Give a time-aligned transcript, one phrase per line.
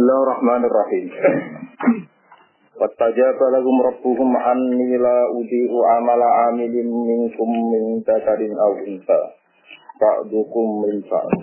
[0.00, 1.12] Bismillahirrahmanirrahim.
[2.72, 9.36] Wattajaba lahum rabbuhum anni la udi'u amala amilin minkum min dzakarin aw unsa.
[10.00, 11.36] Ba'dukum min ba'd.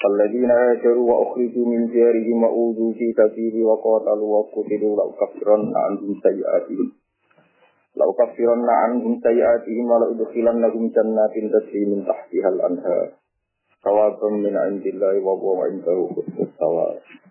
[0.00, 6.88] فالذين هاجروا وأخرجوا من ديارهم وأوذوا في سبيلي وقاتلوا وقتلوا لأكفرن عنهم سيئاتهم
[8.00, 13.08] لأكفرن عنهم سيئاتهم ولأدخلنهم جنات تجري من تحتها الأنهار
[13.84, 17.27] ثوابا من عند الله وهو عنده حسن الثواب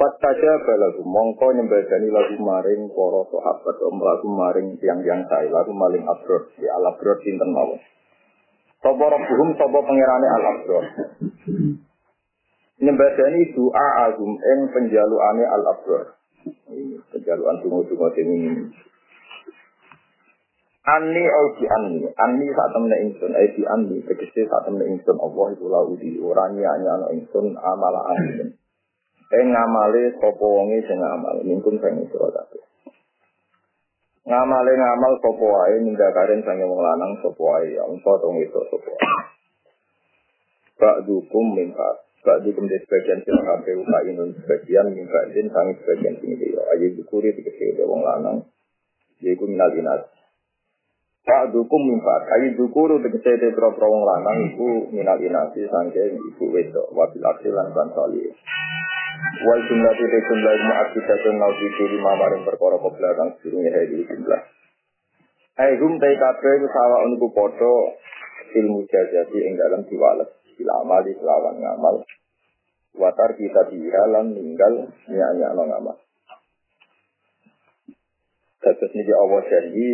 [0.00, 6.00] Fattaja balagu mongko nyembadani lagu maring para sahabat om lagu maring tiang-tiang saya lagu maling
[6.08, 7.76] abrod di al abrod sinten mawon.
[8.80, 10.44] Sapa rabbuhum sapa pangerane al.
[12.80, 16.16] Nyembadani doa agum ing penjalukane al abrod.
[17.12, 18.72] Penjalukan tunggu-tunggu ini.
[20.80, 25.46] Ani au ani, ani saat temen ingsun, ai di ani, tegese saat temen ingsun Allah
[25.52, 28.56] itu lau di orang nyanya ingsun amala amin.
[29.30, 32.62] Ing ngamale sapa wonge sing ngamal, mingkum sing sira kabeh.
[34.26, 38.90] Ngamale ngamal sapa wae ninggakaren sange wong lanang sapa wae, ya engko to itu sapa
[38.90, 39.10] wae.
[40.82, 41.96] Ba'dukum min ba'd.
[42.26, 46.62] Ba'dukum di sebagian sira kabeh ukainun sebagian min ba'din sange sebagian sing dia.
[46.74, 48.50] Ayo dikuri tegese wong lanang.
[49.22, 50.10] Yaiku minal inas.
[51.20, 56.44] Pak dukum mimpat, ayi dukuru tegese te pro wong lanang iku minal inasi sangke ibu
[56.48, 58.24] wedok wabil aksi lan soli.
[59.40, 64.04] Wal jumlah tu jumlah ilmu akidatun nau di lima maring perkara ke belakang sedurunge hari
[64.04, 64.40] jumlah.
[65.56, 67.74] Hai hum tai kabeh sawa uniku padha
[68.60, 72.04] ilmu jajati ing dalam diwales amali selawan ngamal.
[72.90, 75.96] Watar kita dihalan ninggal nyanyi ngamal.
[78.60, 79.88] Terus niki Allah janji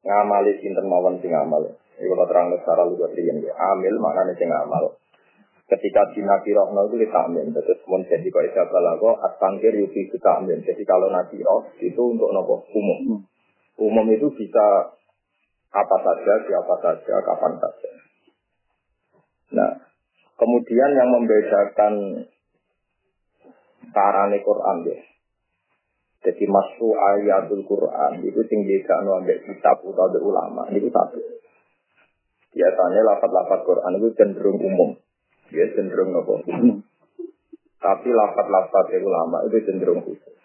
[0.00, 1.76] ngamali sinten mawon sing ngamal.
[1.98, 3.52] Iku terang secara luar riyen ya.
[3.74, 4.96] Amil maknanya sing ngamal.
[5.68, 7.52] Ketika Nabi Rohno itu kita amin.
[7.52, 10.64] Terus mun jadi kau isa balago asangkir yuki kita amin.
[10.64, 13.20] Jadi kalau Nabi Roh itu untuk nopo umum.
[13.76, 14.96] Umum itu bisa
[15.68, 17.90] apa saja, siapa saja, kapan saja.
[19.52, 19.72] Nah,
[20.40, 22.24] kemudian yang membedakan
[23.92, 24.98] sarane Quran ya.
[26.18, 31.20] Jadi masuk ayatul Quran itu tinggi kan ambek kitab atau ulama itu satu.
[32.56, 34.98] Biasanya lafat-lafat Quran itu cenderung umum,
[35.48, 36.34] dia cenderung apa?
[37.78, 40.36] Tapi lafat-lafat ulama itu cenderung khusus.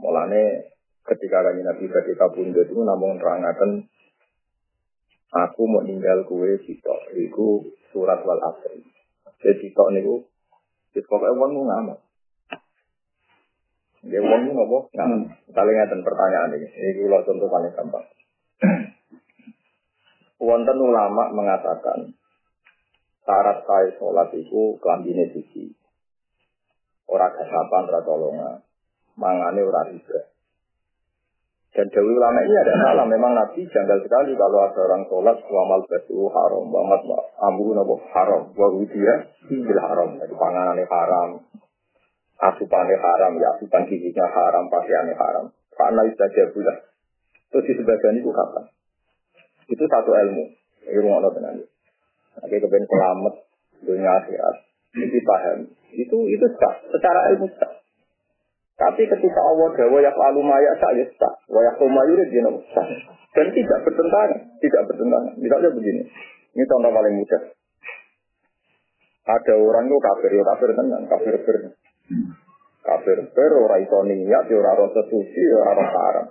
[0.00, 0.72] Mulane
[1.04, 3.84] ketika kanji Nabi ketika bunda itu namun terangkan
[5.30, 8.82] aku mau tinggal kue sitok, itu surat wal asri.
[9.40, 10.24] Jadi sitok niku,
[10.92, 11.98] itu pokoknya mau ngamal.
[14.00, 14.88] Dia wong ini ngopo?
[14.96, 16.68] Nah, paling pertanyaan ini.
[16.72, 18.06] Ini kalau contoh paling gampang.
[20.40, 22.16] Wonten ulama mengatakan
[23.24, 25.74] syarat saya sholat itu kelambine siji.
[27.10, 28.50] Orang kasapan, ora tolonga.
[29.18, 30.30] Mangane ora riba.
[31.70, 33.06] Dan Dewi ulama ini ada salah.
[33.06, 37.02] Memang Nabi janggal sekali kalau ada orang sholat wamal besu haram, wamat
[37.38, 39.14] amru nabo haram, wa dia
[39.46, 40.18] bil haram.
[40.18, 41.46] Jadi panganane haram,
[42.42, 45.46] asupannya haram, ya asupan giginya haram, pakaiannya haram.
[45.70, 46.76] Karena itu saja bulan.
[47.54, 48.64] Terus di sebagian itu kapan?
[49.70, 50.44] Itu satu ilmu.
[50.90, 51.30] Ilmu Allah
[52.30, 52.38] itu.
[52.46, 53.34] Oke, kemudian selamat,
[53.82, 54.56] dunia akhirat.
[54.94, 55.58] Itu paham.
[55.94, 56.74] Itu itu sah.
[56.90, 57.72] Secara ilmu sah.
[58.80, 61.34] Tapi ketika Allah dawa ya lalu maya sah ya sah.
[61.50, 62.42] Wayak kumayur dia
[62.74, 62.86] sah.
[63.34, 64.40] Dan tidak bertentangan.
[64.58, 65.34] Tidak bertentangan.
[65.38, 66.02] Misalnya begini.
[66.58, 67.42] Ini contoh paling mudah.
[69.30, 71.56] Ada orang itu kafir, ya kafir tenang, kafir kafir.
[72.80, 76.26] Kafir ber ora iso niat ya ora restitusi ya ora haram.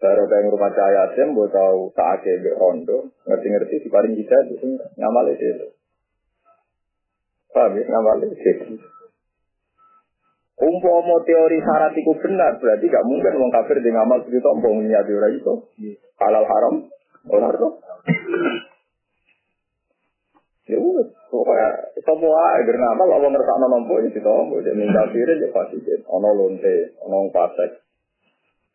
[0.00, 1.48] Baru kayak rumah cahaya sem, gue
[1.92, 5.76] tak ada di rondo, ngerti-ngerti di paling kita itu ngamal itu.
[7.52, 8.80] Paham ya, ngamal itu.
[10.60, 15.04] Umpama teori syarat itu benar, berarti gak mungkin orang kafir di ngamal segitu, umpama niat
[15.04, 15.54] ora itu.
[16.16, 16.74] Halal haram,
[17.28, 17.68] orang itu.
[20.70, 21.68] Ya udah, pokoknya
[21.98, 26.94] semua agar ngamal Allah ngerasa nompo kita ombo dia minta kiri dia pasti ono lonte
[27.02, 27.89] ono pasek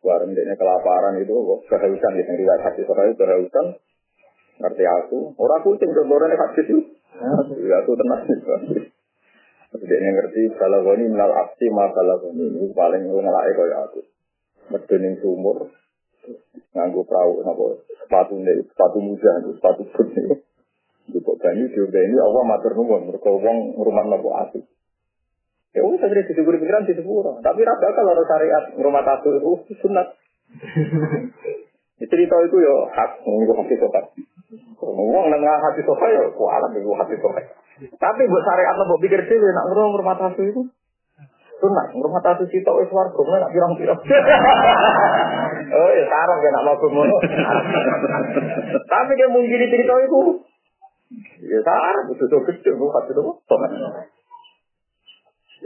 [0.06, 1.34] bareng dia kelaparan itu
[1.66, 3.66] kehausan di negeri hati soalnya kehausan.
[4.56, 5.34] Ngerti aku.
[5.36, 6.78] Orang kucing berboran hati itu.
[7.66, 8.22] Ya aku tenang.
[9.76, 14.00] Dia ngerti kalau ini menal aksi masalah ini ini paling ngelak kaya aku.
[14.72, 15.58] Medun sumur
[16.74, 20.42] nganggu perahu nopo sepatu nih sepatu muda sepatu pun nih
[21.06, 23.06] Jupuk banyu ini Allah matur nuwun.
[23.10, 24.64] Mereka wong rumah nopo asik.
[25.76, 27.36] Ya wong segera disebut pikiran di sepuro.
[27.44, 30.08] Tapi rasa kalau harus syariat rumah tato itu sunat.
[32.00, 34.08] cerita itu ya hak nunggu hati sobat.
[34.80, 37.44] Ngomong nengah hati sobat ya kualat nunggu hati sobat.
[37.76, 40.64] Tapi buat syariat buat pikir sih, nak ngurung rumah tasu itu.
[41.60, 44.00] Sunat, rumah tasu kita wis warga, nak pirang-pirang.
[45.76, 47.16] oh ya sarap ya nak mau ngono.
[48.96, 50.20] Tapi dia mungkin cerita itu.
[51.52, 53.22] Ya sarap, betul gede, bukan itu.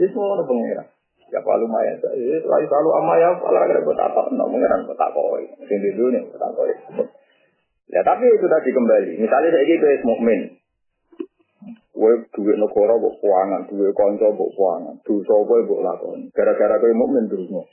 [0.01, 0.87] Itu ada pengeran.
[1.31, 1.95] Ya Pak lumayan.
[2.11, 3.63] Eh, Ini selalu selalu sama ya Pak lah.
[3.69, 4.21] Kira-kira tak apa.
[4.33, 5.43] Nah Sing tak koi.
[5.69, 6.73] Sini dulu tak koi.
[7.91, 9.11] Ya tapi itu tadi kembali.
[9.19, 10.41] Misalnya saya gitu es mukmin.
[11.91, 16.33] Kue duit negara buat keuangan, duit konco buat keuangan, duit sobo buat lakon.
[16.33, 17.67] Gara-gara kue mukmin terus mau.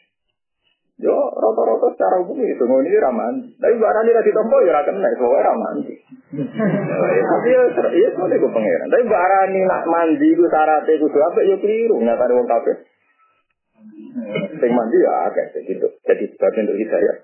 [0.99, 3.35] Yo rata-rata secara umum itu ngono iki raman.
[3.55, 5.77] Tapi barang ini ditompo ya ora kena, soalnya raman.
[5.87, 7.63] Tapi ya
[7.95, 8.89] iya soalnya gue pangeran.
[8.91, 12.03] Tapi barang ini nak mandi gue syaratnya gue apa ya keliru.
[12.03, 12.73] Ada wong kafe.
[14.59, 15.87] Sing mandi ya agak gitu.
[16.03, 17.17] Jadi sebagian untuk hidayah.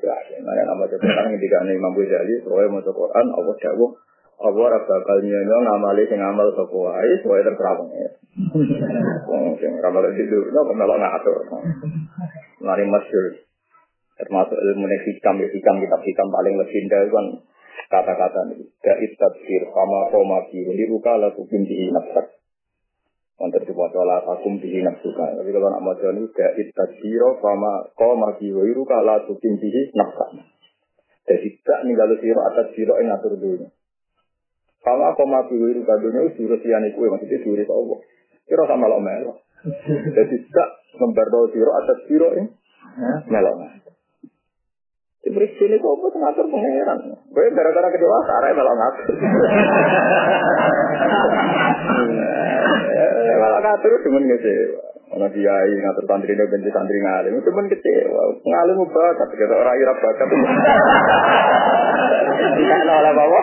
[0.00, 4.00] Ya, nah, nama sekarang ketika Imam Ghazali, soalnya mau Quran, Allah jawab,
[4.40, 8.12] apa ora bakal nyono ngamali sing ngamal sapa wae sesuai terserah pengen.
[9.28, 11.36] Wong sing ngamal itu no kok melok ngatur.
[12.60, 13.44] Mari masyhur.
[14.20, 17.26] Termasuk ilmu hikam ya hikam kitab hikam paling legenda kan
[17.88, 18.68] kata-kata ini.
[18.84, 22.36] Gait tafsir sama koma biru di ruka laku binti nafsak.
[23.40, 25.40] Untuk dibaca lah takum bihi nafsuka.
[25.40, 30.44] Tapi kalau nak baca ini gait tafsir sama koma biru di ruka laku binti nafsak.
[31.24, 33.66] Jadi tak ninggal siro atas siro yang ngatur dulu.
[34.80, 37.98] Kalau aku mati wiru kadunya itu jurus yang itu maksudnya jurus Allah.
[38.48, 39.44] Kira sama lo melo.
[39.60, 42.48] Jadi tidak memberdoa siro atas siro ini
[43.28, 43.52] melo.
[45.20, 46.98] Diberi sini kok apa ngatur pangeran.
[47.28, 49.06] Gue gara-gara kedua arah melo ngatur.
[53.40, 54.89] Malah ngatur cuma ngecewa.
[55.10, 58.22] Ono kiai ngatur santri ini benci santri ngalim, pun kecewa.
[58.46, 60.28] Ngalim bakat, kita orang irap bakat.
[62.30, 63.40] Tidak oleh bawa.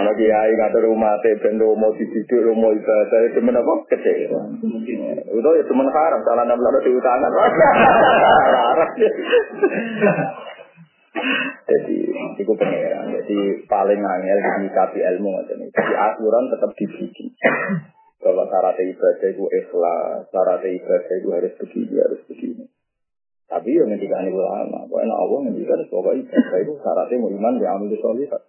[0.00, 3.72] Ono kiai ngatur rumah teh bendo mau dididik, mau ibadah, itu apa?
[3.92, 4.40] Kecewa.
[5.28, 7.32] Itu ya cuma haram, salah enam lalu diutangan.
[8.64, 8.88] Haram.
[11.68, 11.96] Jadi
[12.40, 13.12] itu pengeran.
[13.12, 13.38] Jadi
[13.68, 14.38] paling angel
[14.96, 15.68] di ilmu macam ini.
[15.68, 17.28] Jadi aturan tetap dibikin
[18.24, 22.64] bahwa syarat ibadah itu ikhlas, syarat ibadah itu harus begini, harus begini.
[23.44, 27.66] Tapi yang ngendikan itu lama, pokoknya Allah ngendikan bahwa ibadah itu syaratnya mau iman di
[27.68, 28.42] amal solihat.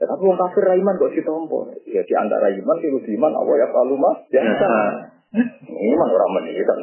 [0.00, 1.70] Ya, tapi orang kafir iman kok si tompo.
[1.86, 4.42] Ya di antara iman itu iman Allah ya kalau mah ya
[5.70, 6.74] Iman orang meninggal,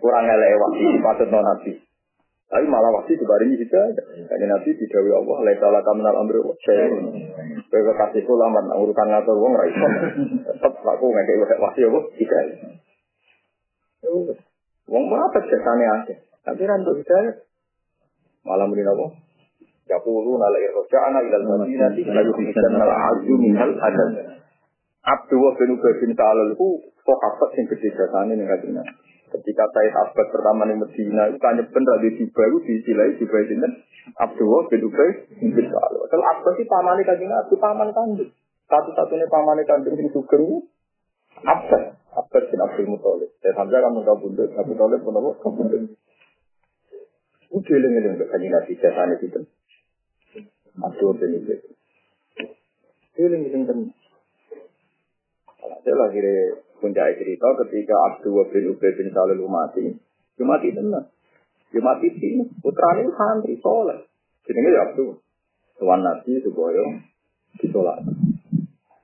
[0.00, 0.72] kurang elewat
[1.04, 1.76] patut non nabi.
[2.46, 3.90] Tapi malah waktu dibaringi hidayah.
[4.30, 6.86] Jadi Nabi didawi Allah, laisa laka minal amri saya.
[7.66, 9.86] Kowe kasih kula man urusan ngatur wong ra iso.
[10.46, 12.56] Tetep aku ngeke waktu apa hidayah.
[14.86, 16.18] Wong apa cetane akeh.
[16.46, 17.34] Tapi ra untuk hidayah.
[18.46, 19.10] Malah muni napa?
[19.90, 24.38] Yaqulu nala irja'ana ilal madinati la yuhibban al azu minal adad.
[25.02, 28.82] Abdu wa bin Ubay bin Ta'alal itu sahabat yang gede jasane ning kadina.
[29.36, 33.68] Ketika saya Abbas pertama di Medina, itu tanya bener di Dubai, itu disilai Dubai ini.
[34.16, 35.10] Abdullah bin Ubay
[35.44, 35.66] bin.
[36.08, 38.32] Kalau Abbas sih paman kanjeng Nabi, paman kandung.
[38.64, 40.64] Satu-satunya paman kandung yang sugeng
[41.44, 42.00] Abbas.
[42.16, 43.28] Abbas bin Abdul Muthalib.
[43.44, 45.30] Saya Hamzah kan muka bundut, Abu Talib pun apa?
[45.44, 45.82] Kabundut.
[47.52, 49.40] Udah eling-eling kanjeng Nabi jasane itu.
[50.80, 51.58] Abdul bin Ubay.
[53.20, 53.92] Eling-eling tenan.
[55.60, 56.20] Kalau saya lagi
[56.78, 59.84] puncak cerita ketika Abdul bin Ubay bin Salul mati,
[60.36, 61.08] dia mati tenan.
[61.72, 64.06] Dia mati sini, putranya santri soleh.
[64.46, 65.18] Jadi ya Abdul.
[65.76, 66.84] Tuan Nabi supaya
[67.60, 68.00] disolat.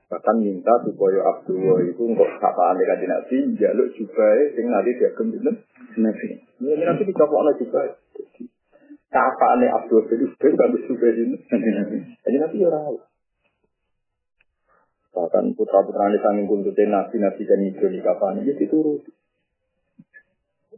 [0.09, 4.27] Bahkan minta supaya Abdul itu untuk sapaan dekat Nabi, jaluk juga
[4.57, 5.53] sing nanti dia kembali
[6.01, 6.27] Nabi.
[6.61, 7.93] Ini Nabi dicopok juga.
[9.13, 11.37] Sapaan Abdul bin Ubay bagus juga ini.
[12.25, 13.12] Jadi Nabi ya rawat.
[15.13, 19.13] Bahkan putra-putra ini sanging kuntutin nabi, nabi dan itu di kapan ini dituruti.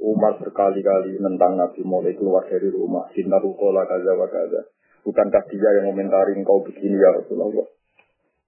[0.06, 3.08] Umar berkali-kali menentang Nabi mulai keluar dari rumah.
[3.15, 4.68] Cinta rukola kaza wa kaza.
[5.08, 7.65] Bukankah dia yang komentari engkau begini ya Rasulullah?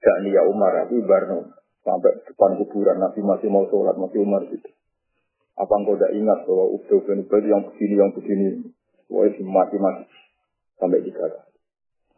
[0.03, 1.55] Gak ya Umar, aku Barno.
[1.81, 4.69] Sampai depan kuburan Nabi masih mau sholat, masih Umar gitu.
[5.55, 8.47] Apa engkau tidak ingat bahwa Ubay bin Ubay yang begini, yang begini.
[9.07, 10.05] Wah, mati-mati.
[10.77, 11.46] Sampai tiga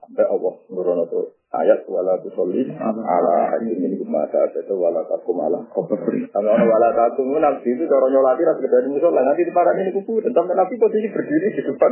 [0.10, 5.62] Sampai Allah nurono tuh ayat wala tusolli ala hadin ini mata itu wala takum ala.
[5.70, 9.78] Kalau orang wala takum nabi itu cara nyolati ras gede di musola nanti di parah
[9.78, 10.26] ini kubur.
[10.26, 11.92] Dan sampai nabi posisi berdiri di depan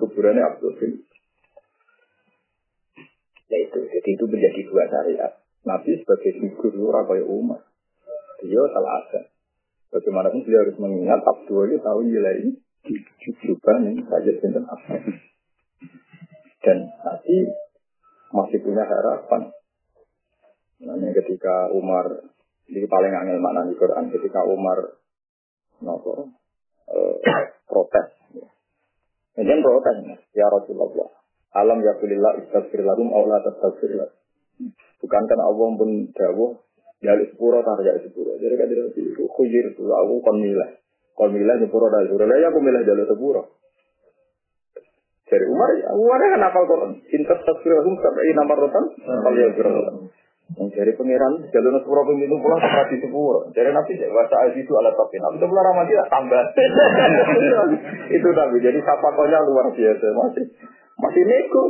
[0.00, 0.72] kuburannya Abdul.
[3.52, 5.32] Ya itu, jadi itu menjadi dua syariat.
[5.68, 7.60] Nabi sebagai figur orang kayak umat.
[8.40, 9.20] Dia salah ada.
[9.92, 12.56] Bagaimanapun beliau harus mengingat Abdul itu tahu nilai
[13.24, 14.96] juga nih saja tentang apa.
[16.64, 17.36] Dan nanti
[18.32, 19.52] masih punya harapan.
[20.84, 22.08] Nah, ketika Umar
[22.64, 24.96] di paling angel makna di Quran ketika Umar
[25.84, 26.32] nopo
[26.88, 27.14] eh,
[27.70, 28.06] protes.
[29.34, 29.96] Kemudian protes
[30.32, 31.10] ya Rasulullah.
[31.54, 33.92] Alam ya kulillah la tastaghfir
[34.98, 36.50] Bukankah Allah pun dawuh
[37.04, 38.40] ya sepuro tar ya sepuro.
[38.40, 40.80] Jadi kan itu khuyir itu aku kon milah.
[41.12, 42.24] Kon milah sepuro dari sepuro.
[42.30, 43.42] Ya aku milah jalur sepuro.
[45.34, 46.92] Dari Umar, ya, Umar kan hafal Quran.
[47.10, 49.50] Intas tasfirahum sampai nomor rotan, kalau ya
[50.54, 53.48] yang dari pangeran jalur sepuro itu pulang ke di sepuro.
[53.50, 56.44] Dari nabi bahasa itu alat tapi nabi itu pulang ramadi tambah.
[58.20, 58.56] itu nabi.
[58.60, 60.44] Jadi sapakonya luar biasa masih
[61.00, 61.64] masih nego.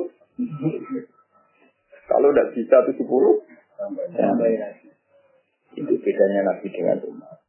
[2.04, 3.40] Kalau udah bisa tuh sepuluh,
[5.78, 7.43] itu bedanya nabi dengan umat.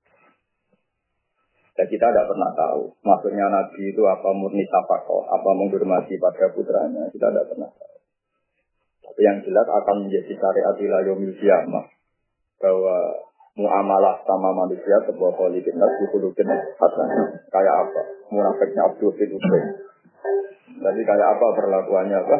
[1.75, 2.87] Dan kita tidak pernah tahu.
[3.03, 7.11] Maksudnya Nabi itu apa murni tapakoh, apa menghormati pada putranya.
[7.11, 7.95] Kita tidak pernah tahu.
[9.03, 11.85] Tapi yang jelas akan menjadi syariat ilayomil kiamah.
[12.63, 12.95] Bahwa
[13.59, 17.07] muamalah sama manusia sebuah politik nasi kulukin hasan.
[17.51, 18.01] Kayak apa?
[18.31, 19.35] Munafiknya Abdul bin
[20.75, 22.37] Jadi kayak apa perlakuannya apa?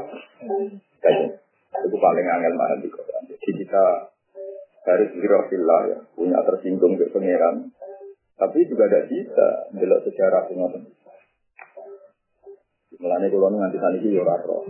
[1.03, 1.43] Kayak
[1.75, 3.23] itu paling angel mana di Quran.
[3.27, 3.83] Jadi kita
[4.85, 7.73] harus birofillah ya, punya tersinggung ke pangeran.
[8.35, 10.75] Tapi juga tidak bisa belok sejarah semua.
[12.99, 14.63] Mulanya kalau nanti tadi itu ya roh.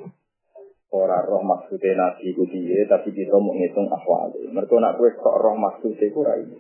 [0.94, 4.32] Orang roh maksudnya nabi dia, tapi kita mau ngitung akwal.
[4.32, 6.58] Mereka nak kue kok roh maksudnya itu ini.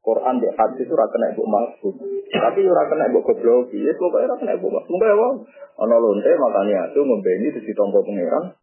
[0.00, 1.94] Quran di hadis itu rakan ibu maksud.
[2.32, 3.68] Tapi ora kena ibu goblok.
[3.76, 4.92] Ya pokoknya rakan ibu maksud.
[4.96, 5.34] Mbak wong
[5.76, 8.56] ana lonte makanya itu membeni terus ditompo pangeran.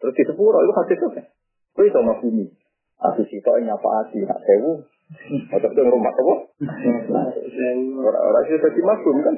[0.00, 1.08] Terus di sepuro itu hadis itu.
[1.76, 2.46] Kue itu maksudnya.
[2.98, 4.82] Aku sih kok nyapa hati, nak sewu.
[5.08, 6.34] Atau itu rumah apa?
[7.96, 9.34] Orang-orang sih tadi maksud kan.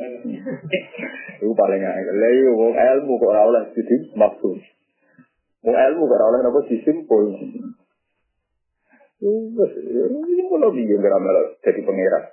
[1.43, 2.15] Itu paling angel.
[2.19, 4.59] Lalu wong ilmu kok ora oleh jadi maksud.
[5.63, 7.23] Wong ilmu kok ora oleh napa disimpul.
[9.23, 12.25] Ini kalau dia nggak jadi pangeran.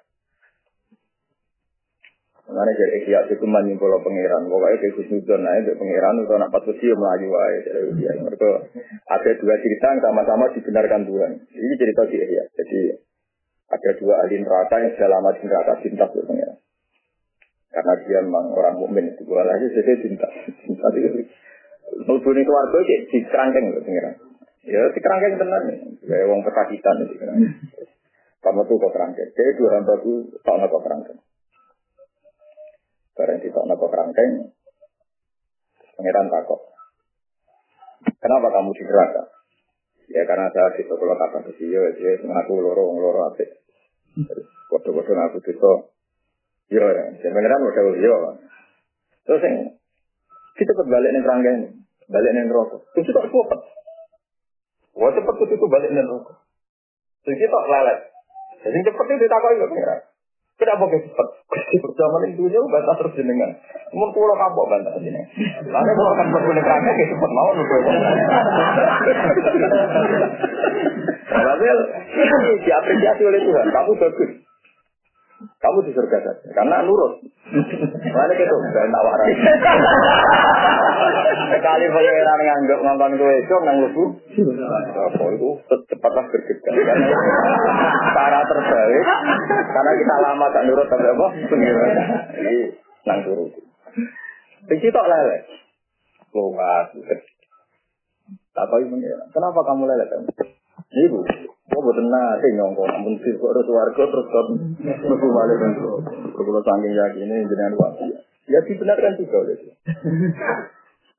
[2.48, 4.50] Mana jadi ikhya itu menyimpul pangeran.
[4.50, 7.58] Pokoknya kayak Gus naik ke pangeran itu anak patut sih melaju wae.
[8.18, 8.50] Mereka
[9.14, 11.32] ada dua cerita yang sama-sama dibenarkan Tuhan.
[11.54, 12.44] Ini cerita di ikhya.
[12.56, 13.07] Jadi
[13.68, 16.58] ada dua ahli neraka yang sudah lama di neraka cinta pangeran.
[17.68, 20.28] Karena dia memang orang mukmin itu gua lagi saya cinta.
[20.64, 21.28] Cinta itu.
[22.08, 24.16] Nubuni keluarga kayak di kerangkeng loh pangeran.
[24.64, 25.80] Ya si kerangkeng tenan nih.
[26.00, 27.16] Kayak wong kesakitan itu.
[28.40, 29.30] Kamu tuh kok kerangkeng.
[29.36, 31.20] Kayak dua hamba tuh tak kok kerangkeng.
[33.20, 34.32] Barang di kok kerangkeng.
[35.98, 36.62] Pangeran takut.
[38.22, 39.37] Kenapa kamu di neraka?
[40.08, 43.44] Ya karena saya di kalau kata ke dia, dia mengaku loro, loro apa?
[44.72, 45.74] Kode-kode ngaku itu.
[46.68, 48.16] Yo, ya, saya pangeran udah yo.
[49.28, 49.56] Terus yang
[50.56, 51.60] kita balik nih kerangkeng,
[52.08, 52.88] balik nih rokok.
[52.96, 53.60] Terus kita cepet.
[54.98, 56.40] Wah cepet tuh itu balik nih rokok.
[57.28, 58.00] Terus kita lelet.
[58.64, 60.02] Jadi cepet itu ditakoi ke pangeran.
[60.58, 61.28] Kenapa kayak cepet?
[62.02, 63.54] Zaman itu aja bantah terus jenengan.
[63.94, 65.30] Mau pulau kapok bantah jenengan.
[65.70, 67.82] Lalu kalau kan berkulit kerangka kayak cepet mau nuduh.
[71.30, 71.66] Tapi
[72.66, 73.68] diapresiasi oleh Tuhan.
[73.70, 74.32] Kamu bagus.
[75.38, 76.50] Kamu di surga saja.
[76.50, 77.22] Karena nurut.
[78.10, 78.56] Mana gitu?
[78.74, 79.28] Dan tawaran.
[81.54, 84.04] Sekali pangeran nganggap ngomong gue itu nang lebu.
[84.98, 85.50] Apa itu
[85.94, 86.74] cepatlah bergegas.
[88.18, 89.06] Cara terbaik.
[89.48, 91.28] Karena kita lama tak nurut tapi apa?
[91.54, 91.90] Pengiran.
[92.42, 92.56] Ini
[93.06, 93.54] nang turut.
[94.66, 95.38] Biji tok lele.
[96.34, 96.90] Luas.
[98.58, 99.28] Tak tahu pengiran.
[99.30, 100.30] Kenapa kamu lele kamu?
[100.88, 101.20] Ibu,
[101.78, 104.46] kok buatan nasi nyongko, namun sih kok ada suarga terus kok
[104.82, 105.72] mlebu malih kan.
[106.34, 108.18] Kalau saking ini jenengan wasi.
[108.50, 109.70] Ya dibenarkan juga oleh itu.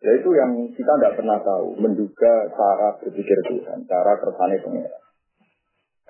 [0.02, 5.02] Ya itu yang kita tidak pernah tahu, menduga cara berpikir Tuhan, cara kersane pengeran.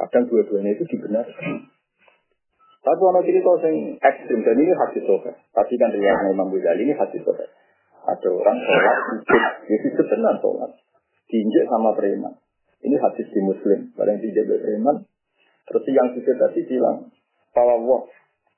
[0.00, 1.68] Kadang dua-duanya itu dibenarkan.
[2.80, 5.36] Tapi orang cerita yang ekstrim, dan ini hadis sofa.
[5.52, 7.44] Tapi kan riwayat Imam Ghazali ini hadis sofa.
[8.08, 10.72] Ada orang sholat, sujud, ya sujud benar sholat.
[11.28, 12.32] Diinjek sama preman.
[12.84, 13.90] Ini hadis di Muslim.
[13.98, 14.96] Barang tidak beriman.
[15.68, 17.12] Terus yang sujud tadi bilang,
[17.52, 18.02] wah,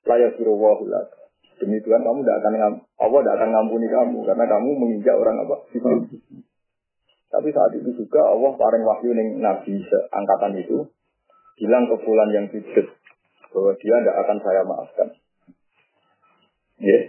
[0.06, 0.78] layak suruh wah
[1.60, 2.54] Demi Tuhan kamu tidak akan
[2.96, 5.56] Allah tidak akan ngampuni kamu karena kamu menginjak orang apa?
[7.30, 9.76] Tapi saat itu juga Allah paling wahyu ning Nabi
[10.08, 10.88] angkatan itu
[11.60, 12.86] bilang ke bulan yang sujud
[13.52, 15.08] bahwa dia tidak akan saya maafkan.
[16.80, 17.04] Ya, yeah.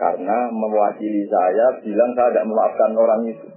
[0.00, 3.48] karena mewakili saya bilang saya tidak memaafkan orang itu.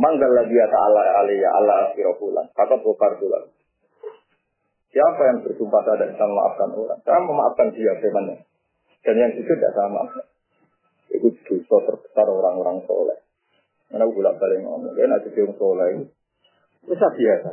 [0.00, 2.48] Manggal lagi ya ta'ala alaiya Allah akhirahulan.
[2.56, 3.52] Kata bokar bulan.
[4.90, 7.00] Siapa yang bersumpah saya tidak bisa memaafkan orang?
[7.04, 8.34] Saya memaafkan dia bagaimana?
[9.04, 10.02] Dan yang itu tidak sama.
[11.12, 13.20] Itu dosa terbesar orang-orang soleh.
[13.92, 16.08] Mana bolak balik ngomong, kan ada yang soleh.
[16.88, 17.52] Bisa biasa.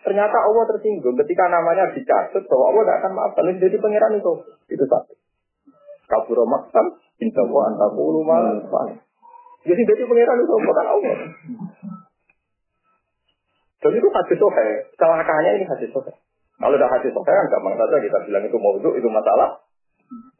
[0.00, 3.44] Ternyata Allah tersinggung ketika namanya dicatat bahwa Allah tidak akan maafkan.
[3.56, 4.32] Jadi pangeran itu
[4.70, 5.14] itu satu.
[6.04, 8.26] Kabur maksan, insya Allah antakulu
[9.60, 11.16] Jadi jadi pangeran itu bukan Allah.
[13.80, 14.68] Dan itu hadis sohe.
[14.96, 16.12] Celakanya ini hadis sohe.
[16.60, 19.60] Kalau udah hadis sohe kan gampang saja kita bilang itu mau itu masalah.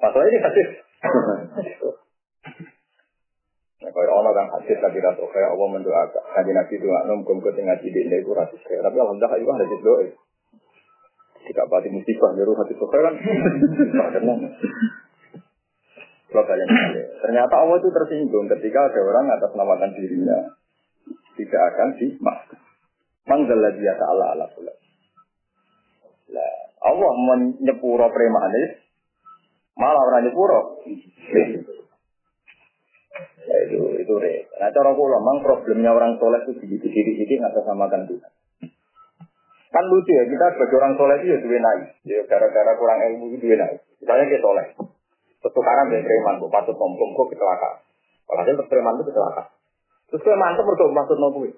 [0.01, 0.69] Masalah ini hadis.
[3.81, 6.23] Nah, kalau orang kan hadis tapi rasa kayak Allah mendoakan.
[6.37, 8.85] Nanti nabi doa nom kum ke tengah tidak ini itu hadis kayak.
[8.85, 10.05] Tapi alhamdulillah itu hadis doa.
[11.49, 13.15] Jika pasti musibah nyuruh hadis doa kan.
[16.31, 16.71] Kalau kalian
[17.27, 20.39] ternyata Allah itu tersinggung ketika ada orang atas namakan dirinya
[21.35, 22.61] tidak akan dimaafkan.
[23.27, 24.75] Manggal dia ta'ala ala kula.
[26.31, 26.57] Lah,
[26.87, 28.79] Allah menyepuro premanis,
[29.75, 30.83] malah orang nyepuro.
[33.41, 34.47] Ya, itu itu re.
[34.63, 38.33] Nah cara kula memang problemnya orang soleh itu di diri diri nggak samakan Tuhan.
[39.71, 41.87] Kan lucu ya kita sebagai orang soleh itu ya dua naik.
[42.07, 43.79] Ya gara-gara kurang ilmu itu dua naik.
[44.03, 44.67] Misalnya kita soleh.
[45.41, 47.77] Pertukaran dari preman, bu patut ngomong kok kecelakaan.
[48.29, 49.49] Kalau preman itu kecelakaan.
[50.13, 51.53] Terus preman itu berdua maksud ngomong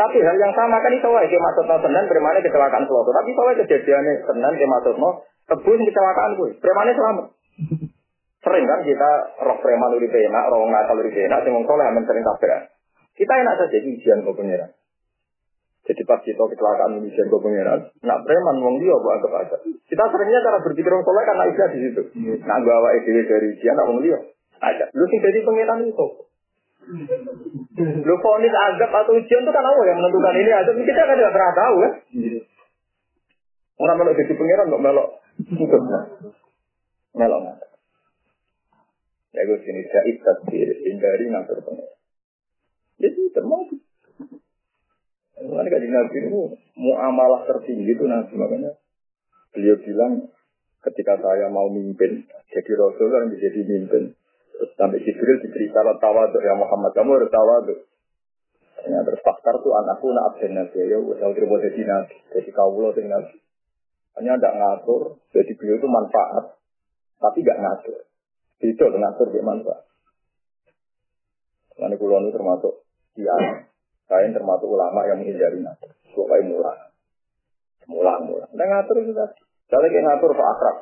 [0.00, 3.12] tapi hal yang sama kan itu wae maksud no senen premane kecelakaan suatu.
[3.12, 6.56] Tapi soalnya kejadian senen ke maksud no kebun kecelakaan gue.
[6.56, 7.26] Premane selamat.
[8.40, 9.10] Sering kan kita
[9.44, 12.72] roh preman uri enak, roh nakal uri enak, sing soleh amen sering tabrak.
[13.12, 14.72] Kita enak saja ujian kok pengiran.
[15.80, 19.56] Jadi pas kita kecelakaan ujian kok pengiran, nak preman wong dia buat anggap aja.
[19.64, 22.02] Kita seringnya cara berpikir orang soleh karena ikhlas di situ.
[22.44, 24.18] Nak bawa ide dari ujian, nak wong dia.
[24.60, 24.84] Aja.
[24.92, 26.06] Lu sing jadi pengiran itu.
[27.80, 30.74] Lu fonis azab atau ujian itu kan Allah yang menentukan ini azab.
[30.76, 31.92] Kita kan tidak pernah tahu kan.
[33.80, 35.08] Orang melok jadi pengiran kok melok.
[37.16, 37.58] Melok nggak.
[39.30, 41.98] Ya gue sini saya tadbir hindari ngatur pengiran.
[43.00, 43.80] Jadi termasuk.
[45.40, 46.40] Mulai kaji nabi itu
[46.76, 48.76] muamalah tertinggi itu nabi makanya
[49.56, 50.28] beliau bilang
[50.84, 54.12] ketika saya mau mimpin jadi rasul kan jadi mimpin
[54.60, 57.80] Terus sampai Jibril diberi syarat tawaduk ya Muhammad, kamu harus tawaduk.
[58.76, 59.24] Ternyata terus
[59.64, 63.40] tuh anakku nak absen nabi ya, udah terima jadi nabi, jadi kaulo jadi nabi.
[64.20, 66.44] Hanya tidak ngatur, jadi beliau itu manfaat,
[67.16, 68.04] tapi gak ngatur.
[68.60, 69.82] Itu ngatur dia manfaat.
[71.80, 72.84] Nanti kulon itu termasuk
[73.16, 73.64] dia,
[74.10, 75.94] saya termasuk ulama yang menghindari ngatur.
[76.10, 76.90] Supaya murah.
[77.86, 78.50] Murah, murah.
[78.50, 79.38] Nah ngatur itu tadi.
[79.70, 80.76] Kalau kayak ngatur Pak Akrab,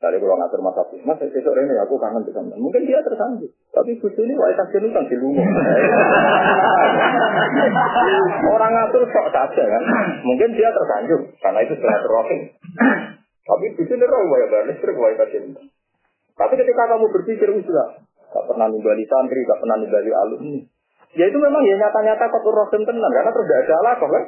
[0.00, 2.56] Tadi kalau ngatur masa tuh, mas besok ini aku kangen di sana.
[2.56, 5.12] Mungkin dia tersanggup, tapi butuh ini wajah kasih nutang di.
[8.56, 9.82] Orang ngatur sok saja kan.
[10.24, 12.42] Mungkin dia tersanggup karena itu terrohing.
[13.44, 15.68] Tapi butuh ini roh wajah baris terus wajah kasih.
[16.32, 18.00] Tapi ketika kamu berpikir sudah,
[18.32, 20.64] gak pernah nimbali santri, gak pernah nimbali alumni.
[21.18, 24.24] Ya itu memang ya nyata-nyata kotor rohim tenan karena terus tidak ada alat kan.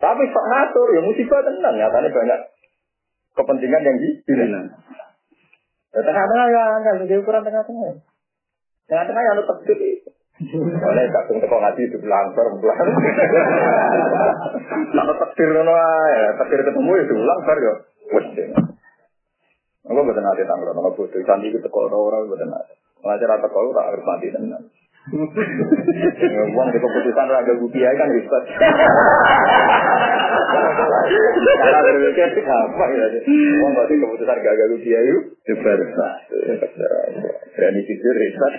[0.00, 2.40] Tapi sok ngatur ya musibah tenan nyatanya banyak
[3.38, 4.48] kepentingan yang dipilih.
[5.90, 7.98] Ya, tengah-tengah ya, enggak, jadi ukuran tengah-tengah.
[8.86, 9.90] Tengah-tengah yang tetap gede.
[10.80, 12.78] Oleh kadung teko ngaji itu langgar, belang.
[14.94, 17.74] Kalau takdir ngono ya, takdir ketemu itu langgar ya.
[18.14, 18.26] Wes
[19.90, 22.74] Aku betul nanti tanggal, kalau butuh sandi itu teko orang betul nanti.
[23.02, 24.62] Ngajar atau kalau tak harus mati tenan.
[25.10, 28.44] Uang di keputusan raga gupiai kan ribet.
[31.60, 33.06] Cara berpikir apa ya?
[33.58, 35.78] Uang di keputusan raga gupiai itu ribet.
[37.58, 38.54] Berani jujur ribet.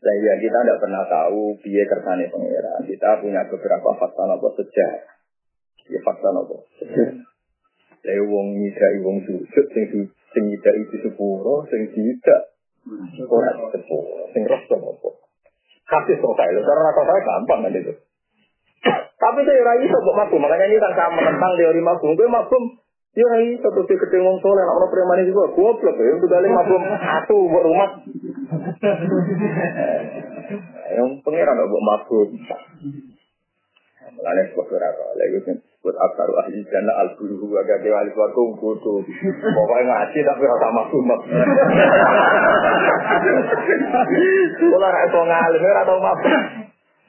[0.00, 2.80] Sehingga kita tidak pernah tahu biaya kersane pangeran.
[2.88, 5.04] Kita punya beberapa fakta nopo sejarah.
[5.92, 6.64] Ya fakta nopo.
[8.00, 9.84] Saya wong nyidai wong sujud, sing
[10.32, 12.55] sing nyidai itu sepuro, sing tidak
[12.86, 15.08] Ora sepuluh, sing roh apa?
[15.86, 16.60] Kasih selesai, lho.
[16.62, 17.92] Karena saya gampang kan itu.
[19.16, 22.14] Tapi saya rai iso kok mabum, makanya ini kan saya menentang teori mabum.
[22.14, 22.62] Gue mabum,
[23.18, 26.82] ya rai iso terus ketemu wong soleh, orang preman juga goblok ya, untuk balik mabum
[26.86, 27.90] satu buat rumah.
[30.94, 32.28] Yang pengiran buat mabum.
[34.14, 34.88] Mulane sebab ora
[35.18, 38.94] lagi kan buat akar ahli jannah al guru agak dewa ahli suarga kudu.
[39.42, 41.20] Pokoknya ngaji tapi ora sama sumat.
[44.62, 46.42] Kula ra iso ngalim ora tau mabuk.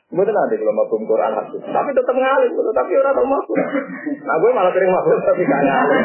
[0.07, 1.61] Mboten nanti kalau mabuk Quran hadis.
[1.67, 3.57] Tapi tetap ngalim, tapi ora tau mabuk.
[4.25, 6.01] Nah gue malah sering mabuk tapi gak ngalim.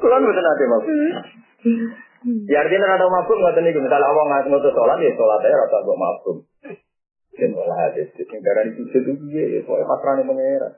[0.00, 0.98] Kula mboten nanti mabuk.
[2.50, 5.98] Ya artinya ada mabuk nggak niku misalnya Allah ngutus sholat ya sholat aja rata buat
[6.00, 6.36] mabuk.
[7.36, 10.72] Dan malah hadis yang darah sujud itu ya, soalnya pengeran.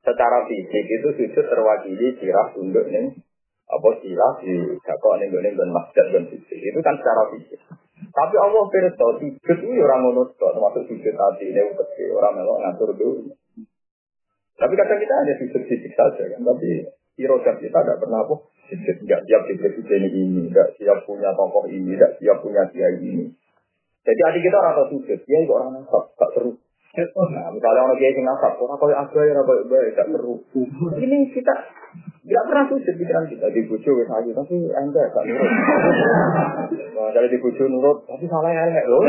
[0.00, 3.10] Secara fisik itu sujud terwakili sirah tunduk nih.
[3.70, 7.60] Apa sila di jakok ning gone dan masjid dan sisi itu kan secara fisik.
[8.10, 12.58] Tapi Allah pirsa sujud itu ya orang ngono termasuk sujud hati ini kecil orang melok
[12.62, 13.30] ngatur dulu.
[14.58, 16.40] Tapi kata kita ada sujud fisik saja kan.
[16.42, 16.86] Tapi
[17.18, 18.34] irodat kita tidak pernah apa
[18.70, 18.96] sujud.
[19.06, 19.54] Nggak siap di
[20.06, 20.42] ini.
[20.54, 23.26] Nggak siap punya tokoh ini nggak siap punya kiai ini
[24.06, 26.52] jadi adik kita orang tahu sujud dia juga orang nasab gak seru
[26.90, 30.42] Nah, misalnya orang kiai nasab, orang kau yang ada ya baik baik, gak seru.
[30.98, 31.54] Ini kita
[32.26, 35.50] tidak pernah sujud pikiran kita di bujo wis ayu tapi enggak gak nurut.
[36.98, 39.06] Nah, kalau di bujo nurut tapi salah elek loh.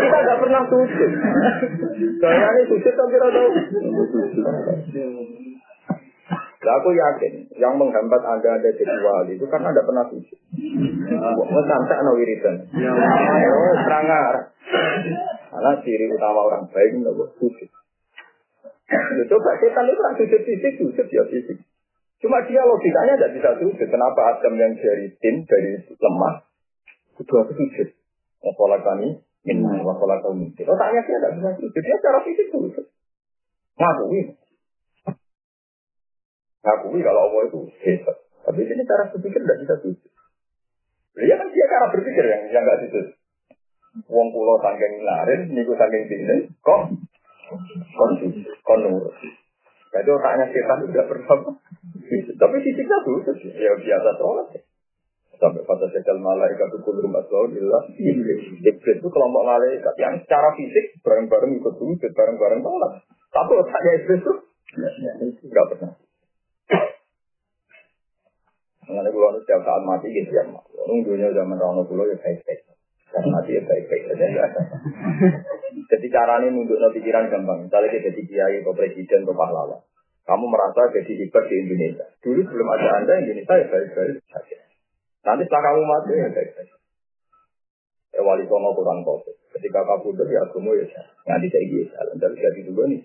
[0.00, 1.10] kita gak pernah sujud.
[2.16, 3.48] Saya ini sujud tapi tahu.
[6.60, 10.38] Nah, aku yakin yang menghambat anda ada jadi wali itu karena anda pernah sujud.
[11.16, 12.68] Mau sampai no wiridan.
[12.68, 14.52] Oh, serangar.
[15.48, 17.68] Karena ciri utama orang baik itu sujud.
[18.90, 21.64] Ya, coba setan itu kan sujud fisik, sujud ya fisik.
[22.20, 23.88] Cuma dia logikanya tidak bisa sujud.
[23.88, 26.44] Kenapa Adam yang dari tim, dari lemah,
[27.16, 27.88] itu aku sujud.
[28.44, 29.16] Wasolah kami,
[29.48, 30.52] minna, wasolah kami.
[30.52, 31.80] Otaknya dia tidak bisa sujud.
[31.80, 32.84] Dia secara fisik sujud.
[33.80, 34.36] Ngakui.
[36.60, 38.16] Ngakui kalau Allah itu hebat.
[38.44, 40.10] Tapi ini cara berpikir tidak bisa sujud.
[41.20, 43.06] Ya kan dia cara berpikir yang yang nggak sujud.
[44.06, 46.94] Wong pulau sanggeng larin, niku sanggeng tinggi, kok
[47.98, 48.12] kon
[48.62, 48.82] kon.
[49.90, 51.38] Jadi otaknya setan tidak pernah.
[52.10, 53.18] Tapi fisiknya tuh
[53.58, 54.46] ya biasa sholat.
[55.40, 58.60] Sampai pada sekal malaikat itu kulur masuk illa iblis.
[58.60, 62.92] Itu kelompok malaikat yang secara fisik bareng-bareng ikut sujud, bareng-bareng sholat.
[63.32, 64.32] Tapi otaknya iblis itu
[65.48, 65.92] nggak pernah.
[68.90, 70.42] Mengenai pulau itu setiap saat mati gitu ya,
[70.90, 72.66] nunggunya zaman Rono pulau ya baik-baik.
[73.14, 74.46] Dan mati ya baik-baik saja ya.
[75.90, 77.66] Jadi caranya nunduk pikiran gampang.
[77.66, 79.82] Misalnya jadi kiai atau presiden atau pahlawan.
[80.26, 82.06] Kamu merasa jadi hebat di Indonesia.
[82.22, 84.58] Dulu sebelum ada anda Indonesia ya baik-baik saja.
[85.26, 86.70] Nanti setelah kamu mati ya baik-baik.
[88.14, 89.34] Ya wali kurang kopi.
[89.58, 90.86] Ketika kabudut ya agama ya
[91.26, 91.90] Nanti saya gitu.
[91.94, 93.02] Tapi jadi juga nih.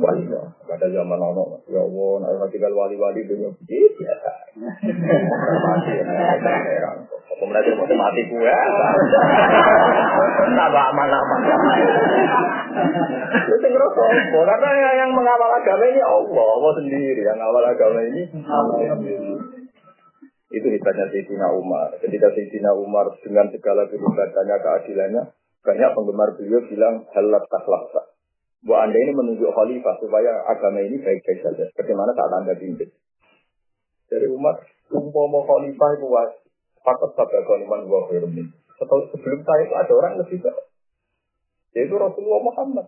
[0.00, 0.40] Wali no.
[0.64, 1.60] Pada zaman ono.
[1.68, 2.12] Ya Allah.
[2.24, 4.32] Nah, tinggal wali-wali dunia biasa.
[4.56, 6.04] Mati ya.
[7.40, 8.54] Kemudian dia mau mati gue.
[10.56, 11.40] Nambah aman-aman.
[13.44, 14.68] Itu ngerasa Karena
[15.04, 16.46] yang mengawal agama ini Allah.
[16.56, 17.20] Allah sendiri.
[17.20, 18.22] Yang mengawal agama ini
[20.50, 21.92] Itu hebatnya Sayyidina Umar.
[22.00, 25.22] Ketika Sayyidina Umar dengan segala kehebatannya, keadilannya,
[25.60, 28.02] banyak penggemar beliau bilang halat takhlaksa.
[28.60, 31.64] Bahwa anda ini menunjuk khalifah supaya agama ini baik-baik saja.
[31.72, 32.92] Bagaimana saat anda pimpin.
[34.10, 34.60] Dari Umar,
[34.92, 36.06] umpama khalifah itu
[36.80, 38.32] Fakat sabda kaliman wa khairum
[38.80, 40.64] Setelah sebelum saya itu ada orang lebih baik.
[41.76, 42.86] Yaitu Rasulullah Muhammad.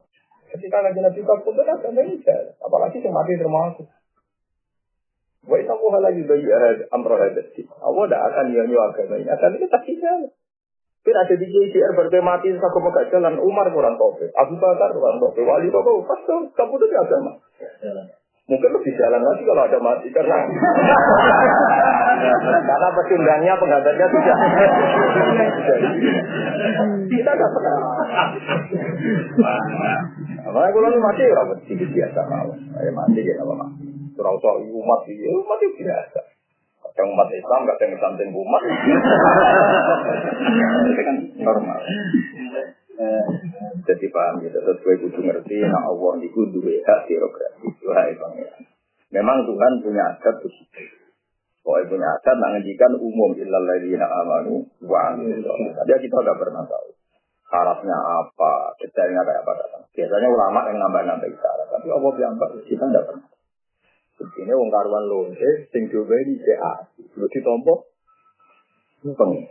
[0.49, 2.57] Ketika lagi Nabi kan agama ini jalan.
[2.61, 3.89] Apalagi yang mati termasuk.
[5.43, 6.47] Wa aku lagi bayi
[6.93, 7.65] amroh hadati.
[7.81, 9.29] Allah tidak akan nyanyi agama ini.
[9.33, 9.67] Agama ini
[10.01, 10.33] jalan.
[11.03, 13.35] Tapi ada di JCR berarti mati aku mau jalan.
[13.43, 14.23] Umar kurang tahu.
[14.39, 15.43] Abu Bakar kurang tahu.
[15.43, 15.99] Wali tahu.
[16.07, 16.23] Pas
[16.55, 17.43] kamu itu agama.
[18.47, 20.35] Mungkin lebih jalan lagi kalau ada mati karena
[22.71, 24.37] karena pecundangnya penggambarnya sudah
[27.07, 27.75] kita tidak pernah.
[30.43, 33.87] Apa kalau mati orang sedikit biasa mau, mati ya apa mati.
[34.15, 36.32] Surau umat umat itu biasa.
[36.93, 38.63] Yang umat Islam yang santai umat.
[40.93, 41.79] Itu kan normal.
[43.83, 48.63] Jadi paham gitu, terus gue kudu ngerti, nah Allah niku duwe hak birokrasi, wahai pangeran.
[49.11, 50.37] Memang Tuhan punya adat.
[51.63, 56.89] Pokoknya punya adat, nah ngendikan umum illal ladzina amanu wa Jadi kita udah pernah tahu.
[57.49, 59.83] Syaratnya apa, detailnya kayak apa datang.
[59.93, 63.32] Biasanya ulama yang nambah-nambah syarat, tapi Allah bilang kita tidak pernah.
[64.23, 66.87] Ini wong karuan lonte, sing coba ini CA.
[67.19, 67.91] Lu ditompo,
[69.05, 69.51] pengen.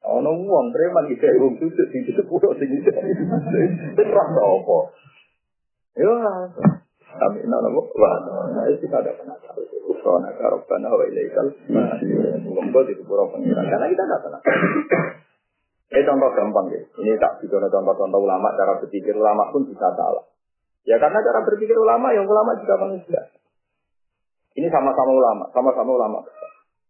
[0.00, 2.72] Ono wong preman iki wong sujud sing disepuro sing.
[2.72, 4.78] Wis rasa apa?
[6.00, 6.12] Yo
[7.10, 8.14] Kami nana wah,
[8.54, 9.66] nah itu ada pernah tahu.
[9.90, 11.50] Usona karobana wa ilaikal.
[12.46, 13.66] Monggo di sepuro pengiran.
[13.66, 14.40] Karena kita tidak pernah.
[15.90, 16.80] Ini contoh gampang ya.
[17.02, 20.22] Ini tak bicara contoh-contoh ulama cara berpikir ulama pun bisa salah.
[20.86, 23.20] Ya karena cara berpikir ulama yang ulama juga manusia.
[24.58, 26.18] Ini sama-sama ulama, sama-sama ulama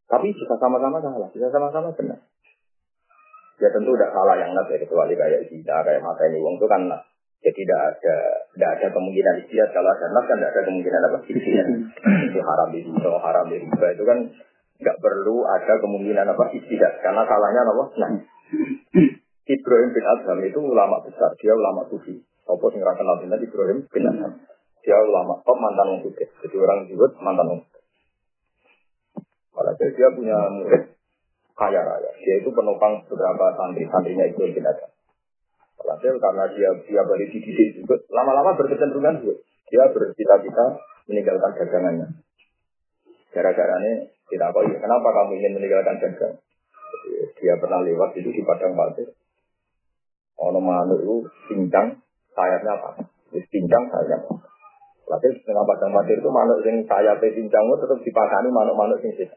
[0.08, 2.18] Tapi bisa sama-sama salah, bisa sama-sama benar.
[3.60, 6.66] Ya tentu tidak salah yang nas ya, kecuali kayak kita, kayak mata ini uang itu
[6.66, 7.04] kan nas.
[7.40, 8.16] Jadi tidak ada
[8.52, 11.68] tidak ada kemungkinan istiad kalau ada nas kan tidak ada kemungkinan apa istiad.
[12.32, 14.18] itu haram di riba, haram di riba itu kan
[14.80, 17.84] nggak perlu ada kemungkinan apa istiad karena salahnya apa?
[18.00, 18.10] Nah,
[19.50, 22.16] Ibrahim bin Adham itu ulama besar, dia ulama sufi.
[22.48, 24.32] Apa sing ra kenal Ibrahim bin Adham.
[24.80, 27.60] Dia ulama top mantan wong Jadi orang disebut mantan wong
[29.50, 30.96] Walhasil dia punya murid
[31.52, 32.10] kaya raya.
[32.16, 34.72] Dia itu penopang beberapa santri-santrinya itu yang kita
[35.80, 39.34] Walhasil karena dia dia baru dididik juga, lama-lama berkecenderungan juga.
[39.68, 40.64] Dia bercita-cita
[41.08, 42.08] meninggalkan dagangannya.
[43.30, 46.34] Gara-gara ini tidak kok kenapa kamu ingin meninggalkan dagang?
[47.38, 49.08] Dia pernah lewat itu di padang pasir.
[50.40, 51.16] Ono manuk itu
[51.52, 52.00] pincang,
[52.32, 52.90] sayapnya apa?
[53.30, 54.34] Pincang sayapnya?
[55.10, 59.28] Lalu setengah padang pasir itu manuk yang sayapnya pincang itu tetap dipakani manuk-manuk yang sih.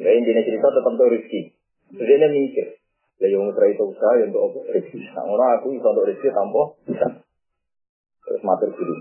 [0.00, 1.40] Nah, intinya cerita tetap tuh rezeki.
[1.94, 2.66] Jadi dia mikir,
[3.20, 5.04] ya yang usaha itu usaha yang untuk rezeki.
[5.12, 7.06] Nah, aku bisa untuk rezeki tanpa bisa.
[8.24, 8.94] Terus matur guru.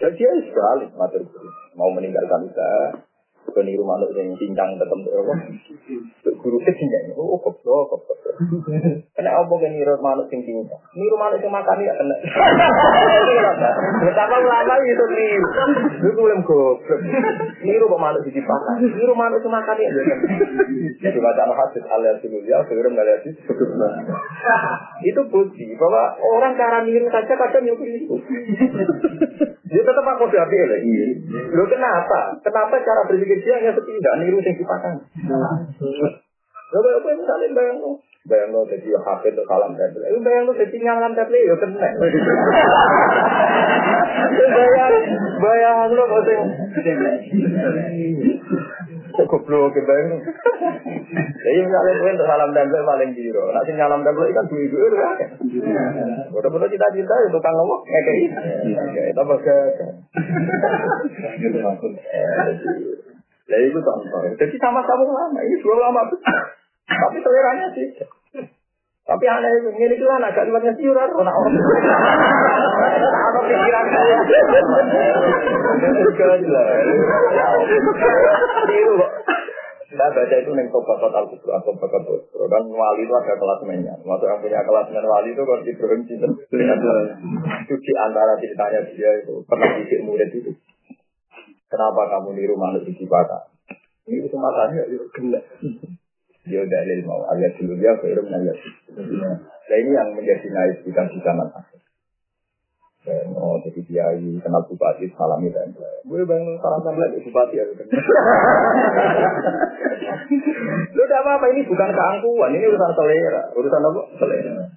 [0.00, 1.48] Dan dia sekali matur guru.
[1.76, 3.05] Mau meninggalkan usaha,
[3.54, 5.34] peniru manuk yang cincang tetap apa
[6.26, 7.14] guru ke cincang.
[7.18, 8.18] Oh goblok goblok
[9.16, 10.80] kena apa kan niru manuk yang cincang?
[10.94, 12.16] Niru manuk yang makan ya kena.
[14.02, 15.48] Betapa lama itu niru.
[16.02, 17.00] Itu belum goblok?
[17.62, 19.90] Niru kok manuk di pakan niru manuk yang makan ya
[20.96, 23.22] jadi baca hadis alias dulu ya sebelum ngeliat
[25.04, 25.22] itu.
[25.26, 28.14] Bukti bahwa orang cara niru saja kadang nyukur itu
[29.66, 30.70] dia tetap aku diambil.
[31.52, 32.38] Lo kenapa?
[32.40, 34.92] Kenapa cara berpikir dia hanya seperti tidak niru yang dipakai?
[36.66, 38.02] Lo apa yang misalnya bayang lo?
[38.26, 40.10] Bayang lo jadi HP untuk salam tablet.
[40.10, 41.88] Lo bayang lo jadi nyalam tablet ya kena.
[44.50, 44.94] bayang,
[45.38, 46.42] bayang lo kok sing.
[49.30, 50.18] Goblok bayang lo.
[51.16, 53.44] Jadi misalnya gue untuk salam tablet paling biro.
[53.54, 55.30] Nanti nyalam tablet kan duit duit kan.
[56.34, 58.26] Udah-udah cita-cita itu tukang ngomong ngekei.
[59.14, 59.86] Itu bagus.
[63.46, 64.20] Lah itu contoh.
[64.34, 65.40] Jadi sama-sama lama.
[65.42, 66.00] Ini dua lama
[66.86, 67.86] Tapi seleranya sih.
[69.06, 71.54] Tapi aneh itu, ini itu anak agak liwatnya sih, orang orang orang.
[73.06, 74.18] Apa pikiran saya?
[78.66, 79.12] Itu kok.
[79.96, 82.50] Baca itu neng tobat total kubur atau bakat kubur.
[82.50, 83.94] Dan wali itu ada kelas mainnya.
[84.02, 86.28] Waktu yang punya kelas main wali itu kalau di provinsi itu
[87.78, 90.50] di antara ceritanya dia itu pernah didik murid itu.
[91.66, 92.54] Kenapa kamu niru
[92.86, 93.50] di baka?
[94.06, 95.42] Ini itu matanya itu kena.
[96.46, 98.54] Dia udah dalil mau alias dulu dia ke ilmu alias.
[98.94, 101.82] Nah ini yang menjadi naik kita di zaman akhir.
[103.34, 105.58] Oh, jadi kiai kenal bupati salam itu.
[106.06, 107.66] Gue bang salam lagi bupati ya.
[110.94, 114.00] Lu udah apa apa ini bukan keangkuhan, ini urusan selera, urusan apa?
[114.18, 114.70] Selera.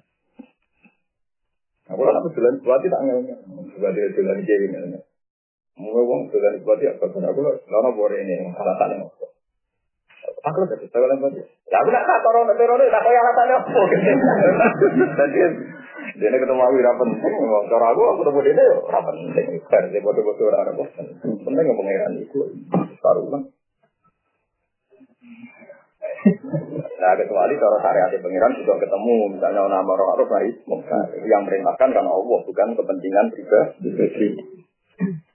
[1.90, 5.00] Aku kan aku jalan bupati tak ngelnya, bupati jalan kiai ngelnya.
[5.80, 7.04] Mau ngomong jalan bupati apa?
[7.08, 9.26] Aku lama bore ini, alasannya apa?
[10.44, 11.40] Aku udah bisa kalau bupati.
[11.72, 13.80] Ya aku nak tak orang teror tak kaya alasannya apa?
[15.16, 15.40] Jadi
[16.20, 17.34] dia ketemu aku tidak penting,
[17.72, 19.46] cara aku aku ketemu dia tidak penting.
[19.72, 20.84] Karena dia bodoh-bodoh orang apa?
[21.24, 22.40] Penting ngomong pengiran itu,
[23.00, 23.24] taruh
[27.00, 30.68] Nah, kecuali cara syariat pengiran juga ketemu, misalnya nama orang Arab baik,
[31.24, 34.60] yang merintahkan karena Allah, bukan kepentingan pribadi.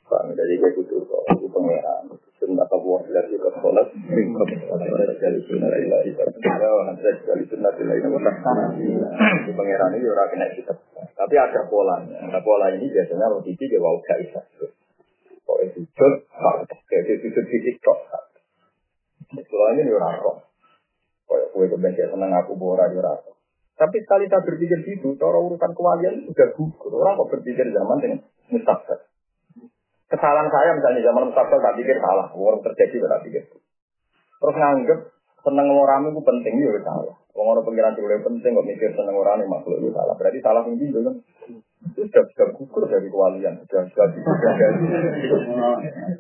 [0.06, 1.02] Bang, jadi gue butuh
[1.34, 2.06] itu pengiran.
[2.38, 10.30] Sunnah Allah dari ke sholat, dari sunnah ilahi nanti dari sunnah Itu pengiran ini orang
[10.30, 10.74] kena kita.
[11.18, 12.22] Tapi ada polanya.
[12.22, 14.46] Ada pola ini biasanya logiki dia wow gak bisa.
[15.42, 16.14] Kok itu jod,
[16.86, 17.98] kayak itu itu fisik kok.
[19.34, 20.38] Kalau ini orang kok.
[21.26, 23.02] Kayak kue kebencian seneng aku di
[23.76, 26.94] Tapi sekali berpikir gitu, cara urusan kewalian sudah gugur.
[26.94, 28.20] Orang kok berpikir zaman dengan
[28.54, 29.02] mustahil.
[30.06, 33.44] Kesalahan saya misalnya zaman mustahil tak pikir salah, orang terjadi tak pikir.
[34.38, 35.00] Terus nganggep
[35.42, 37.18] seneng orang itu penting ya salah.
[37.34, 40.14] Orang orang pengiran juga penting kok mikir seneng orang ini makhluk itu salah.
[40.14, 41.16] Berarti salah tinggi kan?
[41.90, 44.54] Itu sudah sudah gugur dari kewalian, sudah sudah sudah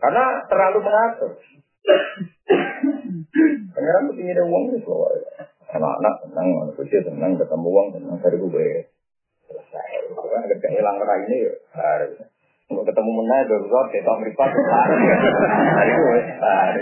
[0.02, 1.32] Karena terlalu mengatur.
[3.76, 5.13] Pengiran tuh ingin uang itu loh.
[5.76, 8.67] Anak-anak senang, kerja senang, ketemu uang senang dari gue.
[9.45, 9.88] Selesai.
[10.15, 11.54] Agak hilang rai ini ya.
[12.65, 16.82] Kalau ketemu menang, darurat, kita meripat, hari hari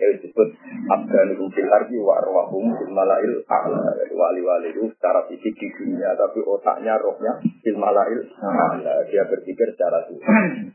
[0.00, 0.48] Ya disebut
[0.90, 3.92] abdanuhum fil ardi wa arwahum fil malail a'la.
[4.10, 9.04] Wali-wali itu secara fisik di dunia, tapi otaknya, rohnya fil malail a'la.
[9.12, 10.74] Dia berpikir secara Tuhan.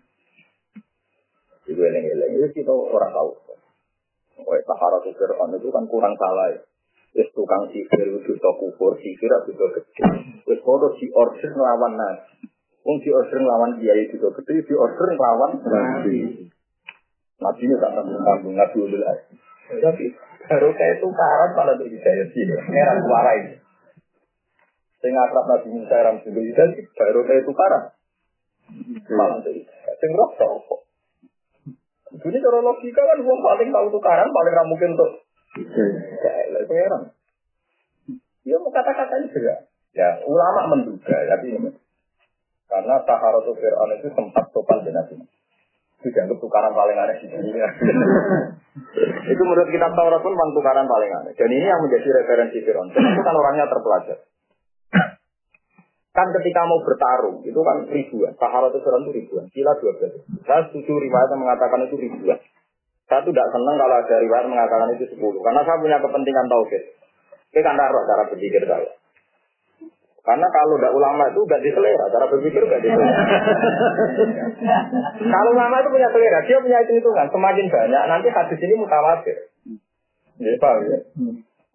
[1.68, 3.36] Itu eleng-eleng, itu kita orang tahu.
[4.46, 6.62] Wah, Sahara Fir'aun itu kan kurang salah ya.
[7.18, 10.06] Wis tukang sihir, itu kufur, sihir, itu gede.
[10.46, 12.37] Wis foto si order ngelawan nasi.
[12.88, 16.48] Wong di order lawan kiai juga gede, di order lawan nabi.
[17.36, 19.04] Nabi ini tak tanggung tanggung nabi ulul
[19.68, 20.06] Tapi
[20.48, 23.60] baru kayak itu karat malah di hidayah sih, merah suara ini.
[25.04, 27.84] Sing akrab Nabi Musa ram sing hidayah baru kayak itu karat.
[29.12, 29.94] Malah di hidayah.
[30.00, 30.82] Sing roh kok.
[32.24, 35.12] Ini cara logika kan uang paling tahu tukaran paling ramu mungkin untuk
[36.24, 37.12] kayak pangeran.
[38.48, 39.56] Dia mau kata-katanya juga.
[39.92, 41.70] Ya ulama menduga tapi ini
[42.68, 45.16] karena Taharatu Fir'aun itu sempat sopan di Nabi.
[45.98, 47.68] Itu dianggap tukaran paling aneh di dunia.
[49.34, 51.34] itu menurut kitab Taurat pun memang tukaran paling aneh.
[51.34, 52.92] Dan ini yang menjadi referensi Fir'aun.
[52.92, 54.18] Itu kan orangnya terpelajar.
[56.18, 58.34] Kan ketika mau bertarung, itu kan ribuan.
[58.42, 59.46] Sahara itu itu ribuan.
[59.54, 60.18] Kila dua belas.
[60.50, 62.42] Saya setuju riwayat yang mengatakan itu ribuan.
[63.08, 65.40] Saya tidak senang kalau ada riwayat mengatakan itu sepuluh.
[65.46, 66.84] Karena saya punya kepentingan tauhid.
[67.54, 68.92] Kita kan taruh cara berpikir saya.
[70.28, 73.16] Karena kalau tidak ulama itu gak diselera, cara berpikir gak diselera.
[75.40, 77.28] kalau ulama itu punya selera, dia punya hitung-hitungan.
[77.32, 79.38] Semakin banyak, nanti hadis ini mutawatir.
[80.38, 81.00] Ya, paham ya?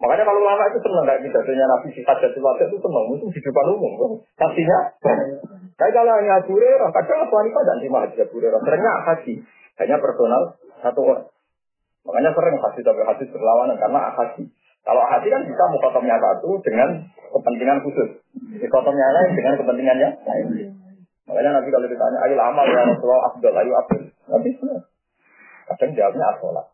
[0.03, 3.41] Makanya kalau lama itu senang kayak pidatonya Nabi sifat dan wajah itu senang, itu di
[3.41, 4.21] depan umum.
[4.37, 4.79] Saksinya,
[5.79, 9.35] tapi kalau hanya Abu Hurairah, kadang Abu Hanifah dan lima haji Abu Hurairah, seringnya haji,
[9.81, 10.43] hanya personal
[10.85, 11.27] satu orang.
[12.03, 14.43] Makanya sering haji tapi haji berlawanan karena haji.
[14.83, 20.47] Kalau haji kan bisa mukotomnya satu dengan kepentingan khusus, mukotomnya lain dengan kepentingannya lain.
[21.23, 24.03] Makanya nanti kalau ditanya, ayo amal ya Rasulullah, Abdul, ayo Abdul.
[24.27, 24.51] Nanti
[25.71, 26.67] kadang jawabnya asolat.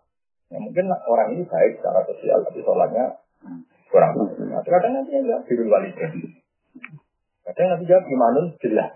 [0.49, 3.21] Ya mungkin orang ini baik secara sosial, tapi sholatnya
[3.92, 4.16] kurang.
[4.16, 5.92] Nah, kadang nanti ya biru wali.
[7.44, 8.90] Kadang nanti jawab gimana jelas.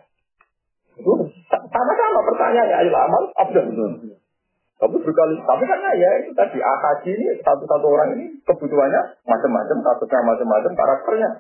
[0.97, 1.13] Itu
[1.53, 3.69] sama-sama pertanyaannya, ayo amal, abdul.
[4.83, 10.27] Tapi berkali, tapi karena ya itu tadi akaji ini satu-satu orang ini kebutuhannya macam-macam, kasusnya
[10.27, 11.31] macam-macam, karakternya.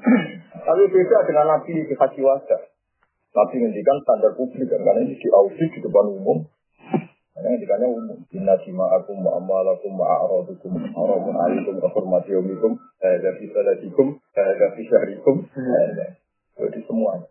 [0.66, 2.60] tapi beda dengan Nabi di haji wajah.
[3.36, 6.48] Nabi ngendikan standar publik kan, karena ini di audit di depan umum.
[7.36, 8.24] Karena dikanya umum.
[8.32, 14.80] Inna dima'akum wa amalakum wa haramun alikum wa hurmati yomikum Hada fi salatikum Hada fi
[14.88, 15.44] syahrikum
[16.56, 17.28] Jadi semuanya.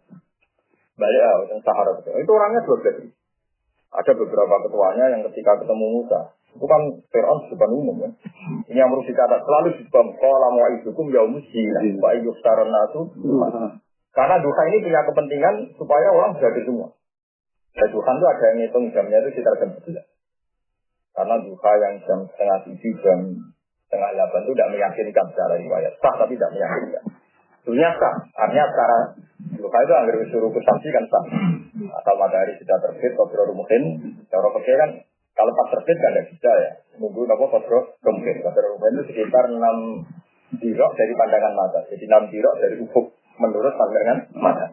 [1.02, 1.98] Balik ah, yang Sahara.
[1.98, 3.21] Itu orangnya dua belas.
[3.92, 8.10] Ada beberapa ketuanya yang ketika ketemu Musa, itu kan Fir'aun depan umum ya.
[8.72, 13.02] Ini yang harus dikata selalu di depan Kala mu'idukum yaumus zina Wa iyyuk nasu
[14.12, 16.92] Karena duka ini punya kepentingan supaya orang jadi semua.
[17.72, 20.04] Ya Tuhan itu ada yang ngitung jamnya itu sekitar jam 11.
[21.16, 23.20] Karena duha yang jam setengah tujuh, jam
[23.88, 25.94] setengah delapan itu tidak meyakinkan secara riwayat.
[26.04, 27.04] Sah tapi tidak meyakinkan.
[27.62, 28.16] Dunia sah.
[28.34, 28.98] Artinya secara
[29.58, 31.26] duha itu agar disuruh kesaksi kan sah.
[32.02, 33.82] Asal matahari sudah terbit, kodro mungkin.
[34.30, 34.92] Cara pikir kan
[35.38, 36.72] kalau pas terbit kan tidak bisa ya.
[36.98, 38.36] Nunggu apa kodro mungkin.
[38.42, 39.78] Kodro mungkin itu sekitar enam
[40.58, 41.80] dirok dari pandangan mata.
[41.88, 43.06] Jadi enam dirok dari ufuk
[43.38, 44.66] menurut pandangan mata.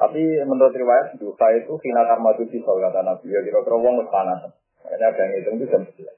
[0.00, 3.28] Tapi menurut riwayat duha itu kina karma itu pisau kata Nabi.
[3.28, 4.48] Ya kira-kira wong panas.
[4.80, 6.08] Makanya ada yang hitung itu jam 11.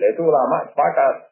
[0.00, 1.31] Nah itu ulama sepakat.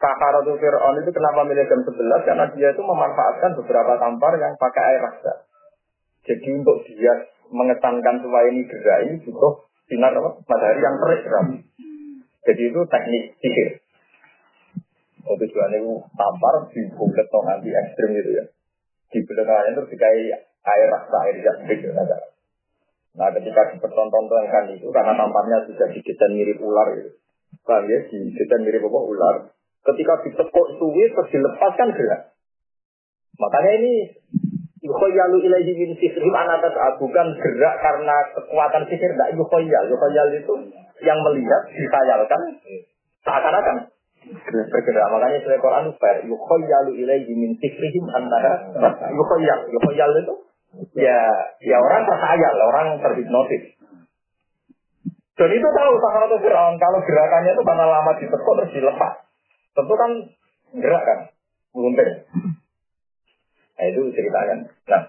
[0.00, 1.92] Sakaratul Fir'aun itu kenapa milih jam 11?
[2.24, 5.44] Karena dia itu memanfaatkan beberapa tampar yang pakai air rasa.
[6.24, 10.40] Jadi untuk dia mengesankan supaya ini gerak ini butuh sinar apa?
[10.40, 11.22] matahari yang terik
[12.48, 13.68] Jadi itu teknik sihir.
[15.28, 18.44] Oh, tujuannya itu tampar di bulat nanti ekstrim gitu ya.
[19.12, 20.32] Di bulat terus dikai
[20.64, 21.84] air rasa air jambik
[23.10, 27.10] Nah ketika dipertontonkan itu karena tampaknya sudah didesain mirip ular gitu.
[27.66, 28.00] Paham ya?
[28.06, 29.36] Didesain mirip apa ular.
[29.80, 32.36] Ketika ditekuk suwi terus dilepaskan gerak.
[33.40, 33.92] Makanya ini
[34.80, 39.12] Yukhoyalu ilaihi min sihrim anatas bukan gerak karena kekuatan sihir.
[39.12, 39.84] Tidak yukhoyal.
[39.92, 40.54] Yukhoyal itu
[41.04, 42.40] yang melihat, disayalkan,
[43.20, 43.76] seakan-akan
[44.48, 45.06] bergerak.
[45.12, 46.16] Makanya surat Quran fair.
[46.24, 48.72] Yukhoyalu ilaihi min sihrim anatas
[49.12, 49.68] Yukhoyal.
[49.68, 50.34] Yukhoyal itu
[50.96, 51.18] ya
[51.60, 53.76] ya orang terkhayal, orang terhipnotis.
[55.36, 59.29] Dan itu tahu atau Fir'aun kalau gerakannya itu karena lama ditekuk terus dilepas.
[59.70, 60.10] Tentu kan
[60.76, 61.18] gerak kan,
[61.74, 62.26] meluntir.
[63.78, 64.68] Nah itu ceritanya.
[64.90, 65.02] Nah,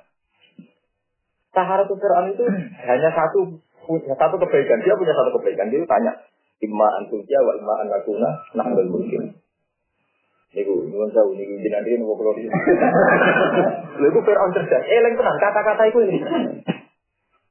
[1.52, 2.44] Saharatul Fir'aun itu
[2.88, 4.80] hanya satu punya satu kebaikan.
[4.86, 5.68] Dia punya satu kebaikan.
[5.68, 6.12] Dia tanya,
[6.62, 9.34] Imma antuja wa imma an nakuna nahdal mungkin.
[10.52, 12.48] Niku, nyuwun sewu niku jenengan iki nopo kula iki.
[14.00, 14.84] Lha iku Firaun cerdas.
[14.84, 16.20] Eleng tenan kata-kata iku ini.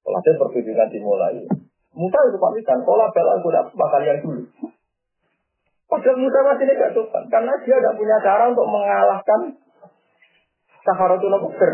[0.01, 1.43] Setelah pertunjukan dimulai.
[1.91, 4.47] Musa itu pamitan, pola bela aku dapat bakal yang dulu.
[5.91, 9.59] Padahal Musa masih tidak sopan, karena dia tidak punya cara untuk mengalahkan
[10.87, 11.71] Saharatul Kufir.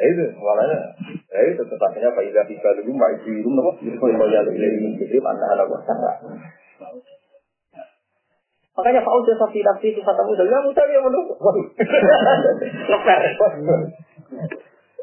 [0.00, 0.80] Ya itu, malahnya,
[1.30, 5.16] ya itu tetapnya Pak Ida Fika dulu, Mbak Ibu Ibu, nopo, Ibu ya Ilahi, Jadi,
[5.22, 5.92] Anda ada kuasa.
[8.74, 11.36] Makanya Pak Udah sapi nafsi itu kata muda, ya muda dia menunggu.
[12.88, 13.20] Ngeper.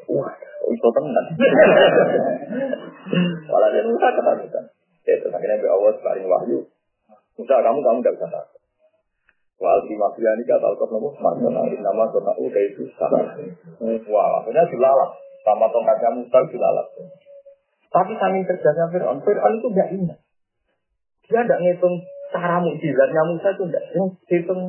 [0.07, 0.31] Wah,
[0.67, 1.25] itu tenan.
[3.47, 4.61] Walau dia Musa kata Musa.
[5.07, 6.59] Ya, itu akhirnya Nabi Allah sebaring wahyu.
[7.39, 8.61] Musa, kamu kamu tidak bisa takut.
[9.57, 13.33] Wal di mafia ini kata Alkof nopo Maksudnya nama kona udah itu sama.
[14.11, 15.11] Wah, akhirnya dilalap.
[15.41, 16.87] Sama tongkatnya Musa dilalap.
[17.87, 20.19] Tapi saking cergasnya Fir'aun, Fir'aun itu nggak ingat.
[21.25, 21.95] Dia tidak ngitung
[22.29, 23.83] cara mukjizatnya Musa itu tidak.
[23.95, 24.61] Yang hitung,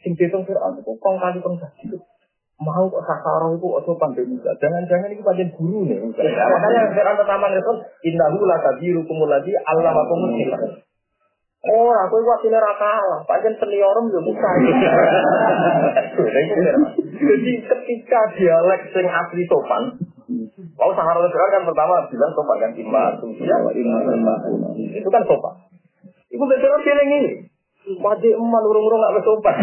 [0.00, 1.98] sing hitung Fir'aun itu kong kali kong itu.
[2.62, 4.54] Mau kok sakara itu ojo pandai Musa.
[4.62, 6.22] Jangan-jangan ini panjang guru nih Musa.
[6.22, 10.30] Ya, makanya Fir'aun pertama ngitung, innahu la kabiru kumuladi Allah makumul
[11.62, 13.22] Oh, aku itu wakilnya rakalah.
[13.26, 14.50] Panjang seniorem ya Musa.
[17.18, 19.82] Jadi ketika dialek sing asli sopan,
[20.78, 23.56] Mau sahara besar kan pertama bilang sopan kan iman, ya,
[24.96, 25.54] itu kan sopan.
[26.32, 27.32] Ibu besar feeling ini.
[27.82, 29.54] Wajib eman urung-urung gak sopan.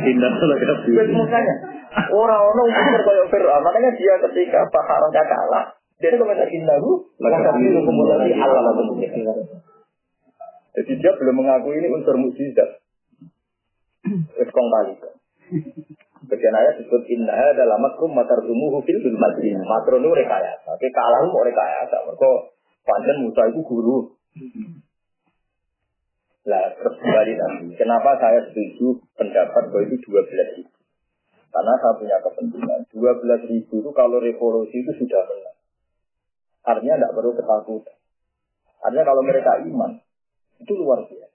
[0.00, 0.74] Tindak salah kita.
[1.12, 1.54] Makanya
[2.08, 7.04] orang orang pikir kayak Fir'aun, makanya dia ketika Pak Harun kalah, dia itu komentar indahu,
[7.20, 8.72] maka itu kemudian Allah
[10.74, 12.80] Jadi dia belum mengakui ini unsur mukjizat.
[14.40, 14.92] Wes kong kali.
[16.24, 19.60] Bagian ayat disebut inna adalah makrum matar dumuhu fil masjid.
[19.60, 20.64] Makro nu rekayasa.
[20.64, 21.96] Tapi kalah mau rekayasa.
[22.08, 22.30] Mereka
[22.88, 24.16] panjang Musa itu guru.
[26.44, 27.66] Terus kembali nanti.
[27.80, 30.76] Kenapa saya setuju pendapat bahwa itu dua belas ribu?
[31.48, 32.80] Karena saya punya kepentingan.
[32.92, 35.56] Dua belas ribu itu kalau revolusi itu sudah menang.
[36.64, 37.96] Artinya tidak perlu ketakutan.
[38.84, 39.96] Artinya kalau mereka iman,
[40.60, 41.32] itu luar biasa.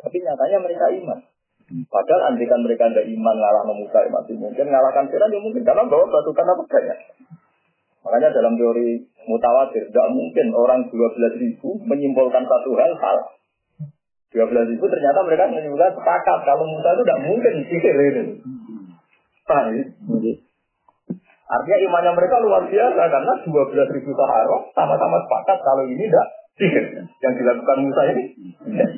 [0.00, 1.18] Tapi nyatanya mereka iman.
[1.66, 6.06] Padahal andikan mereka tidak iman ngalah ya masih mungkin ngalahkan Fir'aun ya mungkin karena bawa
[6.06, 6.98] pasukan apa banyak.
[8.06, 13.28] Makanya dalam teori mutawatir tidak mungkin orang 12 ribu menyimpulkan satu hal salah.
[14.34, 18.24] 12 ribu ternyata mereka menyimpulkan sepakat kalau Musa itu tidak mungkin sihir ini.
[19.46, 19.84] Paham ya?
[21.46, 26.84] Artinya imannya mereka luar biasa karena 12 ribu sahara sama-sama sepakat kalau ini tidak sihir.
[27.22, 28.24] Yang dilakukan Musa ini
[28.66, 28.90] tidak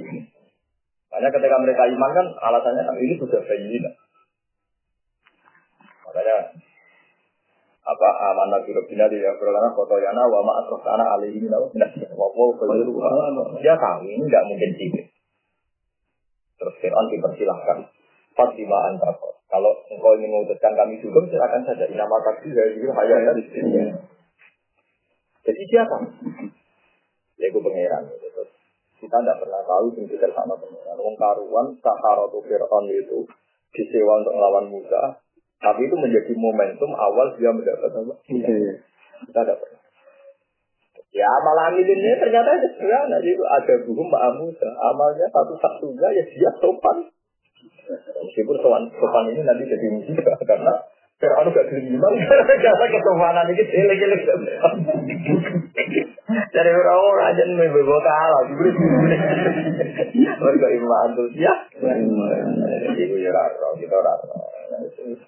[1.09, 3.95] Makanya ketika mereka iman kan alasannya kan ini sudah bayyinah.
[6.05, 6.37] Makanya
[7.89, 9.01] apa amanah biro di
[9.41, 11.73] berlana foto yana wa ma atrofana alihi min Allah
[13.65, 15.09] dia tahu ini nggak mungkin sih
[16.59, 17.79] terus Fir'aun dipersilahkan
[18.35, 23.35] Fatimah antakot kalau engkau ingin memutuskan kami juga silakan saja nama taksi dari diri hayat
[23.39, 23.81] di sini
[25.47, 25.97] jadi siapa
[27.39, 28.43] ya gue pangeran gitu
[28.99, 30.99] kita tidak pernah tahu sing pikir sama pengiran.
[30.99, 33.23] Wong karuan Saharatu Fir'aun itu
[33.71, 35.23] disewa untuk melawan Musa.
[35.59, 38.15] Tapi itu menjadi momentum awal dia mendapat apa?
[38.31, 38.83] Iya.
[39.27, 39.83] Kita tidak pernah.
[41.09, 41.89] Ya malah ini
[42.21, 44.69] ternyata sederhana itu ada buku Mbak Musa.
[44.77, 47.09] Amalnya satu-satunya ya dia sopan.
[48.21, 50.73] Meskipun sopan, sopan ini nanti jadi musibah karena
[51.19, 52.15] Fir'aun gak gelembang
[52.63, 54.23] karena kesopanan ini jelek-jelek.
[56.29, 58.71] Dari orang aja nih bebo kalah, gue
[60.15, 61.55] Mereka iman tuh ya.
[62.95, 64.31] Ibu ya raro, kita raro.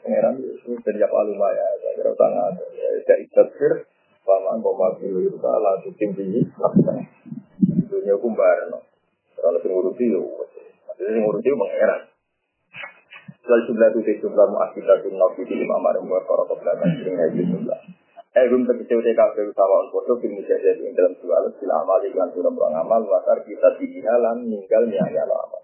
[0.07, 2.53] Pangeran itu sejak aluma ya, saya kira tangan.
[2.79, 3.25] Ya
[4.31, 6.47] paman koma biru salah tuh tinggi.
[7.91, 8.79] Dunia kumbar no.
[9.35, 10.23] Kalau ngurusi yo,
[10.95, 12.01] jadi ngurusi pangeran.
[13.51, 17.43] Lalu sebelah itu jumlah muakibatun nabi di lima marim buat para ke belakang sering ngaji
[17.51, 17.81] jumlah.
[18.31, 22.31] Eh, utai kafe utawa on foto film jadi yang dalam dua alat sila amal iklan
[22.31, 25.63] suram ruang amal wasar kita dihalan ninggal nyaya lo amal.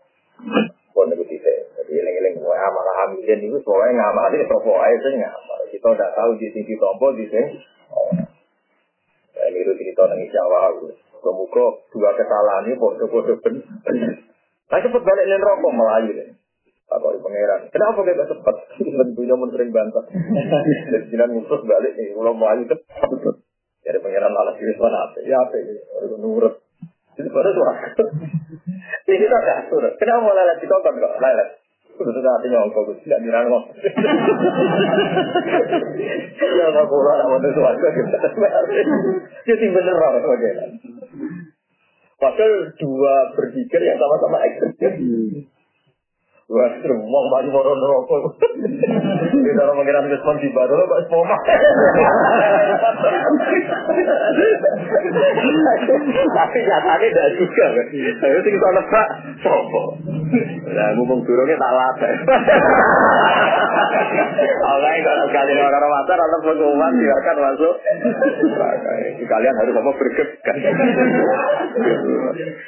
[0.90, 1.70] Pun itu tidak.
[1.78, 5.60] Jadi eleng-eleng gue amal hamilin itu soalnya ngamal ini sopo aja sih ngamal.
[5.70, 7.54] Kita udah tahu di sini tompo di sini.
[9.56, 10.60] Niru cerita nang Jawa.
[11.24, 13.64] Semoga dua kesalahan ini bodoh-bodoh bener.
[14.68, 16.28] Nah cepet balik nih rokok melayu deh.
[16.86, 17.66] Apa pangeran?
[17.74, 18.56] Kenapa kita gak cepat?
[18.78, 20.06] Tentunya mun sering bantah.
[20.06, 23.10] Jadi jinan musuh balik nih, kalau mau aja cepat.
[23.82, 25.18] Jadi pangeran malah diri mana apa?
[25.26, 25.56] Ya apa?
[25.98, 26.54] Orang nurut.
[27.18, 27.90] Jadi pada suara.
[29.02, 29.82] Ini kita gak atur.
[29.98, 30.86] Kenapa mau lelet di kok?
[30.94, 31.48] Lelet.
[31.96, 33.64] Sudah hatinya ongkong, tidak dirang kok.
[36.36, 38.18] Ya nggak boleh, nggak mau sesuatu kita.
[39.48, 40.70] Jadi bener lah pangeran.
[42.16, 44.94] Padahal dua berpikir yang sama-sama ekstrim.
[46.46, 48.16] Wah, mau bagi moro neraka.
[49.34, 51.34] Di dalam mengira respon di baru Pak Spoma.
[56.30, 57.66] Tapi nyatanya tidak juga.
[58.22, 59.08] Saya kita letak
[59.42, 59.98] sopo.
[60.70, 62.14] Nah, ngomong turunnya tak latih.
[64.70, 67.74] Oke, kalau sekali orang pasar atau pengumuman silakan masuk.
[69.18, 70.58] Kalian harus apa bergegas.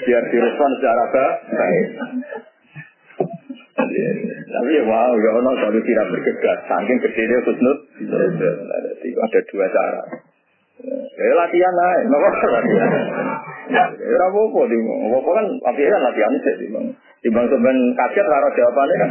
[0.02, 1.86] Biar direspon secara baik.
[4.48, 6.58] Tapi ya wow, ya ono selalu tidak bergegas.
[6.66, 7.78] Saking kecilnya khusnud.
[7.98, 10.02] Jadi ada dua cara.
[11.18, 12.90] Ya latihan lah, nopo latihan.
[13.68, 16.86] Ya apa kan, tapi kan latihan sih, timbang.
[17.18, 19.10] Timbang sebenarnya kaget, rara jawabannya kan.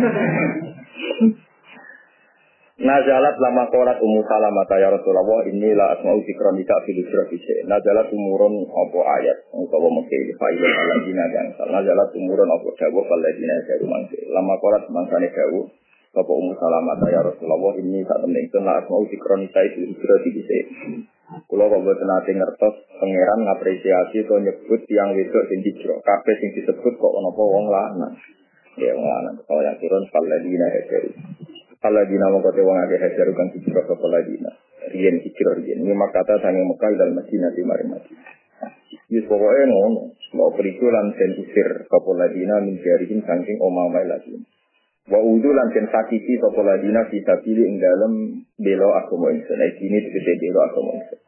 [2.87, 7.27] Nazalat lama kolat umu salamah ya Rasulullah inilah asma'u zikronika fil hijrah
[7.67, 13.55] Nazalat umurun apa ayat utawa mengke fa'ilun ala dina yang Nazalat umurun apa dawuh faladina
[13.67, 14.15] jaru mangke.
[14.31, 15.67] Lama kolat mangsane dawuh
[16.15, 20.65] Sapa umu salamah ya Rasulullah ini saat temen ingsun la asma'u zikronika fil hijrah dhisik.
[21.51, 25.99] Kula kok boten ate ngertos pangeran ngapresiasi atau nyebut yang wedok sing hijrah.
[25.99, 28.15] Kabeh sing disebut kok ana wong lanang.
[28.79, 29.35] Ya wong lanang.
[29.43, 31.11] Kalau yang turun faladina jaru.
[31.87, 34.51] Allah dina mau kote wong agak hajar kan hijrah ke Paladina.
[34.91, 35.77] Rien hijrah rien.
[35.83, 38.31] Ini kata sange Mekah dan Madinah di mari Madinah.
[39.07, 40.13] Yus pokoknya ngono.
[40.35, 44.35] Mau periku lan den usir ke Paladina min jarihin saking omamai lagi.
[45.07, 48.13] Wa udu lan den sakiti ke Paladina kita pilih ing dalam
[48.59, 49.55] belo agama ingsun.
[49.55, 51.19] Nah ini tegese belo agama ingsun.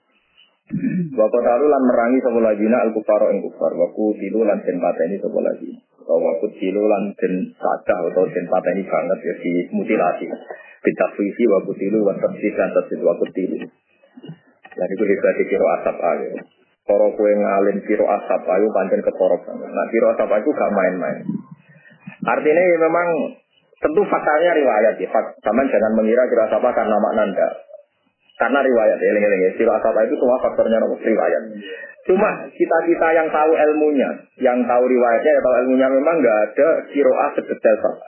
[1.17, 3.74] Bapak taru lan merangi sapa ladina al kufaro ing kufar.
[3.74, 8.82] Wa tilu lan den pateni sapa ladina bahwa kutilu lan den sadah atau den pateni
[8.89, 10.26] banget ya di mutilasi.
[10.82, 13.61] Bitafwisi wa kutilu wa tafsir dan tafsir wa kutilu.
[14.70, 16.30] Jadi itu dikasih kiro asap ayo.
[16.89, 19.70] Koro kue ngalin kiro asap ayo pancen ketorok banget.
[19.70, 21.17] Nah kiro asap ayo gak main-main.
[22.26, 23.07] Artinya ya memang
[23.78, 25.09] tentu faktanya riwayat ya.
[25.45, 27.53] Sama jangan mengira kiro asap karena makna
[28.40, 29.52] Karena riwayat, eling-eling ya.
[29.60, 31.44] Kiro asap itu semua faktornya riwayat.
[32.08, 34.10] Cuma kita-kita yang tahu ilmunya,
[34.40, 38.08] yang tahu riwayatnya, yang tahu ilmunya memang nggak ada kiroah sedetail sama.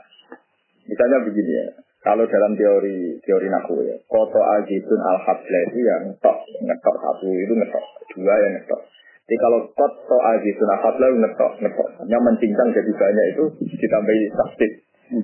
[0.87, 1.65] Misalnya begini ya,
[2.01, 7.53] kalau dalam teori teori naku ya, koto ajibun al itu yang ngetok, ngetok satu itu
[7.53, 8.81] ngetok, dua yang ngetok.
[9.27, 11.87] Jadi kalau koto ajibun al itu ngetok, ngetok.
[12.07, 13.43] Yang mencincang jadi banyak itu
[13.75, 14.71] ditambahi tasbih.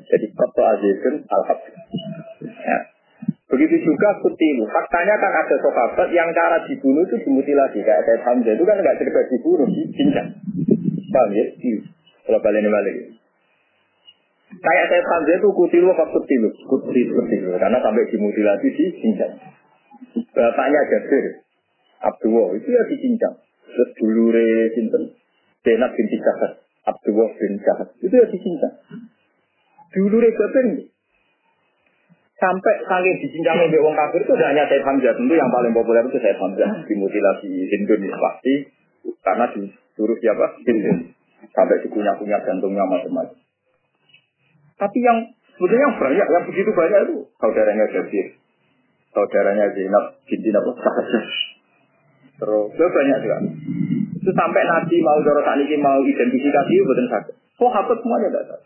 [0.03, 1.43] Jadi koto ajibun al
[2.67, 2.96] Ya.
[3.47, 4.67] Begitu juga kutilu.
[4.67, 7.79] Faktanya kan ada sahabat yang cara dibunuh itu dimutilasi.
[7.79, 10.29] Kayak saya Hamzah itu kan nggak cerita dibunuh, dicincang.
[11.07, 11.45] Paham ya?
[12.27, 12.95] Kalau kalian ini balik.
[14.51, 16.51] Kayak saya Hamzah itu kutilu apa kutilu?
[16.67, 17.55] Kutilu, kutilu.
[17.55, 19.33] Karena sampai dimutilasi dicincang.
[20.35, 21.25] Bapaknya Jabir,
[22.03, 23.35] Abdullah, itu ya dicincang.
[23.67, 25.03] Terus dulure Sinten,
[25.63, 28.75] Denat bin Jahat, Abdullah bin Jahat, itu ya dicincang.
[29.95, 30.65] Dulure Jabir
[32.37, 35.17] Sampai saking dicincang oleh wong kafir itu hanya Said Hamzah.
[35.17, 36.85] Tentu yang paling populer itu Said Hamzah.
[36.85, 38.53] Dimutilasi Hindun ya, pasti.
[39.25, 40.45] Karena disuruh siapa?
[40.61, 41.17] Hindun.
[41.49, 43.37] Sampai dikunyah-kunyah jantungnya macam-macam.
[44.77, 45.17] Tapi yang
[45.57, 48.27] sebetulnya yang banyak, yang begitu banyak itu saudaranya Jabir.
[49.09, 50.71] Saudaranya Zainab binti Nabi
[52.37, 53.37] Terus itu banyak juga.
[54.21, 57.35] Itu sampai Nabi mau dorong ini mau identifikasi itu betul sakit.
[57.57, 58.61] Oh, hafid semuanya tidak.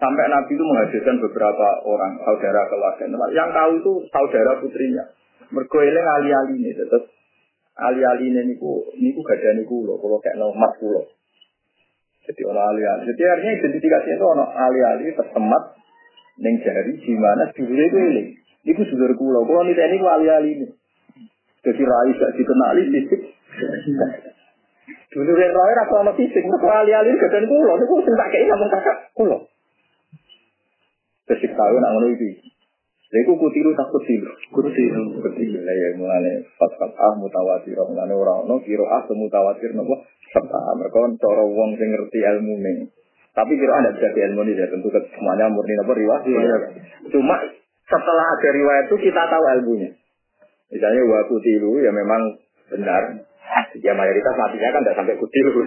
[0.00, 3.04] Sampai Nabi itu menghadirkan beberapa orang saudara keluarga.
[3.36, 5.04] Yang tahu itu saudara putrinya.
[5.52, 6.72] Mergoeling ali-ali ini.
[6.72, 7.04] Terus
[7.76, 10.00] ali-ali ini niku niku gak ada niku loh.
[10.00, 11.04] Kalau kayak nomor pulau.
[12.24, 13.12] Jadi orang ali-ali.
[13.12, 15.62] Jadi artinya identifikasinya itu orang ali-ali tersemat
[16.40, 18.22] neng jari di mana dulure itu ini.
[18.72, 19.44] Niku dulur kulo.
[19.44, 20.66] Kalau nih ini ali-ali ini.
[21.60, 23.20] Jadi rai gak dikenali fisik.
[25.12, 26.40] Dulure rai rasa sama fisik.
[26.40, 27.72] Mereka ali-ali gak ada kulo.
[27.76, 29.50] Niku sing tak kayak namun kakak kulo.
[31.30, 32.30] Terus tahu nak ngono iki.
[33.10, 34.30] Lha iku kutilu tak kutilu.
[34.50, 35.58] Kutilu, kutilu.
[35.62, 40.02] Lah ya mulane fat ah mutawatir mulane ora ono kira ah mutawatir nopo
[40.34, 42.90] serta mereka cara wong sing ngerti ilmu ning.
[43.30, 46.22] Tapi kira ada bisa ilmu ini ya tentu semuanya murni nopo riwayat.
[46.26, 46.58] Iya.
[47.14, 47.34] Cuma
[47.86, 49.90] setelah ada riwayat itu kita tahu ilmunya.
[50.70, 52.42] Misalnya wa kutilu ya memang
[52.74, 53.26] benar.
[53.82, 55.62] Ya mayoritas matinya kan tidak sampai kutilu.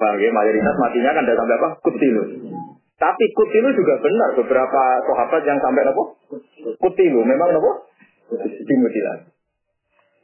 [0.00, 1.68] Bang, ya mayoritas matinya kan tidak sampai apa?
[1.84, 2.24] Kutilu.
[2.94, 6.02] Tapi kutilu juga benar beberapa sahabat yang sampai apa?
[6.78, 7.72] Kutilu memang apa?
[8.40, 9.34] Dimutilasi.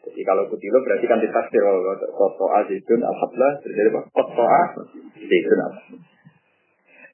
[0.00, 1.82] Jadi kalau kutilu berarti kan ditafsir kalau
[2.14, 4.00] koto azidun alhamdulillah terjadi apa?
[4.14, 6.18] Koto azidun alhamdulillah.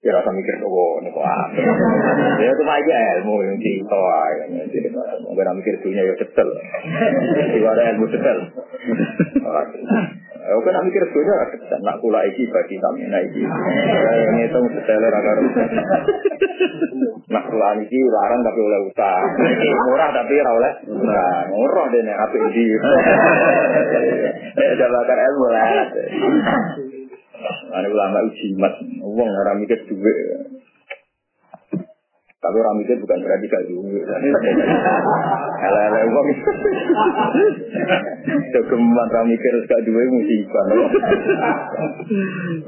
[0.05, 1.25] Ya rasa mikir oh ini kok
[2.39, 4.45] Ya itu aja ilmu yang cerita aja.
[4.71, 6.47] Jadi nggak mikir dunia ya detail.
[7.33, 8.39] Tidak ada ilmu detail.
[10.47, 11.81] Aku kan mikir dunia detail.
[11.83, 13.43] Nak kula iki bagi kami nak iki.
[13.43, 15.33] Ini itu detail raga.
[17.27, 19.23] Nak kula iki larang tapi oleh utang.
[19.91, 20.73] Murah tapi ora oleh.
[20.87, 22.65] Nah, murah deh nih apa ini.
[24.57, 25.67] Eh, bakar ilmu lah.
[27.77, 28.75] Ane ulama ujimat,
[29.05, 30.46] uang orang mikir duit.
[32.47, 34.07] Tapi orang mikir bukan berarti gak duit.
[35.67, 36.27] Ele-ele uang.
[38.55, 40.65] Jogeman orang mikir gak duit musibah.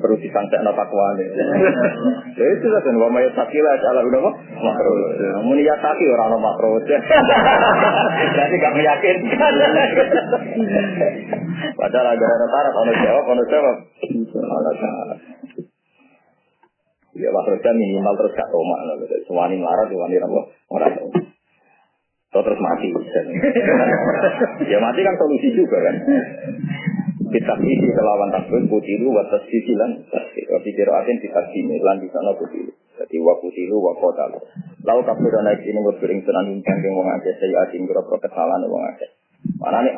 [0.02, 1.26] Perlu disangka no takwane.
[2.34, 4.34] Ya itu lah kan wa mayat sakila ala udah kok
[4.66, 4.92] makro.
[5.46, 6.82] Mun ya taki ora ono makro.
[8.34, 9.54] Jadi gak meyakinkan.
[11.78, 13.76] Padahal agak rata-rata ono jawab, ono jawab.
[14.42, 15.14] Allah Ta'ala.
[17.18, 18.76] Ya Pak Roja minimal terus gak toma.
[19.26, 20.40] Sewani melarat, sewani apa?
[20.70, 21.10] Orang tahu.
[24.68, 25.96] ya mati kan solusi juga kan.
[27.28, 30.44] Kita isi kelawan takbir putilu watas sisilan tasbih.
[30.48, 32.72] Tapi kiraatin kita sini lan di sana putilu.
[32.98, 34.28] Jadi wa putilu wa kota.
[34.84, 38.82] Lalu dan naik ini berpiring senan ingkang yang wong akeh saya asin berapa kesalahan wong
[38.94, 39.10] akeh.
[39.58, 39.94] Mana ya,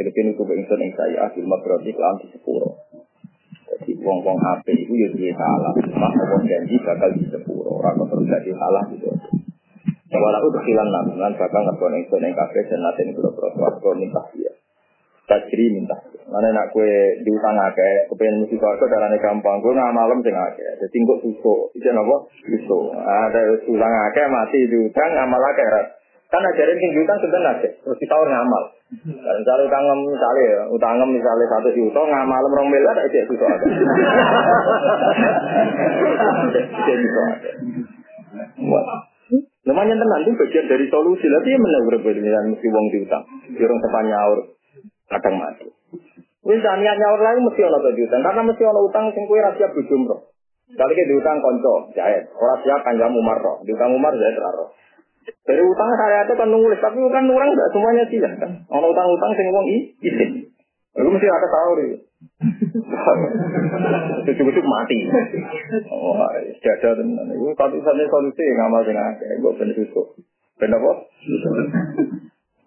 [0.00, 2.80] Filipin itu ingsun yang saya asil makroti kelam di sepuro.
[3.72, 5.72] Jadi wong-wong ape itu ya dia salah.
[5.72, 7.80] Mak wong janji bakal di sepuro.
[7.80, 9.08] Orang kok terus jadi salah gitu.
[10.12, 14.52] Walau berkilan namungan bakal ngerkon ingsun yang kafe dan naten berapa suarga minta dia.
[15.24, 15.96] Tajri minta.
[16.28, 19.64] Mana nak kue diutang akeh, kepengen mesti suarga darahnya gampang.
[19.64, 20.68] Gue nggak malam sing akeh.
[20.84, 21.60] Jadi kok susuk.
[21.72, 22.16] Itu apa?
[22.44, 22.92] Susuk.
[22.92, 23.40] Ada
[23.72, 25.66] utang akeh mati diutang amal akeh.
[26.28, 28.64] Kan ajarin sing utang sebenarnya terus kita ngamal.
[28.92, 33.48] Dan misalnya utang misalnya ya, utang misalnya satu juta ngamal rong miliar ada itu susah
[33.48, 33.66] ada.
[36.60, 37.50] Itu susah ada.
[39.62, 41.24] Namanya tenang itu bagian dari solusi.
[41.24, 43.24] Tapi ya mana berbeda mesti uang diutang.
[43.56, 44.38] Jurung sepan nyaur
[45.08, 45.72] kadang mati.
[46.42, 50.34] Wis niat nyaur lagi mesti ono utang karena mesti ono utang sing kuwi rahasia bujumro.
[50.72, 54.72] Kali ke diutang konco jahit, orang siap kanjam Umar roh, diutang Umar jahit roh.
[55.22, 58.32] Dari utang saya itu kan nulis, tapi kan orang nggak semuanya sih kan.
[58.66, 59.66] Kalau utang-utang sing wong
[60.02, 60.30] izin.
[60.92, 61.88] Itu mesti ada tahu deh.
[64.38, 64.98] Cukup-cukup mati.
[65.88, 67.26] Oh, ada tenan.
[67.32, 69.28] Itu satu-satunya solusi ngamal sing akeh.
[69.40, 70.20] Gue bener susuk.
[70.60, 70.92] Bener apa?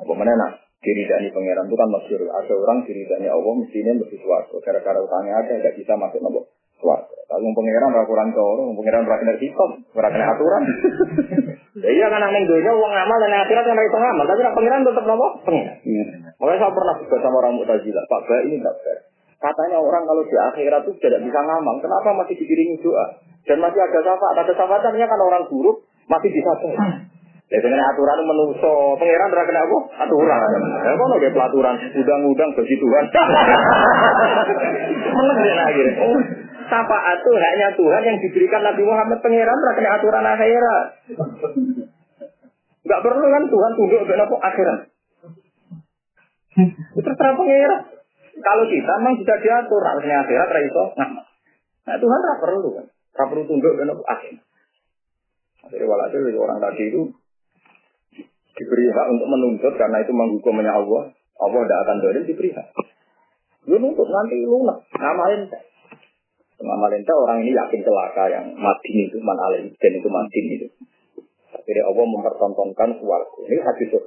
[0.03, 0.51] Apa mana nak?
[0.81, 2.21] Diri dari pangeran itu kan masyur.
[2.29, 4.61] Ada orang diri dari Allah mestinya lebih suatu.
[4.61, 7.13] Gara-gara utangnya ada, nggak bisa masuk nopo suatu.
[7.25, 10.63] Kalau pangeran rakuran coro, pangeran rakuran hitam, rakuran aturan.
[11.75, 14.87] Ya iya kan aneh dunia uang amal dan akhirat kan itu ngamal, tapi nak pangeran
[14.87, 15.75] tetap nopo pengen.
[15.83, 16.31] Iya.
[16.39, 18.99] Makanya saya pernah juga sama orang mutazila, Pak Ba ini tak fair.
[19.43, 23.19] Katanya orang kalau di akhirat itu tidak bisa ngamal, kenapa masih dikiringi doa?
[23.43, 26.51] Dan masih ada syafaat, ada syafaatnya kan orang buruk masih bisa
[27.45, 29.77] Ya dengan aturan menuso, pangeran ora kena apa?
[30.01, 30.49] Aturan.
[30.81, 33.05] Ya kono ge pelaturan, udang-udang bagi Tuhan.
[35.13, 35.93] Meneng ya akhirnya.
[36.65, 40.85] Syafaat itu hanya Tuhan yang diberikan Nabi Muhammad pangeran kena aturan akhirat.
[42.85, 44.79] Enggak perlu kan Tuhan tunduk ke apa akhirat.
[46.93, 47.81] Itu terserah pangeran.
[48.35, 50.83] Kalau kita memang sudah diatur, harusnya akhirat raiso.
[50.97, 51.09] Nah,
[51.85, 52.85] nah Tuhan tidak perlu kan.
[52.89, 54.43] Tidak perlu tunduk ke apa akhirat.
[55.65, 57.01] Jadi walhasil orang tadi itu
[58.55, 61.13] diberi hak untuk menuntut karena itu menghukumnya Allah.
[61.35, 62.67] Allah tidak akan dolim diberi hak.
[63.65, 64.85] Lu nuntut nanti lunak,
[66.65, 69.37] ngamalin Ngamalin orang ini yakin celaka yang mati itu, man
[69.77, 70.67] dan itu mati itu.
[71.55, 73.39] Akhirnya Allah mempertontonkan suaraku.
[73.49, 73.99] Ini hadis itu.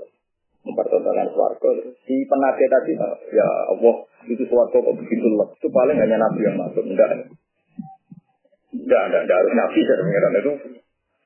[0.62, 1.90] Mempertontonkan suaraku.
[2.06, 2.92] Si penada tadi,
[3.34, 3.94] ya Allah,
[4.30, 5.50] itu suaraku kok begitu loh.
[5.58, 6.86] Itu paling hanya Nabi yang masuk.
[6.86, 7.26] Enggak.
[8.70, 9.78] Enggak, enggak, enggak harus Nabi.
[9.82, 10.52] Saya itu.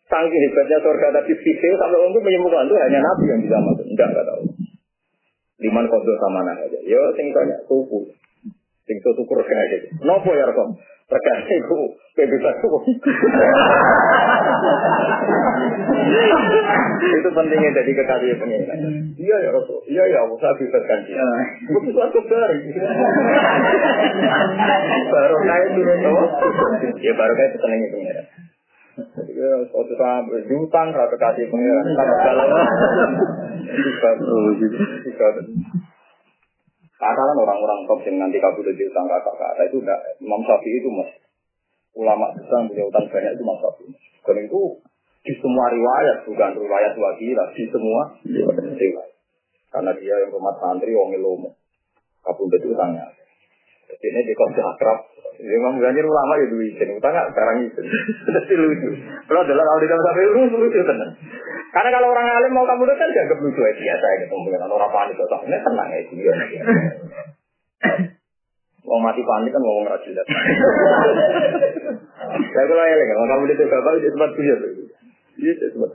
[0.09, 3.87] Sangking hebatnya surga tadi fikir sampai untuk menyembuhkan itu hanya Nabi yang bisa masuk.
[3.89, 4.43] Enggak, enggak tahu.
[5.62, 6.78] Liman kodoh sama aja.
[6.85, 8.09] Yo, sing tanya, suku.
[8.83, 9.87] Sing syukur kayak gitu.
[10.03, 10.74] Nopo ya Rasul?
[11.07, 11.80] Terkait itu,
[12.16, 12.51] bisa
[17.03, 18.78] itu pentingnya jadi kekasih pengiran.
[19.20, 21.12] Iya ya Rasul, iya ya Allah, saya bisa ganti.
[21.12, 22.59] Itu suatu baru.
[25.12, 25.99] baru kayak turun
[27.03, 28.26] Ya baru kayak senengnya pengiran.
[28.93, 31.85] Jadi ya, suatu saat berjutang, rata kasih pengiran.
[33.72, 34.09] Bisa,
[35.07, 35.28] bisa.
[37.03, 40.78] Kata kan orang-orang top yang nanti kabur dari utang kakak kata itu enggak Imam Syafi'i
[40.78, 41.11] itu mas
[41.98, 43.90] ulama besar punya utang banyak itu Imam Syafi'i.
[44.22, 44.61] Karena itu
[45.26, 49.11] di semua riwayat bukan riwayat wakilah di semua riwayat.
[49.74, 51.59] Karena dia yang rumah santri wong lomo
[52.22, 53.11] kabur dari utangnya.
[53.90, 54.98] Jadi ini di kota akrab.
[55.42, 57.82] Imam Ganjar ulama ya dulu izin utang sekarang itu.
[58.38, 58.90] Jadi lucu.
[59.26, 61.12] Kalau dalam audit sampai lucu lucu tenang.
[61.73, 64.93] Karena kalau orang alim mau kamu kan dianggap lucu ya biasa ya ketemu dengan orang
[64.93, 66.33] panik atau ini tenang ya dia.
[68.85, 70.12] Mau mati panik kan ngomong rajin.
[72.53, 74.59] Saya kalau ya kalau kamu itu bapak itu tempat buyar.
[75.41, 75.91] Iya tempat.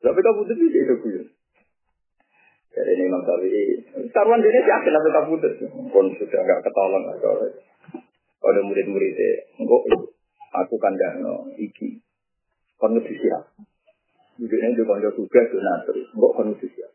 [0.00, 1.26] Tapi kamu itu itu buyar.
[2.70, 3.82] Jadi ini Imam Syafi'i,
[4.14, 7.50] taruhan dia yakin tapi kamu itu pun sudah nggak ketolong kalau
[8.40, 9.82] ada murid-muridnya, enggak
[10.54, 12.00] aku kan dano iki,
[12.80, 13.42] kon siap.
[14.40, 16.88] Mungkin itu kalau tugas itu nanti, enggak kan itu ya.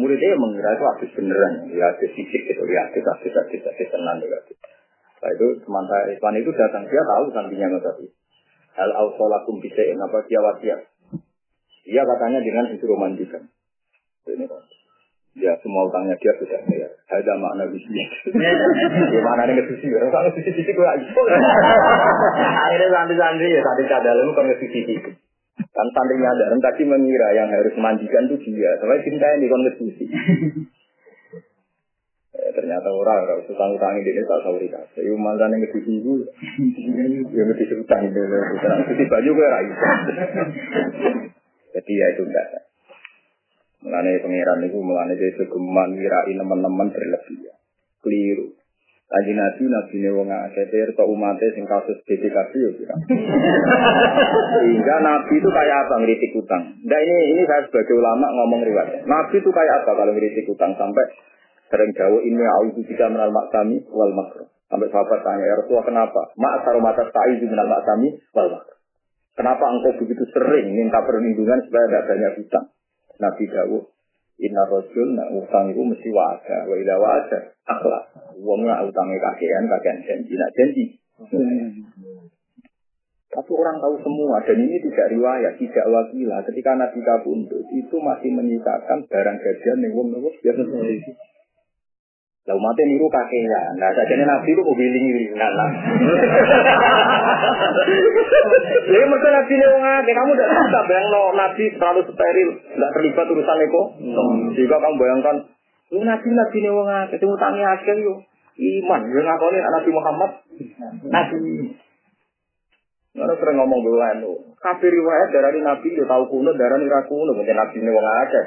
[0.00, 4.16] Muridnya mengira itu habis beneran, ya habis fisik gitu, ya habis habis habis habis tenang
[4.24, 4.40] juga.
[5.18, 8.06] Nah itu teman saya itu datang dia tahu sampingnya nggak tadi.
[8.80, 10.80] Hal ausolakum bisa apa dia wasiat.
[11.84, 13.44] Dia katanya dengan itu romantikan.
[14.24, 14.62] Ini kan.
[15.36, 16.90] Ya semua utangnya dia sudah bayar.
[17.10, 18.08] Ada makna bisnis.
[19.12, 19.86] Gimana nih ngesusi?
[19.90, 21.06] Kalau ngesusi sisi gue aja.
[22.70, 25.12] Akhirnya santri-santri ya santri cadal itu kan ngesusi sisi.
[25.78, 28.74] Kan santri nyadaran tadi mengira yang harus mandikan itu dia.
[28.82, 30.10] Sampai cinta ini konstitusi.
[32.38, 35.06] Eh, ternyata orang kalau utang utang ini tak sahuri kasih.
[35.06, 36.12] Ibu mantan yang kedua ibu,
[37.34, 38.20] yang kedua utang itu,
[38.90, 39.74] cuci baju gue raih.
[41.78, 42.46] Jadi ya itu enggak.
[43.82, 47.58] Mengenai pangeran itu, mengenai itu geman, wirai teman-teman berlebihan.
[48.02, 48.54] Keliru.
[49.08, 52.94] Lagi nabi, nabi ini wong akeh, atau umatnya sing kasus BPKB ya kira.
[54.60, 56.76] Sehingga nabi itu kayak apa ngeritik utang.
[56.84, 59.08] Nah ini ini saya sebagai ulama ngomong riwayat.
[59.08, 61.08] Nabi itu kayak apa kalau ngeritik utang sampai
[61.72, 64.52] sering jauh ini aku jika menal maksami wal makro.
[64.68, 66.20] Sampai sahabat tanya, ya Rasulullah kenapa?
[66.36, 68.76] Mak saru mata ta'i menal maksami wal makro.
[69.40, 72.66] Kenapa engkau begitu sering minta perlindungan supaya tidak banyak utang?
[73.16, 73.88] Nabi Dawud,
[74.38, 78.04] Inna rojul nak utang itu mesti wajar, wa ila wajar, akhlak.
[78.38, 80.84] Wong nak utangnya kakean, kakean janji, nak janji.
[83.28, 86.40] Tapi orang tahu semua, dan ini tidak riwayat, tidak wakilah.
[86.46, 90.62] Ketika Nabi kabundut, itu masih menyisakan barang gajian yang nopo biasa
[92.48, 93.76] Lah umatnya niru kakean.
[93.76, 95.68] Nah, sajane Nabi itu mobil ini nah, nah.
[98.88, 102.90] Jadi mereka Nabi ini wong akeh, kamu tidak bisa bayang no, Nabi terlalu steril, tidak
[102.96, 103.82] terlibat urusan eko.
[104.56, 105.36] Jika kamu bayangkan,
[105.92, 108.16] lu Nabi Nabi ini wong akeh, cuma tangi akeh yo.
[108.58, 110.30] Iman, yang ngakoni Nabi Muhammad,
[111.04, 111.40] Nabi.
[113.18, 117.34] Mana sering ngomong dulu anu, kafir riwayat dari Nabi yo tahu kuno, darah nih kuno,
[117.34, 118.44] mungkin Nabi ini wong akeh.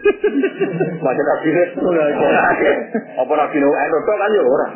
[1.04, 2.74] Macam Nabi ini wong akeh.
[3.20, 4.72] Apa Nabi ini wong akeh kan yo orang.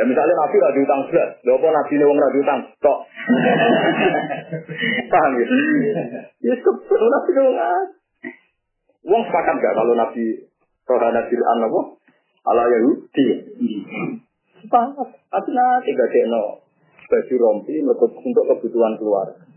[0.00, 2.98] Dan misalnya Nabi lagi utang belas, lho apa Nabi ini wong lagi utang, kok.
[5.12, 5.44] Paham ya?
[6.40, 8.00] Ya sebetulnya Nabi ini wong akeh.
[9.04, 10.24] Wong sepakat gak kalau Nabi
[10.88, 11.80] Rohana Fir'an apa?
[12.48, 13.24] Ala Yahudi.
[14.64, 15.08] Sepakat.
[15.28, 16.69] Tapi nanti gak no
[17.10, 19.50] baju rompi untuk kebutuhan keluarga.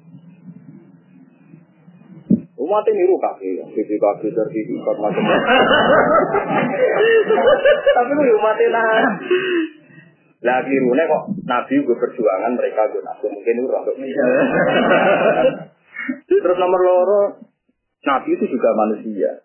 [2.63, 5.51] Umat ini niru kaki, sisi kaki sertifikat macam-macam.
[7.93, 9.03] Tapi lu umat nah.
[10.43, 13.83] Lagi rune kok Nabi gue perjuangan mereka gue nabi mungkin urang.
[16.27, 17.23] Terus nomor loro,
[18.03, 19.39] Nabi itu juga manusia.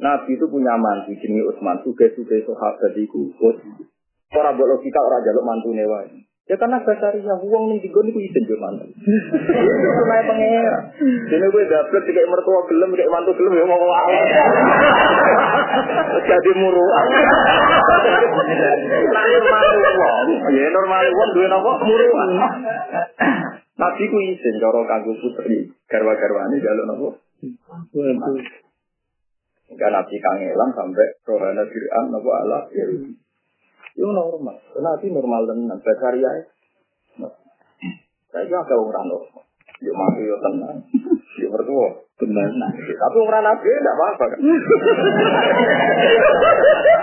[0.00, 3.28] Nabi itu punya mantu jenis Utsman, tugas-tugas sahabat itu.
[4.32, 6.00] Orang buat logika orang jaluk mantu newa
[6.50, 8.82] Ya karena basaria uang nih digon itu izin ke mana?
[8.82, 10.90] Itu naik pengira.
[11.30, 14.22] Jadi gue dapet kayak mertua gelem kayak mantu gelem ya mau ngawal.
[16.18, 17.06] Jadi muruan.
[19.22, 22.30] Normal uang, ya normal uang dua nopo muruan.
[23.78, 27.08] Nabi ku izin cara kanggo putri garwa-garwane jaluk nopo.
[29.72, 32.84] Enggak nabi kangelan sampai rohana Fir'aun nopo Allah ya.
[33.92, 34.56] Itu normal.
[34.80, 35.78] Nabi normal tenan.
[35.84, 36.30] Basaria
[38.32, 39.44] Saya juga agak orang normal.
[39.82, 40.76] Yuk mati yuk tenang.
[41.42, 41.88] Yuk bertua.
[42.22, 42.48] Benar.
[42.86, 44.38] Tapi orang Nabi tidak apa-apa kan.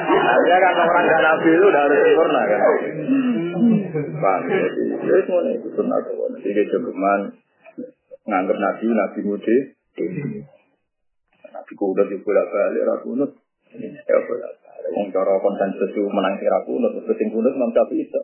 [0.10, 2.60] Artinya kan orang dan Nabi itu udah harus sempurna kan.
[4.20, 6.02] Bang, jadi semuanya itu benar.
[6.40, 7.20] Jadi cuman
[8.26, 9.58] nganggap Nabi, Nabi mudi.
[11.52, 13.32] Nabi kuda juga balik, rakunut.
[13.76, 14.59] Ya bolak
[14.94, 18.22] Wong cara konsensus itu menang kira kunut, terus sing kunut Imam Syafi'i itu.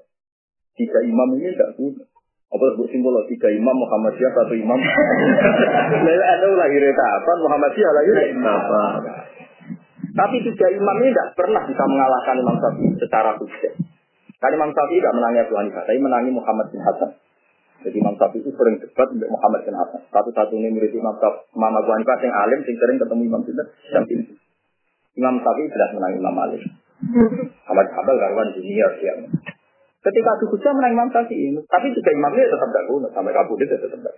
[0.75, 2.07] Tiga imam ini tidak kunut.
[2.51, 4.75] Apa sebut simbol tiga imam Muhammadiyah satu imam.
[6.05, 8.11] Lalu ada lagi kapan Muhammadiyah lagi
[8.43, 8.83] apa?
[10.15, 13.75] Tapi tiga imam ini tidak pernah bisa mengalahkan Imam Syafi'i secara sukses.
[14.39, 17.11] Karena Imam Syafi'i tidak menangi Abu Hanifah, tapi menangi Muhammad bin Hasan.
[17.83, 20.01] Jadi Imam Syafi'i itu sering debat dengan Muhammad bin Hasan.
[20.15, 24.23] Satu-satunya murid Imam Syafi'i, Imam Abu Hanifah yang alim, yang sering ketemu Imam Syafi'i.
[25.15, 26.61] Imam Syafi'i jelas menang Imam Malik.
[27.67, 29.15] Ahmad Habal karuan junior dia.
[30.05, 33.55] Ketika adu hujah menang Imam Syafi'i, tapi juga Imam dia tetap tidak guna sampai kabur
[33.55, 34.15] dia tetap tidak.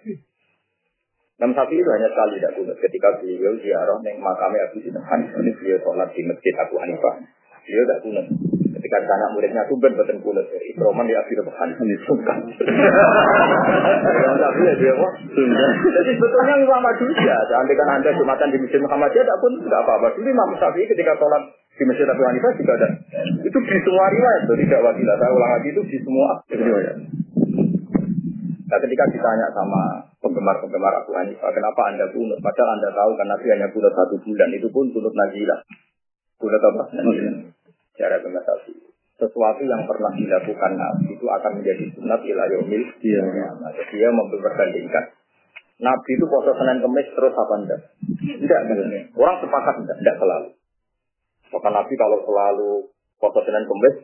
[1.38, 5.38] Imam Syafi'i itu hanya sekali tidak guna ketika beliau ziarah neng makamnya Abu Sina Hanifah
[5.46, 7.14] ini beliau sholat di masjid Abu Hanifah.
[7.62, 8.22] Beliau tidak guna.
[8.78, 12.46] Ketika anak muridnya tuh ben beten kulit dari Ikroman di Abu Hanifah ini sungkan.
[14.38, 15.12] Tapi ya dia kok
[15.82, 20.14] Jadi sebetulnya Imam Madusya, kan anda jumatan di masjid Muhammadiyah, tidak pun tidak apa-apa.
[20.14, 21.42] Dulu Imam Syafi'i ketika sholat
[21.74, 22.90] di masjid Abu Hanifah juga ada.
[23.42, 25.16] Itu di semua riwayat, tidak wakilah.
[25.18, 26.96] Saya ulang lagi itu di semua riwayat.
[28.68, 32.38] Nah ketika ditanya sama penggemar-penggemar Abu Hanifah, kenapa anda kunut?
[32.46, 35.66] Padahal anda tahu kan Nabi hanya kunut satu bulan, itu pun kunut najilah.
[36.38, 36.84] Kunut apa?
[36.94, 37.57] Najilah.
[37.98, 38.74] Cara pengatasi.
[39.18, 43.22] Sesuatu yang pernah dilakukan Nabi itu akan menjadi sunat ila yaumil Iya.
[43.58, 45.06] Nah, dia memperbandingkan.
[45.78, 47.82] Nabi itu puasa Senin Kemis terus apa enggak?
[48.18, 49.14] Enggak, enggak.
[49.18, 50.50] Orang sepakat enggak, enggak selalu.
[51.54, 52.72] Maka Nabi kalau selalu
[53.18, 53.96] puasa Senin Kemis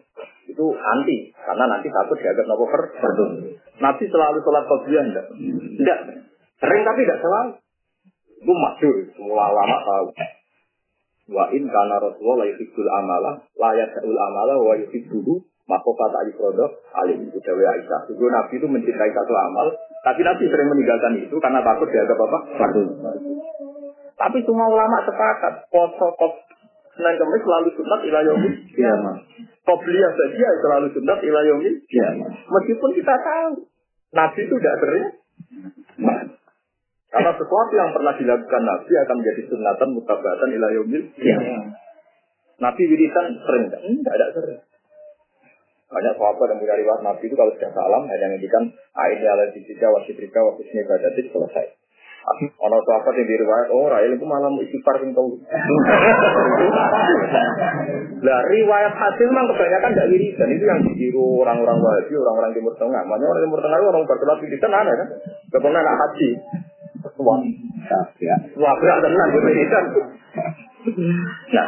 [0.50, 2.82] itu anti karena nanti takut dianggap nopo per
[3.82, 5.26] Nabi selalu sholat qobliyah enggak?
[5.78, 6.00] Enggak.
[6.58, 7.52] Sering tapi tidak selalu.
[8.44, 10.08] Itu masyur, semua ulama tahu.
[11.32, 16.66] Wa in kana Rasulullah la yuhibbul amala, la yasa'ul amala wa yuhibbuhu, kata Ifrodo,
[17.00, 18.12] alim itu Dewi Aisyah.
[18.12, 19.72] Itu Nabi itu mencintai satu amal,
[20.04, 22.38] tapi Nabi sering meninggalkan itu karena takut dianggap apa?
[22.60, 22.84] Fardu.
[24.20, 26.34] Tapi semua ulama sepakat, poso kop
[26.94, 28.50] Senin Kemis selalu sunat ilayomi.
[28.78, 28.94] Iya,
[29.66, 31.72] Kobliyah saja selalu sunat ilayomi.
[31.90, 32.10] Iya,
[32.52, 33.66] Meskipun kita tahu,
[34.14, 35.08] Nabi itu tidak sering.
[37.14, 41.14] Karena sesuatu yang pernah dilakukan Nabi akan menjadi sunatan mutabatan ilayomil.
[41.22, 41.38] Ya.
[42.58, 43.86] Nabi wiridan sering tidak?
[43.86, 44.58] Tidak ada sering.
[45.94, 48.66] Banyak sahabat yang punya riwayat Nabi itu kalau sudah salam hanya menghentikan
[48.98, 51.78] aini ala dijika wasitrika wasisni badatik selesai.
[52.50, 55.38] Ono sahabat yang diriwayat, oh Rail itu malam istighfar yang tahu.
[58.26, 63.04] Lah riwayat hasil memang kebanyakan tidak wiridan itu yang ditiru orang-orang Wahabi, orang-orang Timur Tengah.
[63.06, 65.08] Makanya orang Timur Tengah itu orang berkelas wiridan aneh kan?
[65.52, 66.30] Kebanyakan anak haji.
[67.04, 67.40] Wah,
[68.20, 68.36] ya.
[68.56, 69.30] Wah, berat tenang.
[71.52, 71.68] Nah,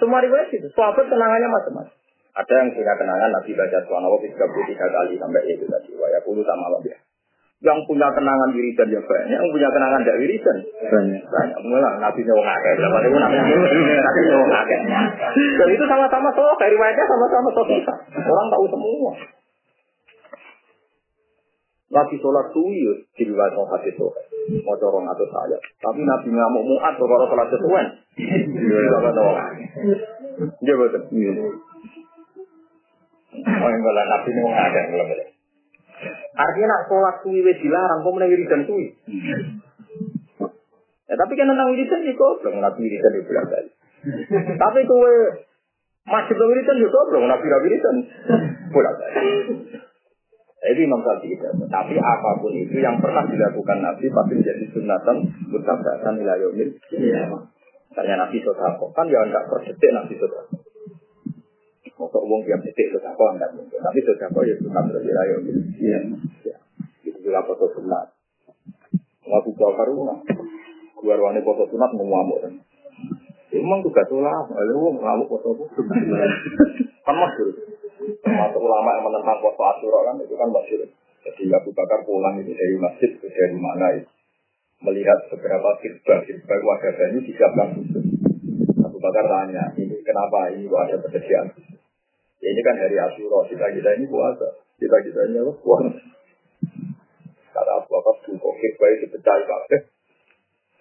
[0.00, 1.94] semua riwayat itu, sahabat kenangannya macam-macam.
[2.30, 5.90] Ada yang punya kenangan Nabi baca tiga 33 kali sampai itu tadi.
[5.98, 6.98] Wah, ya puluh sama Allah ya.
[7.60, 10.56] Yang punya kenangan wiridan ya banyak, yang punya kenangan tidak wiridan
[10.88, 11.20] banyak.
[11.20, 11.58] Banyak.
[11.60, 13.36] Mulai Nabi nyawa ngakek, berapa itu Nabi
[14.00, 14.80] Nabi nyawa ngakek.
[15.36, 17.94] Dan itu sama-sama soal, dari riwayatnya sama-sama soal kita.
[18.16, 19.12] Orang tahu semua.
[21.90, 24.22] Nabi sholat suwi ya, di riwayat mau hadis soal.
[24.62, 25.58] Mau corong atau saya.
[25.82, 27.86] Tapi Nabi ngamuk muat kalau sholat sesuai.
[28.14, 28.78] Iya,
[29.10, 29.32] tahu.
[30.62, 31.02] Iya betul.
[33.30, 35.30] Oh, yang Nabi nyawa ngakek.
[36.30, 38.86] Artinya nak sholat suwi wis dilarang, kok mulai wiridan suwi.
[41.10, 43.70] Ya, tapi kan tentang wiridan ya goblok, nabi wiridan ya bilang kali.
[44.62, 45.12] tapi kowe
[46.06, 47.96] masih wiridan ya goblok, nabi wiridan
[48.70, 49.20] pulang kali.
[50.60, 51.40] Jadi Imam Syafi'i
[51.72, 55.16] Tapi apa pun itu yang pernah dilakukan Nabi pasti menjadi sunatan
[55.48, 56.68] mutabatan ila yaumil.
[56.92, 57.32] Iya.
[57.88, 60.60] Misalnya Nabi Sodako kan ya enggak perdetik Nabi Sodako.
[61.96, 63.80] Masuk uang tiap detik sudah kau enggak mungkin.
[63.80, 65.36] Tapi sudah kau ya sunnah berjaya
[65.80, 66.00] Iya.
[66.44, 66.56] Ya.
[67.08, 68.12] Itu juga foto sunat.
[69.24, 70.16] Ngaku kau karuna.
[71.00, 72.40] Gua ruangnya foto sunat mau ngamuk.
[73.56, 74.44] Emang juga tulah.
[74.44, 76.04] Lalu ngamuk foto sunat.
[77.08, 77.79] Kan masyur.
[78.00, 80.88] Termasuk ulama yang menentang foto asura kan itu kan masyur.
[81.20, 84.08] Jadi Abu Bakar pulang itu dari masjid itu dari mana itu
[84.80, 87.68] melihat beberapa kirba kirba wajah ini disiapkan.
[88.80, 91.24] Abu Bakar tanya, ini kenapa ini kok ada khusus?
[92.40, 94.48] Ya, ini kan hari Asyura, kita kita ini puasa,
[94.80, 95.52] kita kita ini apa?
[95.60, 95.92] Puasa.
[97.52, 99.80] Kata Abu Bakar, kok baik dipecah kabeh.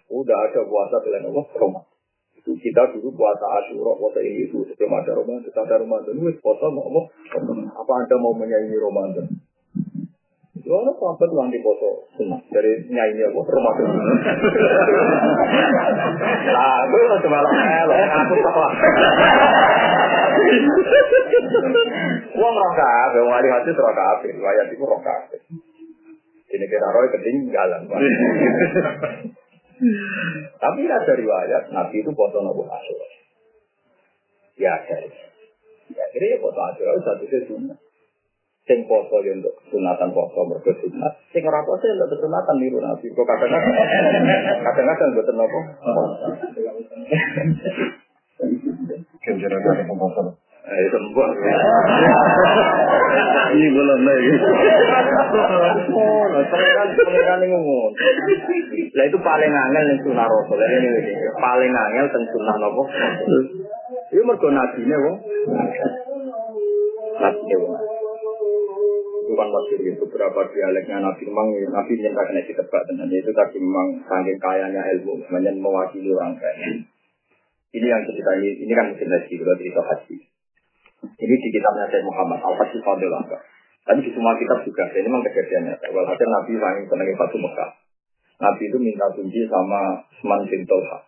[0.09, 1.98] Udah ada puasa selain Allah, Ramadan.
[2.39, 6.31] Itu kita dulu puasa Asyura, puasa ini itu sebelum ada Ramadan, kita ada Ramadan, ini
[6.39, 7.01] puasa mau apa?
[7.75, 9.27] Apa anda mau menyanyi Ramadan?
[10.55, 13.87] Itu orang sahabat yang di foto sunnah dari nyanyi apa Ramadan.
[16.49, 18.63] Nah, itu cuma lo, aku tahu.
[22.39, 25.39] Wong roh kabeh, wong ahli hadis roh kabeh, riwayat iku roh kabeh.
[26.55, 27.83] Ini kira roh ketinggalan.
[30.59, 32.99] Tapi ada riwayat Nabi itu foto nopo asur.
[34.59, 34.97] Ya ada.
[35.89, 37.77] Ya kira ya foto itu satu sunnah.
[38.67, 41.13] Sing foto ya untuk sunatan foto mereka sunat.
[41.31, 43.07] Sing ora foto ya untuk sunatan niru Nabi.
[43.07, 45.59] Kok kadang-kadang kadang-kadang buat nopo.
[49.19, 49.83] Kenjaran dari
[50.69, 51.29] Eh, sembah.
[53.49, 54.29] Ini belum lagi.
[56.49, 57.91] Pengiran pengiran ngomong.
[58.93, 60.61] Lah itu paling angel yang sunnah rasul.
[60.61, 60.89] Ini
[61.33, 62.85] paling angel tentang sunnah nopo.
[64.13, 65.17] Ini mergo nabi nih wong.
[67.17, 67.73] Nabi nih wong.
[69.29, 73.57] Bukan maksud itu beberapa dialeknya Nabi memang Nabi yang tak kena ditebak dan itu tadi
[73.61, 76.81] memang saking kayanya ilmu, semuanya mewakili orang kaya.
[77.69, 80.17] Ini yang kita ini, ini kan mungkin lagi kalau cerita haji.
[80.99, 83.11] Ini di kitabnya Syekh Muhammad Al-Fatih Fadil.
[83.89, 85.81] Tapi di semua kitab juga, ini memang kejadiannya.
[85.95, 87.69] Walhasil Nabi saking senangnya Fatu Mekah.
[88.39, 91.03] Nabi itu minta kunci sama Usman bin Tolha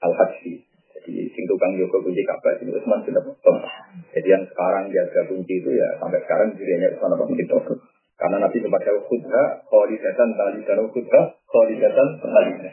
[0.00, 0.64] Al-Hadsi.
[0.96, 3.72] Jadi sing tukang Yoko kunci Ka'bah itu Usman bin Tolha.
[4.14, 7.74] Jadi yang sekarang jaga kunci itu ya sampai sekarang dirinya Usman bin Tolha.
[8.16, 12.72] Karena Nabi sempat jauh khutbah, kholidatan, talidan, khutbah, kholidatan, talidan.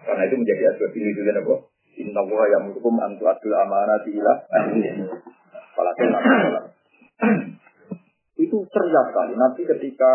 [0.00, 1.54] Karena itu menjadi asbab ini juga apa?
[1.98, 4.32] Inna wa yang hukum antu adul amanati ila
[8.44, 9.32] itu ceria sekali.
[9.38, 10.12] Nanti ketika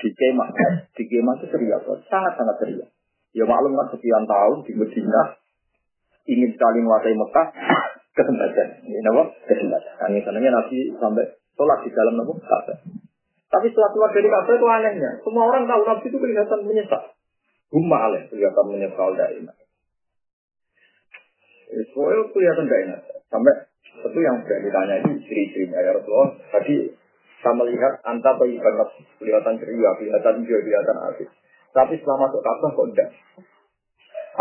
[0.00, 0.48] di kemah,
[0.92, 2.86] di kemah itu ceria sangat-sangat ceria.
[3.34, 5.22] Ya maklum kan sekian tahun di Medina
[6.24, 7.46] ingin sekali menguasai Mekah
[8.18, 8.68] kesempatan.
[8.86, 9.22] Ini apa?
[9.48, 9.92] Kesempatan.
[9.98, 11.24] Kami sananya Nabi sampai
[11.58, 12.78] sholat di dalam Nabi Ka'bah.
[13.50, 15.10] Tapi setelah keluar dari Ka'bah itu anehnya.
[15.22, 17.02] Semua orang tahu Nabi itu kelihatan menyesal.
[17.74, 19.56] Huma alih kelihatan menyesal daimah.
[21.92, 23.00] Soalnya kelihatan gak enak.
[23.32, 23.54] Sampai
[24.04, 26.30] itu yang sudah ditanya itu istri-istrinya ya Rasulullah.
[26.52, 26.74] Tadi
[27.40, 28.88] saya melihat anta banget
[29.20, 31.28] kelihatan ceria, kelihatan hijau, kelihatan asik.
[31.74, 33.10] Tapi setelah masuk Ka'bah kok enggak.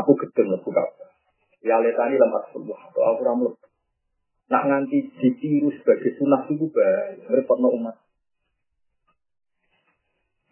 [0.04, 1.10] Aku gedeng masuk Ka'bah.
[1.64, 3.56] Ya letani lemah sebuah atau aku ramlut.
[4.52, 7.26] Nak nganti ditiru sebagai sunnah itu baik.
[7.32, 7.96] Repotno umat.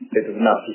[0.02, 0.74] Itu nabi.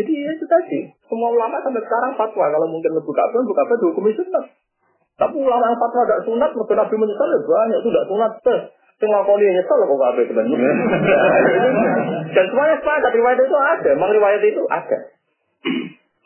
[0.00, 0.88] Jadi ya itu tadi.
[1.04, 2.48] Semua ulama sampai sekarang fatwa.
[2.48, 4.44] Kalau mungkin lebih Ka'bah, lebih Ka'bah dihukumi sunnah.
[5.20, 7.78] Tapi ulama yang fatwa gak sunat, mereka Nabi menyesal ya banyak.
[7.84, 8.32] Itu gak sunat.
[9.00, 10.72] Sing ngakoni nyesal kok kabeh sebenarnya.
[12.36, 14.98] Dan semuanya sepakat riwayat itu ada, memang riwayat itu ada.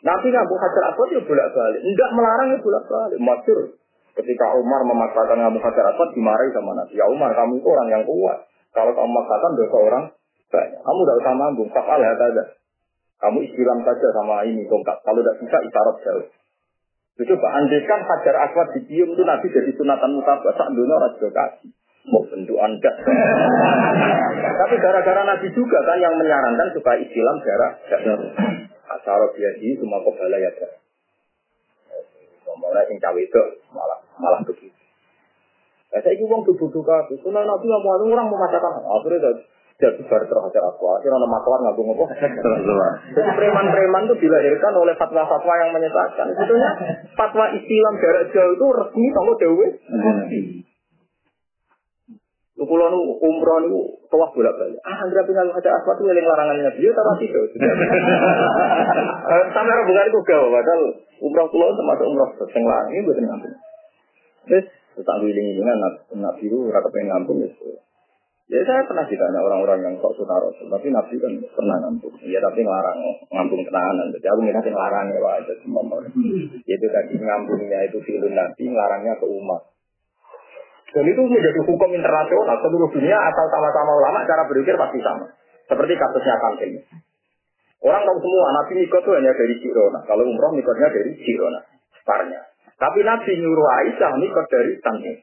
[0.05, 3.17] Nabi ngaku hajar aswad ya bolak balik, enggak melarang ya bolak balik.
[3.17, 3.59] Masyur
[4.19, 6.93] ketika Umar memaksakan ngaku hajar aswad dimarahi sama Nabi.
[6.99, 8.43] Ya Umar kamu itu orang yang kuat.
[8.75, 10.03] Kalau kamu memaksakan dosa orang
[10.51, 10.79] banyak.
[10.83, 12.43] Kamu tidak usah manggung, fakal ya saja.
[13.15, 14.97] Kamu istilam saja sama ini tongkat.
[15.01, 16.27] Kalau tidak bisa isyarat jauh.
[17.15, 20.51] Itu coba andaikan hajar aswad dicium itu Nabi jadi sunatan mutabak.
[20.51, 21.71] Sak dunia orang kasih
[22.11, 22.91] mau bentuk anda.
[24.61, 27.73] Tapi gara-gara Nabi juga kan yang menyarankan supaya Islam jarak
[28.85, 30.71] asal biasa semua kebala ya kan.
[32.45, 33.43] Ngomongnya yang cawe itu
[33.73, 34.69] malah malah begitu.
[35.93, 38.83] Ya, saya ingin uang tubuh duka, karena Nabi nggak mau orang memaksakan.
[38.83, 39.31] Akhirnya
[39.75, 40.87] jadi bar terhajar aku.
[40.87, 42.05] Akhirnya nama maklar nggak apa.
[43.11, 46.31] Jadi preman-preman itu dilahirkan oleh fatwa-fatwa yang menyesatkan.
[46.31, 46.71] Sebetulnya
[47.19, 49.67] fatwa Islam jarak jauh itu resmi kalau dewe.
[52.55, 54.79] Kulo nu umroh nu tawaf bolak balik.
[54.87, 57.41] Ah, anggere pingal ada apa tuh yang larangan Nabi ya tapi itu.
[59.51, 60.81] Sampai hubungan itu gawe padahal
[61.19, 63.55] umroh kulo termasuk umroh sing larang ini bukan ngampung.
[64.47, 65.77] Terus tetap wiling ini kan
[66.15, 67.51] Nabi itu raka pengen ngampung ya.
[68.45, 72.13] Ya saya pernah ditanya orang-orang yang sok sunnah rasul, tapi Nabi kan pernah ngampung.
[72.29, 73.01] Ya tapi ngelarang
[73.33, 74.13] ngampung tenanan.
[74.13, 75.97] Jadi aku minta ngelarang ya aja semua.
[76.61, 79.61] Itu tadi ngampungnya itu filun Nabi, ngelarangnya ke umat.
[80.93, 85.25] Dan itu menjadi hukum internasional seluruh dunia asal sama-sama ulama cara berpikir pasti sama.
[85.65, 86.73] Seperti kasusnya Kanting.
[87.81, 89.99] Orang tahu semua Nabi Nikot itu hanya dari Jirona.
[90.05, 91.65] Kalau umroh Nikotnya dari Jirona.
[92.05, 92.41] Parnya.
[92.77, 95.19] Tapi Nabi nyuruh Aisyah Nikot dari Tanjung.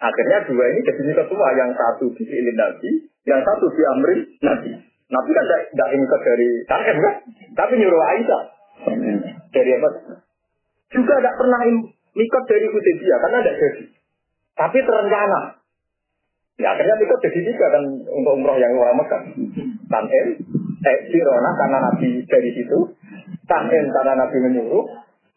[0.00, 1.48] Akhirnya dua ini jadi semua.
[1.52, 2.90] Yang satu di Ilin Nabi,
[3.28, 4.70] yang satu di Amri Nabi.
[5.10, 7.14] Nabi kan tidak Nikot dari Tanjung kan?
[7.58, 8.42] Tapi nyuruh Aisyah.
[9.50, 9.88] Dari apa?
[10.94, 11.60] Juga tidak pernah
[12.16, 13.84] Nikot dari Hudaybiyah karena tidak jadi.
[14.56, 15.40] Tapi terencana.
[16.60, 19.22] Ya akhirnya itu jadi tiga kan untuk umroh yang orang Mekah.
[19.88, 20.26] Tanen,
[20.84, 22.78] eh Sirona karena Nabi dari situ.
[23.48, 24.84] Tanen karena Nabi menyuruh.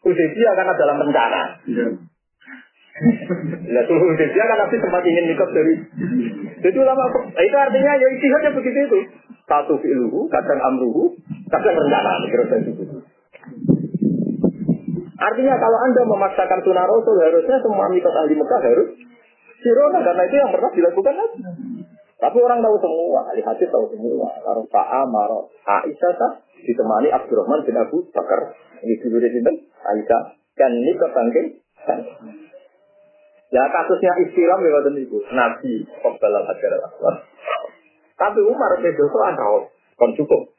[0.04, 1.42] Hudaybiyah karena dalam rencana.
[2.94, 5.74] Tuh Hudaybiyah kan Nabi sempat ingin nikah dari.
[6.62, 7.04] Itu lama.
[7.34, 8.98] Itu artinya ya istihadnya begitu itu.
[9.44, 11.18] Satu fi'luhu, kadang amruhu,
[11.50, 12.22] kadang rencana.
[12.30, 13.02] Kira-kira itu.
[15.14, 18.88] Artinya kalau Anda memaksakan sunnah Rasul harusnya semua mikot ahli Mekah harus
[19.62, 21.38] sirona karena itu yang pernah dilakukan Nabi.
[22.14, 24.30] Tapi orang tahu semua, ahli hadis tahu semua.
[24.38, 25.30] Kalau Pak Amar,
[25.66, 26.32] Aisyah tak
[26.62, 28.54] ditemani Abdurrahman bin Abu Bakar.
[28.80, 30.22] Ini dulu di sini, Aisyah.
[30.54, 31.46] Dan ini kebangkit.
[33.52, 35.18] Ya kasusnya istilah lewat itu.
[35.32, 37.14] Nabi Qobal al-Hajar al
[38.14, 39.46] Tapi Umar itu ada
[39.98, 40.54] kon cukup.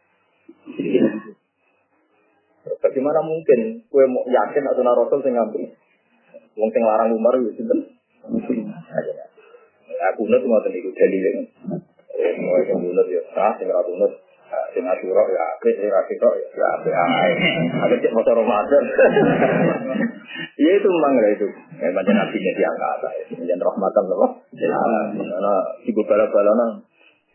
[2.82, 5.70] Bagaimana mungkin kue mau yakin atau Rasul sing ngambil?
[6.58, 7.80] Wong sing larang Umar itu sinten?
[10.14, 11.44] Aku nut mau tadi gue jadi ini.
[12.42, 14.14] Mau yang nut ya sah, sing ratu nut.
[14.74, 17.32] Sing asura ya ape, sing rasito ya ape ae.
[17.86, 18.84] Ada cek motor Ramadan.
[20.55, 21.47] Iya itu memang itu.
[21.80, 23.09] Ya macam nabi nya diangkat ya.
[23.39, 24.32] Menjadi rahmatan loh.
[24.51, 25.53] Karena
[25.86, 26.67] ibu bala-balana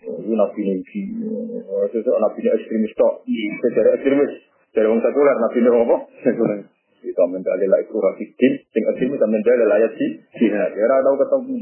[0.01, 3.24] ini nabi ini, itu nabi ini ekstremis tok,
[3.61, 4.32] sejarah ekstremis.
[4.72, 5.97] Dari orang sekuler, nabi ini apa?
[6.24, 6.59] Sekuler.
[7.01, 10.07] Kita menjadi lah ikru rafikin, sing ekstremis kita menjadi layat di
[10.41, 10.72] jihad.
[10.72, 11.59] Ya, tahu ketemu.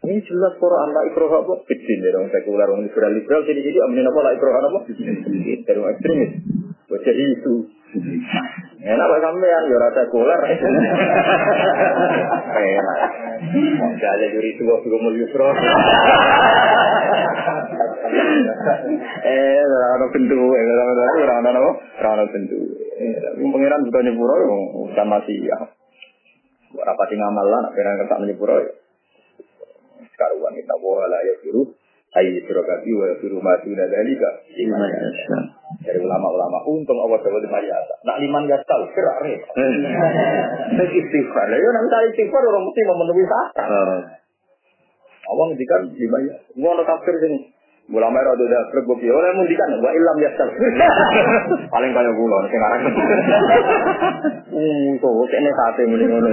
[0.00, 1.54] Ini jelas Quran lah ikroh apa?
[1.68, 4.78] Kecil dari orang sekuler, orang liberal liberal jadi jadi amin apa lah ikroh apa?
[4.88, 6.30] Dari orang ekstremis.
[6.88, 7.54] Wajah itu.
[8.80, 10.40] Enak pak sampean, ya rasa sekuler.
[12.56, 12.98] Enak.
[14.30, 15.48] Juri tua juga mau yusro.
[19.20, 21.72] Eh, rano bentuk, eh, rano rano rano apa?
[22.00, 22.62] Rano bentuk.
[23.00, 24.34] Tapi pangeran bukan nyepuro,
[24.88, 25.58] bukan masih ya.
[26.70, 28.72] Rapati ngamal lah, nak pengen kerja nyepuro ya
[30.20, 31.62] karuan kita wala ya biru
[32.20, 34.34] ayi suragabi wa biru mati dari gak
[35.80, 39.36] dari ulama-ulama untung Allah SWT mayasa nak liman gak tahu gerak nih
[40.76, 41.46] saya istighfar.
[41.48, 44.04] Ya nanti istighfar orang mesti memenuhi syarat.
[45.30, 47.34] Allah ngendikan lima ya ngono kafir sing
[47.90, 50.46] Ulama rada udah berbuk ya oleh mundikan wa ilam yasal.
[51.74, 52.80] Paling kaya kula sing aran.
[54.46, 56.30] Hmm, kok kene sate muni ngono.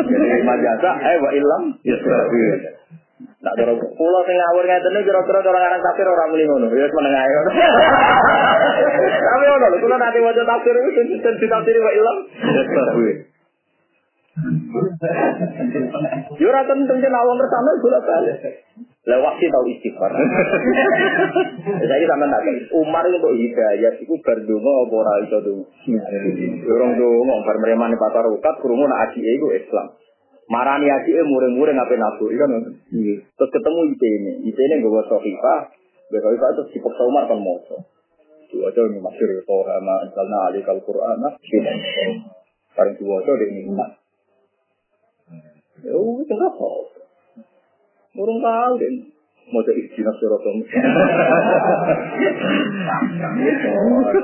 [0.00, 2.24] Jadi majasa eh wa ilam yasal.
[3.18, 6.70] Nak dorong pulau sing ngawur ngeten iki kira-kira orang aran tafsir ora muni ngono.
[6.70, 7.50] Ya wis meneng ae ngono.
[9.26, 12.16] Tapi ngono lho, kula nate maca tafsir iki sing wae ditafsir Ya ilah.
[16.38, 18.30] Yo ra tentu sing ngawur tersane golek bali.
[19.08, 20.12] Lah waktu tau istighfar.
[21.74, 22.46] Jadi sampean tak
[22.76, 25.66] Umar iki kok hidayah iku bar donga apa ora iso donga.
[26.70, 29.88] Urung ndonga bar mremane patar rukat krungu nak ajike iku Islam.
[30.48, 32.52] Marani aji e muring-muring ngape nabu kan.
[33.12, 34.32] Terus ketemu IP ini.
[34.48, 35.60] IP ini gue sohifah.
[36.08, 37.84] Gue sohifah terus dipaksa Umar kan moco.
[38.48, 39.44] Itu aja ini masyur ya.
[39.44, 41.20] Toha ma insalna alikal Qur'an.
[42.72, 43.62] Paling dua aja dia ini
[45.78, 46.68] Ya, itu apa?
[48.18, 48.90] Urung tahu deh.
[49.48, 50.60] Mau jadi istilah sorotom.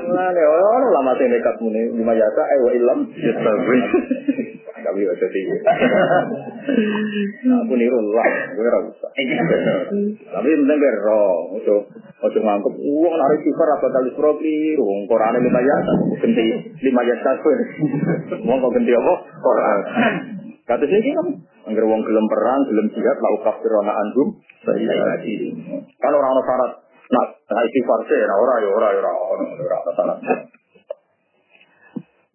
[0.05, 2.99] Nah, ne orang lama sih nekat muni lima jasa, eh wa ilam.
[4.85, 5.43] Kami udah sih.
[7.65, 9.09] Aku niru lah, gue ora usah.
[10.29, 11.75] Tapi penting gue roh, ojo
[12.21, 16.45] ojo nganggep uang narik sifar apa kali propi, uang Quran lima jasa, ganti
[16.85, 17.55] lima jasa gue.
[18.45, 19.13] Mau kau ganti apa?
[19.41, 19.79] Quran.
[20.65, 21.27] Kata sih kan,
[21.69, 25.17] anggar wong gelem perang, gelem jihad, lau kafirona anhum, saya
[26.01, 26.71] Kan orang orang syarat,
[27.13, 30.17] nah, nah istighfar sih, nah ora ya ora ya ora ora ora ora syarat.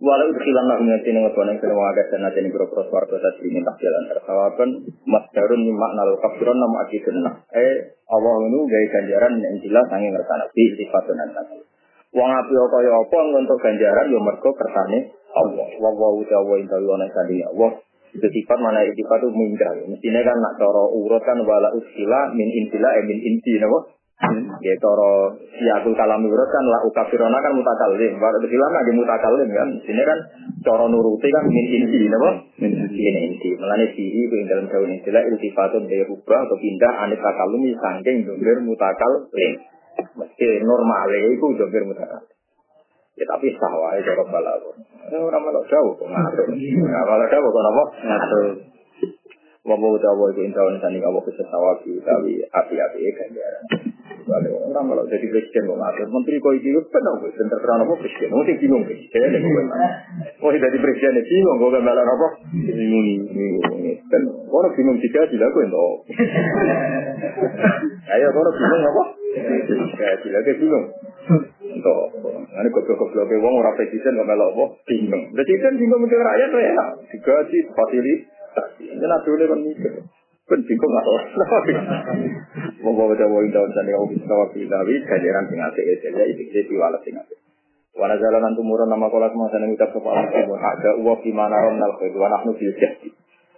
[0.01, 3.53] Walau khilan lah mengerti dengan tuan yang sedang mengagas dan nanti ini berapa suara tadi
[3.53, 4.69] minta jalan tersawakan
[5.05, 7.21] mas darun nyimak nalu kafiron nama akidun
[7.53, 11.61] eh Allah ini gaya ganjaran yang jelas angin ngersana di sifatun nanti.
[12.17, 14.99] Wong api apa ya apa untuk ganjaran ya mergo kersane
[15.37, 15.69] Allah.
[15.77, 17.71] Wa wa utawa inta wana sandi Allah
[18.11, 19.77] itu sifat mana sifat itu minggal.
[19.85, 24.00] Mestinya kan nak coro urut kan wala uskila min intila eh min inti nabo.
[24.61, 28.21] Ya coro siakul kalam urut kan la ukafirona kan mutakalim.
[28.21, 29.69] Uskila nak di mutakalim kan.
[29.81, 30.19] Sini kan
[30.61, 32.53] coro nuruti kan min inti nabo.
[32.61, 33.51] Min inti.
[33.57, 39.53] Melani sihi itu dalam daun intila iltifatun berubah atau pindah anit takalumi sangking dombir mutakalim.
[39.97, 42.29] Meski normalnya itu dombir mutakalim.
[43.17, 44.85] Ya tapi sah wae cara balapun.
[45.09, 46.45] Ya ora melok jauh kok ngatur.
[46.61, 47.85] Ya kalau jauh kok napa?
[48.05, 48.45] Ngatur.
[49.61, 53.60] Wabu utawa itu intawan sani kamu kesesawabi tapi api-api ganjaran.
[54.71, 56.07] Orang melok jadi presiden kok ngatur.
[56.15, 58.31] Menteri kok iki penuh wis terserah napa presiden.
[58.31, 59.43] Mesti bingung presiden.
[60.39, 62.29] Oh jadi presiden bingung kok gambaran apa?
[62.55, 63.67] Bingung bingung.
[64.07, 66.07] Dan orang bingung juga dilakukan toh.
[68.15, 69.05] Ayo orang bingung apa?
[69.99, 70.87] Ya dilakukan bingung.
[71.67, 72.03] Entok.
[72.51, 74.65] Ini goblok-gobloknya wong ora presiden kok melok apa?
[74.87, 75.35] Bingung.
[75.35, 76.87] Presiden bingung mikir rakyat ya.
[77.11, 78.67] Digaji, fasilitas.
[78.79, 79.93] Ini nadune kan mikir.
[80.51, 81.15] Kan bingung atau
[82.83, 86.67] Wong bawa jawa tahun sana kau bisa waktu tapi kajian sing asik ya jadi itu
[86.67, 87.39] diwalas sing asik.
[87.95, 91.79] Wana jalan tumurun nama kolat mau sana ngucap kepala semua ada uang di mana rom
[91.79, 93.09] nal khairu anak nu bil jadi.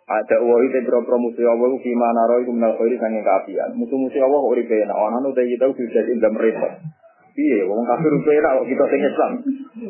[0.04, 3.70] Ada uang itu berapa musuh Allah di mana roh itu menal khairu sange keapian.
[3.72, 4.76] Musuh-musuh Allah uripe.
[4.84, 6.72] Wana nu teh kita bil jadi dalam repot.
[7.32, 9.32] Iya, wong kafir udah enak kok kita sing Islam.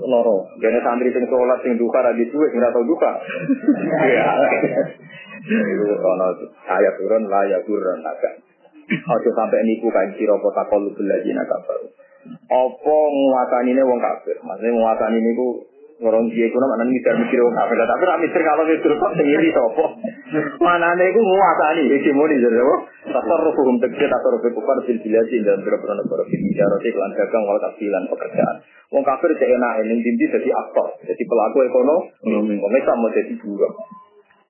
[0.07, 3.11] Loro, dene santri sing sholat sing duka ra duwe ora tau duka.
[4.07, 4.27] Iya.
[5.43, 6.27] Itu ono
[6.71, 8.31] ayat turun la ya turun naga.
[8.93, 11.91] Ojo sampai niku kain sira apa takol belajina kafir.
[12.47, 14.39] Apa nguatanine wong kafir?
[14.39, 15.67] Maksudnya nguatani niku
[16.03, 19.49] orang dia itu mana mikir mikir wong kafir, tapi nak mikir kalau mikir kok sendiri
[19.55, 19.85] sopo.
[20.59, 22.77] Mana nih gue nguasani hegemoni jadi apa?
[23.15, 27.43] Tasar hukum tegese tasar hukum kufar fil biladi dan beberapa negara fil bicara iklan dagang
[27.47, 28.57] wal kasilan pekerjaan.
[28.91, 32.55] Wong kafir cek enak ini inti jadi aktor, jadi pelaku ekonomi.
[32.59, 33.73] Wong Islam mau jadi buruh.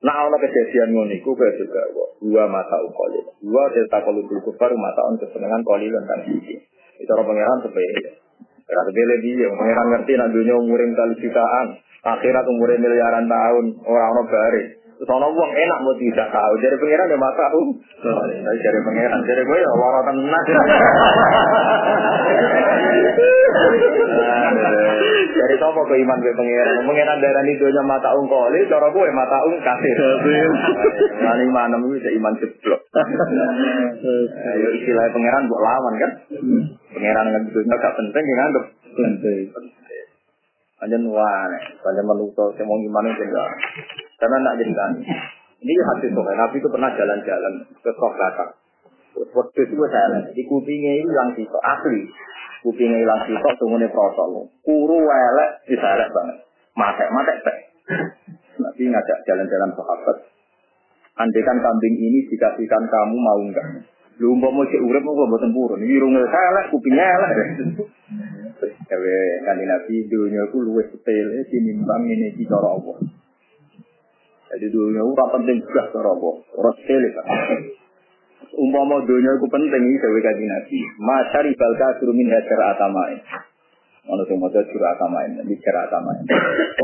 [0.03, 1.87] Nah, ono kejadian ngono iku kaya juga.
[2.19, 3.23] Dua mata ukoli.
[3.39, 6.59] Dua cerita kalau dulu kufar mata on kesenangan koli dan kan iki.
[6.99, 8.22] Itu orang pangeran sepele.
[8.73, 11.67] Rata bela dia, pangeran ngerti nak dunia umurin kali jutaan.
[12.03, 14.63] Akhirat umurin miliaran tahun, orang-orang bare.
[15.03, 16.53] Terus ono wong enak mau tidak tahu.
[16.63, 17.75] Jadi pangeran ya mata um.
[18.07, 20.45] Dari dari pangeran, jadi gue ya orang tenang.
[25.27, 26.87] Dari sopo ke iman ke pangeran.
[26.87, 29.99] Pangeran darah itu nya mata um koli, cara gue mata um kafir.
[31.19, 32.87] Lani mana itu iman jeblok.
[34.55, 36.11] Ayo istilah pangeran buat lawan kan.
[36.95, 38.65] Pangeran nggak itu gak penting ya nganggep.
[38.95, 39.51] Penting.
[40.83, 43.45] Panjen wane, panjen manusia saya mau gimana juga.
[44.23, 44.71] Karena nak jadi.
[45.63, 48.55] Ini hati sokai, Nabi itu pernah jalan-jalan ke Kohlata.
[49.15, 52.07] Waktu itu saya lihat, di kupingnya itu hilang sito, asli.
[52.67, 54.51] Kupingnya hilang sito, tunggunya protol.
[54.67, 56.37] Kuru welek, elek banget.
[56.75, 57.59] Matek, matek, teh.
[58.63, 60.17] Nabi ngajak jalan-jalan sahabat.
[61.19, 63.87] Andaikan kambing ini dikasihkan kamu mau enggak?
[64.19, 65.83] Lu mau cek urip kok mboten purun.
[65.83, 67.33] Iki runge elek, kupingnya elek.
[68.63, 69.17] Kawe
[69.47, 73.22] kanthi Nabi dunia ku luwes sepele tinimbang ini iki cara Allah.
[74.53, 76.35] Jadi dunia ora penting juga cara Allah.
[76.61, 77.27] Ora kan.
[78.53, 80.79] Umpama dunia ku penting iki kawe kanthi Nabi.
[81.01, 83.17] Masyari bal kafir min hajar atamain.
[84.03, 86.27] Ono sing maca surah atamain, bicara atamain.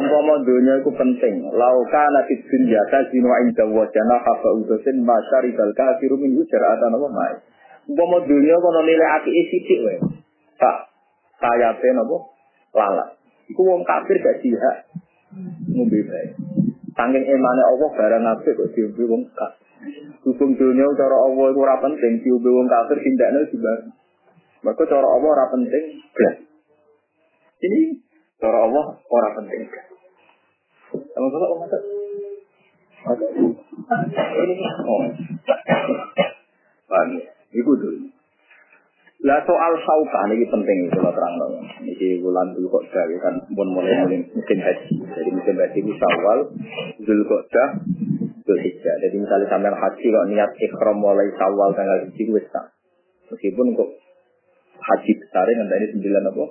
[0.01, 1.51] Umpama dunia ku penting.
[1.51, 7.43] Lauka nabi dunya tazinu inda wajana hafa udosin masyari bal kafir min hajar atamain.
[7.85, 9.99] Umpama dunia kono nilai api sithik wae.
[10.57, 10.77] Pak,
[11.43, 12.17] sayate napa
[12.73, 13.19] lalat.
[13.51, 14.89] Iku wong kafir gak jihad.
[15.75, 16.48] Ngombe bae.
[16.99, 19.71] Sangking emane Allah barang apik kok diombe wong kafir.
[20.27, 23.95] Hukum dunia cara Allah itu penting, diombe wong kafir tindakne juga.
[24.67, 26.37] Maka cara Allah ora penting, blas.
[27.63, 28.03] Ini
[28.43, 29.63] cara Allah ora penting.
[30.91, 31.83] Sama sama Masak.
[34.19, 35.03] Ini oh.
[36.91, 37.31] Paham ya?
[37.55, 38.18] Dulu.
[39.19, 41.59] Lah soal sauka ini penting lah terang dong.
[41.83, 44.95] Ini bulan dulu kok dah kan pun mulai mulai musim haji.
[44.95, 46.39] Jadi musim haji itu awal
[47.03, 47.69] dulu kok dah.
[48.47, 52.71] Jadi misalnya sampai haji kok niat ikhram mulai awal tanggal haji itu besar.
[53.27, 53.91] Meskipun kok
[54.87, 56.45] haji besar nanti ini sembilan apa?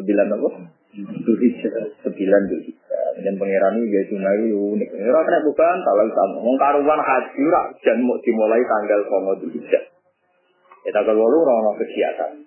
[0.00, 0.48] Sembilan apa?
[0.96, 1.92] Dulu hijau.
[2.08, 3.08] Sembilan dulu hijau.
[3.20, 4.88] Dan pangeran ini gaya tunai unik.
[4.96, 6.36] Ini kena bukan kalau sama.
[6.40, 9.84] Mengkaruan haji rak dan mau dimulai tanggal komo dulu hijau.
[10.86, 12.46] Ya tanggal walu orang kegiatan.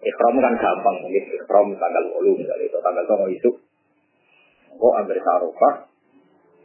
[0.00, 3.50] Ikhram kan gampang, mungkin ikhram tanggal walu misalnya itu tanggal sama itu.
[4.76, 5.74] Kok ambil sarufah,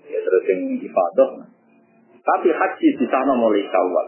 [0.07, 1.29] ya terus yang ibadah.
[2.21, 4.07] Tapi haji di sana mulai syawal.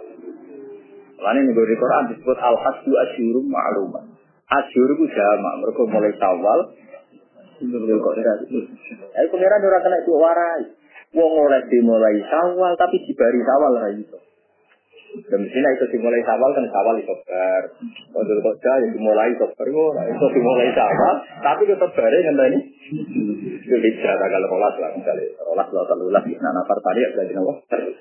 [1.24, 4.06] Lain yang di Quran disebut al hajju asyurum ma'lumat.
[4.48, 6.60] Asyur itu jama, mereka mulai syawal.
[7.64, 10.64] Eh pengiran orang kena itu warai.
[11.16, 14.18] Wong oleh dimulai syawal tapi dibari syawal lah itu.
[15.14, 17.64] Sini itu dimulai sawal kan sawal itu ber.
[18.18, 19.68] Untuk kota ya dimulai itu ber.
[20.10, 21.16] Itu dimulai sawal,
[21.46, 22.60] tapi tetap bareng kan tadi.
[23.62, 25.38] Itu bisa tanggal rolas lah misalnya.
[25.46, 27.98] Rolas lah kalau ulas di nana partai ya jadi nawa terus.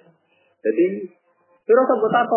[0.64, 0.84] Jadi
[1.68, 2.36] rasa buat apa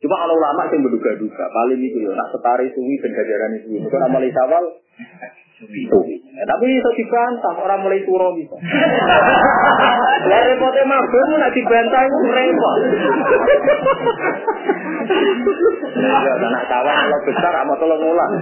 [0.00, 3.84] Cuma kalau ulama yang berduga-duga, paling itu ya, nak setari suwi dan gajaran itu.
[3.84, 4.64] Bukan amal sawal,
[5.60, 8.56] Ya, tapi itu dibantah orang mulai turo bisa.
[10.24, 12.78] Ya repotnya mabuk nak dibantah itu repot.
[16.00, 18.32] Ya anak kalau besar amat tolong ulang.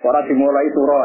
[0.00, 1.04] Orang dimulai turo.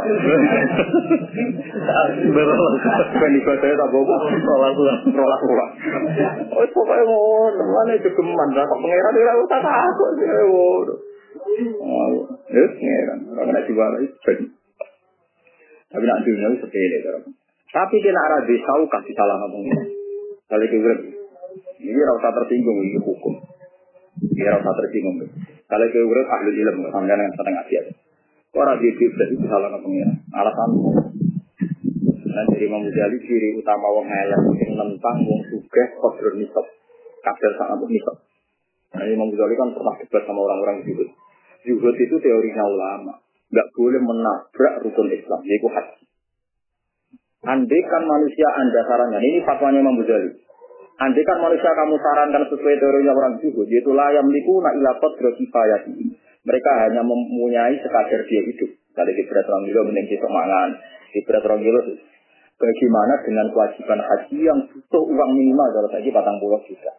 [3.19, 4.15] Ben ibadah tak bobo.
[4.31, 4.79] Rolas
[5.11, 5.69] rolas rolas.
[6.55, 8.47] Oh pokoknya mau mana itu geman.
[8.55, 10.27] Kok pengeran dia tak takut sih.
[11.83, 13.19] Oh, ya pengeran.
[13.35, 14.55] Orang nak diwarai ben.
[15.91, 17.23] Tapi nak dunia itu sepele kan.
[17.75, 19.65] Tapi dia nak radhi tahu kasih salah ngomong.
[20.45, 20.77] Kalau itu
[21.85, 23.33] ini rasa tersinggung ini hukum.
[24.33, 25.21] Ini rasa tersinggung.
[25.65, 27.85] Kalau itu urut ahli ilmu sampai dengan setengah siap.
[28.55, 30.13] Orang di itu salah ngomong ini.
[30.33, 30.69] Alasan
[32.35, 36.67] dan dari Imam Ghazali ciri utama wong elek sing nentang wong sugih kodron nisab.
[37.23, 38.17] Kadal sangat nisab.
[38.91, 41.09] Nah, Imam Ghazali kan pernah debat sama orang-orang zuhud.
[41.63, 43.24] Zuhud itu teorinya ulama
[43.55, 46.03] nggak boleh menabrak rukun Islam, yaitu haji.
[47.47, 50.35] Andai kan manusia anda sarankan, ini fatwanya Imam Ghazali.
[50.99, 56.19] Andai kan manusia kamu sarankan sesuai teorinya orang zuhud, yaitu layam liku na ilapot kifayati.
[56.43, 58.69] Mereka hanya mempunyai sekadar dia hidup.
[58.91, 60.69] Tadi di berat orang gila mending kita mangan.
[61.09, 61.63] Di berat orang
[62.55, 66.91] bagaimana dengan kewajiban haji yang butuh uang minimal kalau tadi patang pulau juta.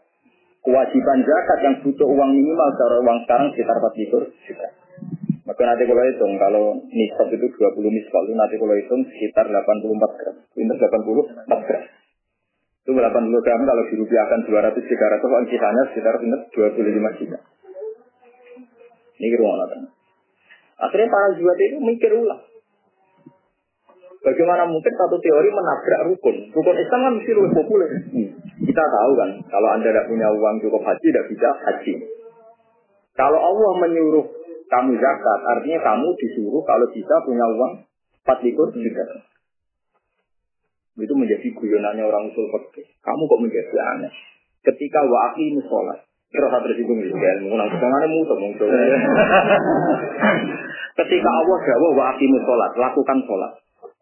[0.60, 4.02] Kewajiban zakat yang butuh uang minimal kalau uang sekarang sekitar 4
[4.44, 4.68] juta.
[5.56, 10.20] Maka nanti kalau hitung, kalau nisab itu 20 nisab, itu nanti kalau hitung sekitar 84
[10.20, 10.36] gram.
[10.52, 11.82] Ini 84 gram.
[12.84, 16.52] Itu 80 gram kalau dirupiahkan 200, 300, kalau sisanya sekitar 25
[17.16, 17.38] juta.
[19.16, 19.76] Ini kira nanti.
[20.76, 22.44] Akhirnya para juat itu mikir ulang.
[24.20, 26.52] Bagaimana mungkin satu teori menabrak rukun?
[26.52, 27.90] Rukun Islam kan mesti lebih populer.
[28.12, 28.28] Hmm.
[28.60, 31.94] Kita tahu kan, kalau Anda tidak punya uang cukup haji, tidak bisa haji.
[33.16, 34.35] Kalau Allah menyuruh
[34.66, 37.86] kamu zakat, artinya kamu disuruh kalau bisa punya uang
[38.26, 39.04] empat likur juga.
[40.96, 42.88] Itu menjadi guyonannya orang usul fikih.
[43.04, 44.12] Kamu kok menjadi aneh.
[44.64, 48.66] Ketika wa'aki sholat, Kira satu tersinggung gitu kan, mengulang kesangannya musuh muncul.
[50.98, 53.52] Ketika Allah jawab wa'aki sholat, lakukan sholat.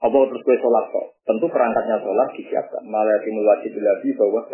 [0.05, 1.17] Apa terus gue sholat kok?
[1.25, 2.85] Tentu perangkatnya sholat disiapkan.
[2.85, 4.45] Malah timul wajib lagi bahwa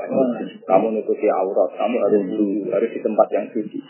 [0.63, 3.83] kamu nutupi aurat, kamu harus dulu, harus di tempat yang suci.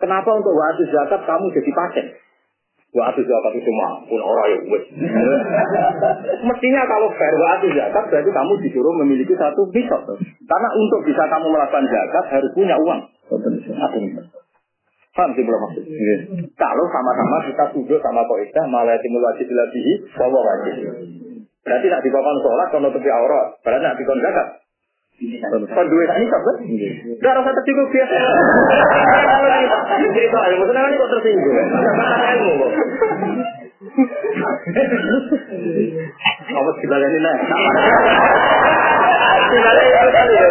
[0.00, 2.06] Kenapa untuk wajib zakat kamu jadi pasien?
[2.96, 4.84] Wa atu zakat itu mampu orang ya wes.
[6.48, 10.08] Mestinya kalau fair wa atu zakat berarti kamu disuruh memiliki satu nisab.
[10.48, 13.00] Karena untuk bisa kamu melakukan zakat harus punya uang.
[13.28, 13.48] Satu.
[15.12, 15.84] Paham sih belum maksud?
[16.56, 20.88] Kalau sama-sama kita sujud sama koidah malah timul wajib dilabihi bahwa wajib.
[21.62, 23.60] Berarti nak dikon sholat kalau tepi aurat.
[23.60, 24.48] Berarti nak dikon zakat.
[25.22, 26.40] Kan duit ini kan?
[27.22, 28.16] Gak rasa tercukup biasa.
[30.16, 31.56] Cerita aja, maksudnya kan kok tersinggung.
[32.32, 32.70] Ilmu kok.
[36.52, 37.30] Apa dibalik ini
[39.62, 40.46] kali ya.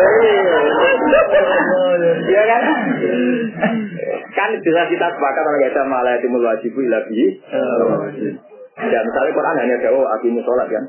[2.30, 2.62] Iya kan?
[4.32, 7.40] Kan bisa kita sepakat kalau kita malah timul wajib ilabi.
[8.82, 10.84] Ya misalnya Quran hanya jauh akimu sholat kan.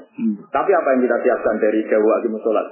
[0.48, 2.66] Tapi apa yang kita siapkan dari jauh akimu sholat?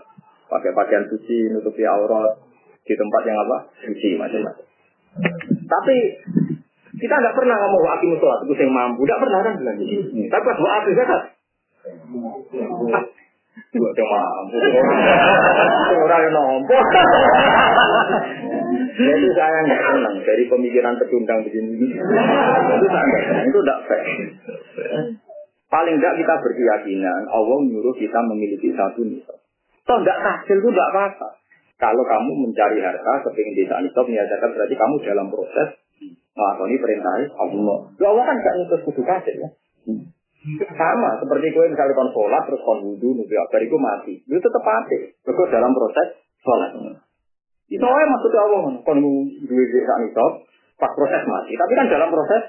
[0.51, 2.39] Pakai pakaian suci, nutupi aurat,
[2.87, 3.57] di tempat yang apa?
[3.83, 4.67] Suci macam-macam.
[5.67, 5.97] Tapi
[6.99, 9.99] kita nggak pernah ngomong akimu sholat itu yang mampu, nggak pernah kan bilang gitu.
[10.31, 11.23] Tapi pas aku zakat,
[13.71, 14.57] Dua yang mampu.
[16.07, 16.75] Orang yang nompo.
[18.97, 21.91] Jadi saya nggak senang dari pemikiran pecundang begini.
[21.91, 23.19] Itu saya.
[23.47, 24.07] Itu tidak fair.
[25.71, 29.39] Paling tidak kita berkeyakinan Allah menyuruh kita memiliki satu nisab.
[29.87, 31.29] Toh tidak hasil itu tidak apa-apa.
[31.81, 35.69] Kalau kamu mencari harta, kepingin desa nisab, niadakan berarti kamu dalam proses
[36.35, 37.79] melakoni perintah Allah.
[37.97, 39.49] Ya Allah kan gak nutus kudu kasih ya.
[40.73, 44.15] Sama seperti kue misalnya kon sholat terus kon wudhu nubi abar itu mati.
[44.25, 45.13] Itu tetap mati.
[45.13, 46.71] Itu dalam proses sholat.
[47.71, 48.99] Itu aja maksudnya Allah kon
[49.47, 50.43] duwe desa nisab
[50.75, 51.55] pas proses mati.
[51.55, 52.43] Tapi kan dalam proses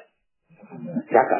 [1.13, 1.37] jaga.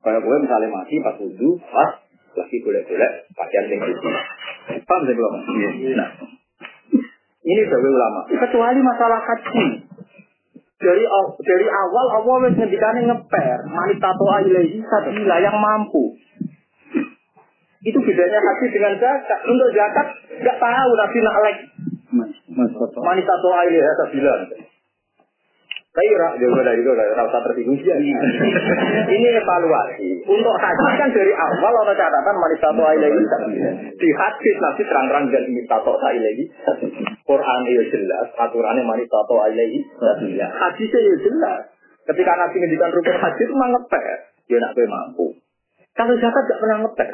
[0.00, 2.00] Kalau gue misalnya mati pas wudhu, pas
[2.34, 4.08] lagi boleh-boleh pakaian yang suci.
[4.88, 5.32] Paham sih belum?
[6.00, 6.10] Nah,
[7.44, 8.20] ini dari ulama.
[8.32, 9.64] Kecuali masalah haji.
[10.80, 11.04] Dari
[11.44, 16.16] dari awal Allah wis ngendikane ngeper, manitato ilaihi sabila yang mampu.
[17.84, 19.40] Itu bedanya haji dengan zakat.
[19.44, 20.06] Untuk zakat
[20.40, 21.62] nggak tahu nabi nak like.
[23.02, 24.34] Manitato ilaihi sabila.
[25.94, 30.26] Tapi ora juga dari itu ora usah tersinggung Ini evaluasi.
[30.26, 33.70] Untuk haji kan dari awal ada catatan manitato ilaihi sabila.
[33.94, 36.44] Di hadis nanti terang-terang dan manitato ilaihi
[37.22, 40.46] Quran itu jelas, aturannya manitato ilaihi sabila.
[40.50, 41.62] Hadisnya ya jelas.
[42.04, 44.04] Ketika Nabi ngendikan rukun haji itu memang ngeper.
[44.44, 45.26] Dia nak mampu.
[45.94, 47.10] Kalau zakat gak pernah ngeper.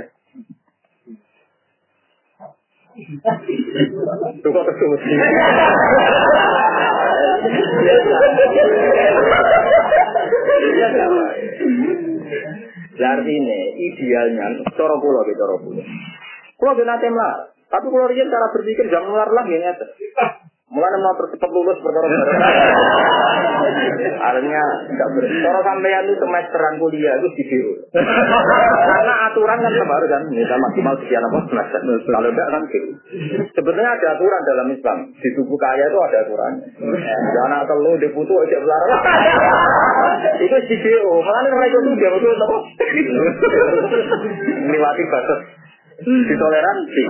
[4.43, 5.23] 如果他是我亲人。
[13.01, 14.47] Artinya idealnya
[14.77, 15.83] cara kula ke cara kula.
[16.61, 19.73] Kula nate mlar, tapi kula riyen cara berpikir jangan mlar lah ya
[20.71, 22.07] Mulai mau cepat lulus perkara
[24.31, 25.25] Artinya tidak ber.
[25.27, 27.73] Kalau sampean itu semesteran kuliah itu di biru.
[27.91, 31.81] Karena aturan kan baru kan, misal maksimal sekian apa semester.
[32.07, 32.91] Kalau tidak kan biru.
[33.51, 34.99] Sebetulnya ada aturan dalam Islam.
[35.19, 36.53] Di tubuh kaya itu ada aturan.
[37.35, 38.83] Jangan telu di putu aja belar.
[40.39, 41.15] itu di biru.
[41.19, 42.59] Makanya mereka itu dia betul apa?
[44.71, 45.41] Melewati batas
[46.05, 47.03] ditoleransi.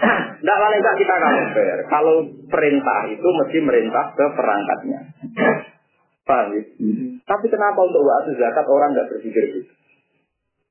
[0.00, 1.78] Tidak tak kita kalau fair.
[1.84, 2.16] Kalau
[2.48, 5.00] perintah itu mesti merintah ke perangkatnya.
[6.24, 6.62] Paham ya?
[7.28, 9.72] Tapi kenapa untuk waktu zakat orang nggak berpikir gitu?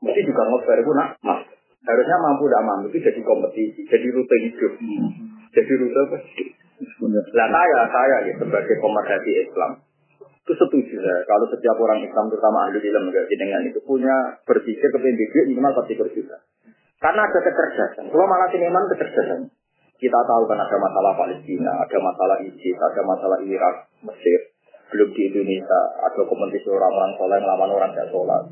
[0.01, 1.41] Mesti juga ngefair pun nak mas.
[1.85, 4.73] Harusnya mampu tidak mampu itu jadi kompetisi, jadi rute hidup,
[5.55, 6.17] jadi rute apa?
[7.33, 9.71] Lah saya, saya ya sebagai pemerhati Islam
[10.49, 11.15] itu setuju ya.
[11.29, 16.41] Kalau setiap orang Islam terutama ahli ilmu dengan itu punya berpikir kepemimpinan minimal pasti berjuta.
[16.99, 18.11] Karena ada kecerdasan.
[18.11, 19.47] Kalau malah siniman kecerdasan.
[19.99, 24.55] Kita tahu kan ada masalah Palestina, ada masalah ISIS, ada masalah Irak, Mesir.
[24.89, 28.43] Belum di Indonesia, ada kompetisi orang-orang soleh melawan orang tidak sholat.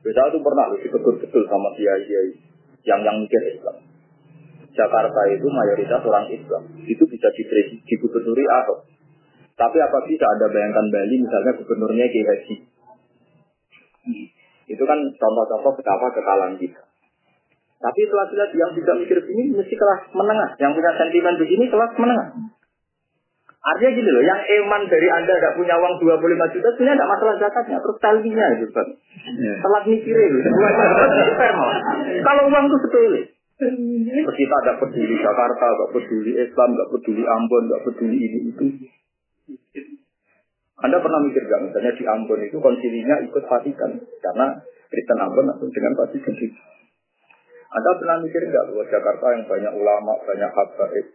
[0.00, 2.32] Kita itu pernah lu betul-betul sama dia kiai
[2.84, 3.76] yang yang mikir Islam.
[4.74, 6.62] Jakarta itu mayoritas orang Islam.
[6.84, 7.44] Itu bisa di,
[7.84, 8.84] di gubernuri atau
[9.54, 12.56] tapi apa bisa ada bayangkan Bali misalnya gubernurnya Kiai Haji.
[14.66, 16.82] Itu kan contoh-contoh betapa kekalahan kita.
[17.84, 20.56] Tapi lihat yang tidak mikir begini mesti kelas menengah.
[20.56, 22.28] Yang punya sentimen begini kelas menengah.
[23.64, 27.34] Artinya gini loh, yang eman dari Anda gak punya uang 25 juta, sebenarnya tidak masalah
[27.40, 28.88] zakatnya, terus talbinya itu kan.
[29.40, 29.56] Yeah.
[29.64, 30.48] Telat mikirin gitu.
[32.20, 33.20] Kalau uang itu sepele.
[33.56, 38.64] Terus kita tidak peduli Jakarta, gak peduli Islam, gak peduli Ambon, gak peduli ini itu.
[40.84, 44.60] Anda pernah mikir gak, misalnya di Ambon itu konsilinya ikut Vatikan, karena
[44.92, 46.36] Kristen Ambon langsung dengan Vatikan.
[47.74, 51.06] Anda pernah mikir nggak bahwa Jakarta yang banyak ulama, banyak habaib,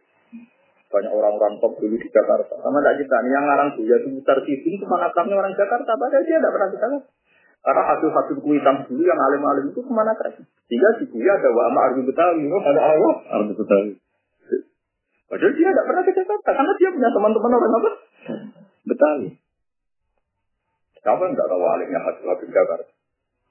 [0.92, 2.60] banyak orang-orang top dulu di Jakarta.
[2.60, 6.36] Sama tidak kita, yang ngarang Buya itu Mutar Sidin itu mana orang Jakarta, padahal dia
[6.36, 6.88] tidak pernah kita
[7.60, 10.44] Karena hasil-hasil kuitan dulu yang alim-alim itu ke mana tadi?
[10.68, 13.94] Sehingga di Buya ada wa ama arbi betawi, ada Allah arbi betawi.
[15.32, 17.90] Padahal dia tidak pernah ke Jakarta karena dia punya teman-teman orang apa?
[18.84, 19.30] Betawi.
[21.00, 22.99] Siapa yang tidak tahu alimnya hasil hasil Jakarta?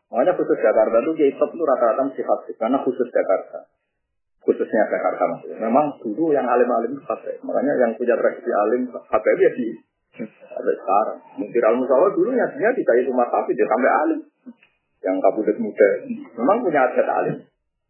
[0.09, 3.69] Makanya khusus Jakarta itu kiai top itu rata-rata mesti hasil karena khusus Jakarta.
[4.41, 5.61] Khususnya Jakarta maksudnya.
[5.61, 7.37] Memang dulu yang alim-alim itu hasil.
[7.45, 9.69] Makanya yang punya tradisi alim hasil ya di
[10.25, 11.19] sampai sekarang.
[11.37, 14.21] Mungkin al musawah dulu nyatanya di kayu rumah sapi dia sampai alim.
[15.05, 15.89] Yang kabudet muda.
[16.41, 17.37] Memang punya adat alim.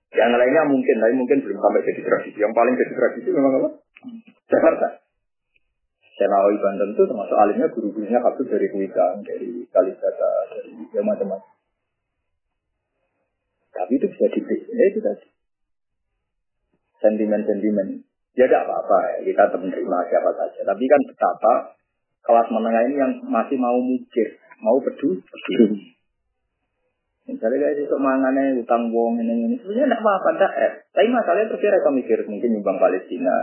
[0.09, 2.39] Yang lainnya mungkin, tapi mungkin belum sampai jadi tradisi.
[2.41, 3.69] Yang paling jadi tradisi memang apa?
[4.49, 4.89] Jakarta.
[6.19, 11.58] Senawi Banten itu termasuk alimnya guru-gurunya kabur dari Kuitang, dari Kalisata, dari ya macam-macam.
[13.79, 14.59] Tapi itu bisa dibeli.
[14.75, 15.27] Ya itu tadi.
[16.99, 18.03] Sentimen-sentimen.
[18.35, 20.61] Ya tidak apa-apa ya, kita menerima siapa saja.
[20.67, 21.53] Tapi kan betapa
[22.27, 25.23] kelas menengah ini yang masih mau mikir, mau peduli.
[25.23, 25.95] peduli.
[27.29, 30.73] Misalnya kayak itu mangannya utang wong ini ini sebenarnya tidak apa-apa tidak eh.
[30.97, 33.37] Tapi masalahnya terus mereka mikir mungkin nyumbang Palestina,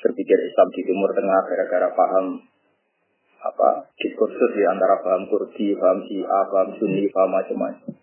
[0.00, 2.40] berpikir Islam di Timur Tengah gara-gara paham
[3.42, 8.01] apa diskursus di antara paham Kurdi, paham Syiah, paham Sunni, paham macam-macam.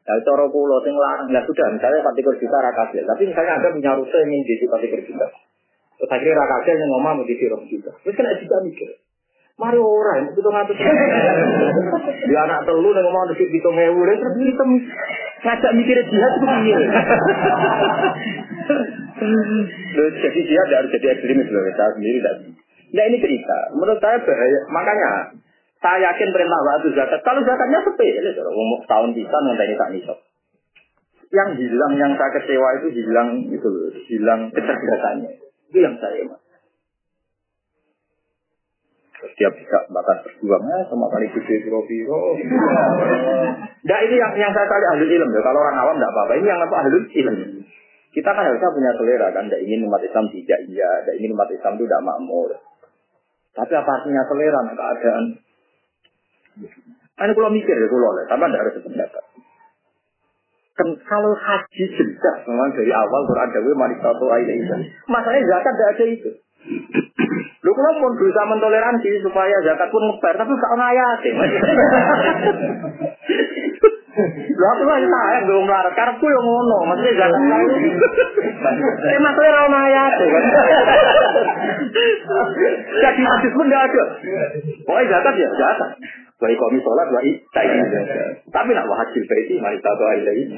[0.00, 3.92] Nah, cara pulau sing larang, ya sudah, misalnya Fatih Kurjita rakasil, tapi misalnya Anda punya
[3.94, 5.26] rute yang ingin jadi Fatih Kurjita.
[6.00, 7.92] Terus akhirnya rakasil yang ngomong mau jadi Rom juga.
[8.00, 8.88] Terus kan juga mikir,
[9.60, 10.72] Mari orang, itu ngatur.
[12.32, 14.64] Di anak telu yang ngomong di hitung ewu, dan terus kita
[15.44, 16.80] ngajak mikir jihad itu piye.
[20.24, 22.34] jadi jihad harus jadi ekstremis loh, saya sendiri tidak.
[22.96, 24.60] Nah ini cerita, menurut saya bahaya.
[24.72, 25.10] Makanya
[25.80, 27.20] saya yakin perintah waktu zakat.
[27.24, 30.18] Kalau zakatnya sepele, umur tahun bisa nanti tak nisab.
[31.32, 33.70] Yang hilang, yang saya kecewa itu hilang itu,
[34.12, 35.40] hilang kecerdasannya.
[35.72, 36.42] Itu yang saya mas.
[39.20, 42.36] Dia bisa bahkan berjuang ya, sama kali gede biro biro.
[43.80, 45.40] Nah ini yang yang saya kali ahli ilmu ya.
[45.44, 46.32] Kalau orang awam tidak apa-apa.
[46.40, 47.46] Ini yang apa ahli ilmu.
[48.10, 49.44] Kita kan harusnya punya selera kan.
[49.48, 50.90] Tidak ingin umat Islam tidak iya.
[51.04, 52.50] Tidak ingin umat Islam itu tidak makmur.
[53.52, 55.24] Tapi apa artinya selera nah, keadaan?
[57.20, 58.24] Ini kalau mikir ya kalau lah.
[58.28, 59.24] Tapi tidak harus sependapat.
[60.76, 64.74] Kan kalau haji jelas memang dari awal Quran Dawi mari satu ayat itu.
[65.08, 66.30] Masalahnya zakat tidak ada itu.
[67.60, 71.18] Lu kalau pun berusaha mentoleransi supaya zakat pun ngebar, tapi gak ngayat.
[74.50, 77.74] Lu aku lagi sayang belum melarat, karepku yang ngono, maksudnya zakat lalu.
[79.08, 80.12] Eh maksudnya ra ngayat.
[83.00, 84.04] Jadi masjid pun tidak ada.
[84.84, 85.90] Pokoknya zakat ya zakat.
[86.40, 87.68] Baik kami sholat, baik tak
[88.48, 90.56] Tapi nak wahajil baiti, mari tahu aja ini.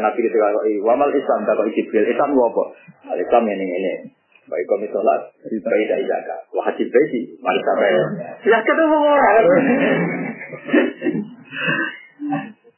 [0.00, 2.64] Nabi ketika wamal Islam, tak kau Jibril, Islam apa?
[3.12, 3.92] Islam ini ini.
[4.48, 6.48] Baik kami sholat, baik dari zakat.
[6.48, 7.92] Wahajil baiti, mari sampai.
[8.48, 9.44] Ya ketemu orang.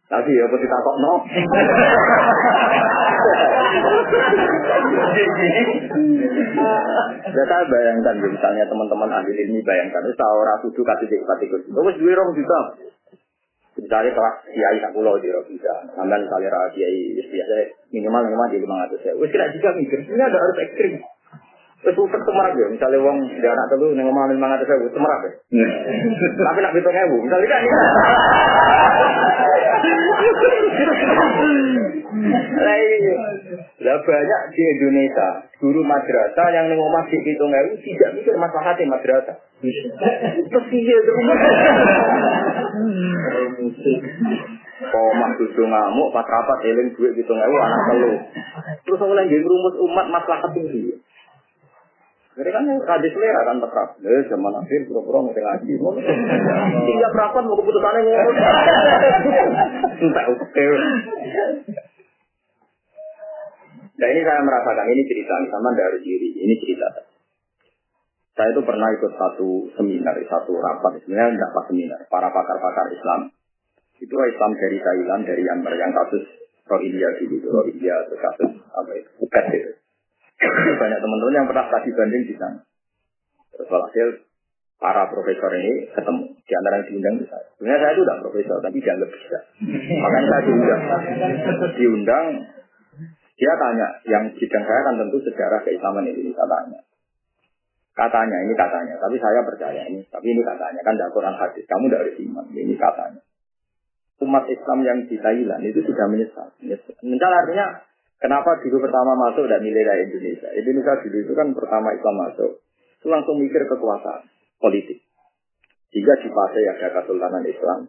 [0.09, 1.15] Tapi ya pasti takut no.
[7.29, 11.69] Ya saya bayangkan misalnya teman-teman ahli ini bayangkan itu orang kudu kasih dik pati kursi.
[11.69, 12.59] Terus dua orang juga.
[13.79, 15.75] Misalnya kelas kiai tak pulau di bisa.
[15.93, 17.55] Sampai misalnya rakyat kiai biasa
[17.93, 19.13] minimal minimal di lima ratus ya.
[19.13, 20.09] Wes kira juga mikir.
[20.09, 21.05] Ini ada harus ekstrim.
[21.79, 25.21] Terus usah semerak ya, misalnya wong di anak telu ning omah lima ratus ribu semerak
[25.23, 25.33] ya.
[26.51, 27.63] Tapi nak hitung ewu, misalnya kan.
[32.59, 33.15] Lah iya.
[33.79, 35.29] Lah banyak di Indonesia
[35.63, 39.39] guru madrasah yang ning omah sik hitung ewu tidak mikir masalah hati madrasah.
[39.63, 41.23] Terus iya terus.
[44.83, 48.13] Omah kudu ngamuk pas rapat eling duit hitung ewu anak telu.
[48.83, 50.99] Terus oleh nggih rumus umat maslahat tinggi.
[52.35, 53.89] Jadi kan radis selera kan tetap.
[53.99, 55.75] Eh, zaman akhir pura-pura mau ngaji.
[56.87, 58.37] Tiga perapat mau keputusannya ngomong.
[60.03, 60.67] Entah oke.
[63.99, 66.29] Nah ini saya merasakan ini cerita sama dari diri.
[66.39, 66.89] Ini cerita.
[68.39, 71.03] Saya itu pernah ikut satu seminar, satu rapat.
[71.03, 72.01] Sebenarnya tidak pas seminar.
[72.07, 73.35] Para pakar-pakar Islam.
[73.99, 76.23] Itu Islam dari Thailand, dari Myanmar yang kasus
[76.71, 77.43] Rohingya gitu.
[77.51, 79.73] Rohingya, kasus apa itu, Bukat gitu.
[80.81, 82.63] banyak teman-teman yang pernah tadi banding di sana.
[83.51, 84.09] Terus hasil
[84.79, 87.47] para profesor ini ketemu di antara yang diundang itu saya.
[87.59, 89.39] Sebenarnya saya itu tidak profesor, tapi dianggap bisa.
[89.99, 90.83] Makanya saya diundang.
[91.75, 92.27] Diundang,
[93.39, 96.81] dia tanya, yang bidang saya kan tentu sejarah keislaman Indonesia tanya.
[97.95, 101.91] Katanya, ini katanya, tapi saya percaya ini, tapi ini katanya, kan tidak Quran hadis, kamu
[101.91, 103.21] tidak harus iman, ini katanya.
[104.19, 106.51] Umat Islam yang di Thailand itu sudah menyesal.
[106.59, 107.67] Menyesal artinya
[108.19, 110.51] Kenapa dulu pertama masuk dan nilai dari Indonesia?
[110.51, 112.51] Indonesia dulu itu kan pertama Islam masuk,
[112.99, 114.27] itu langsung mikir kekuasaan
[114.59, 115.07] politik.
[115.95, 117.87] Jika di fase ada Kesultanan Islam,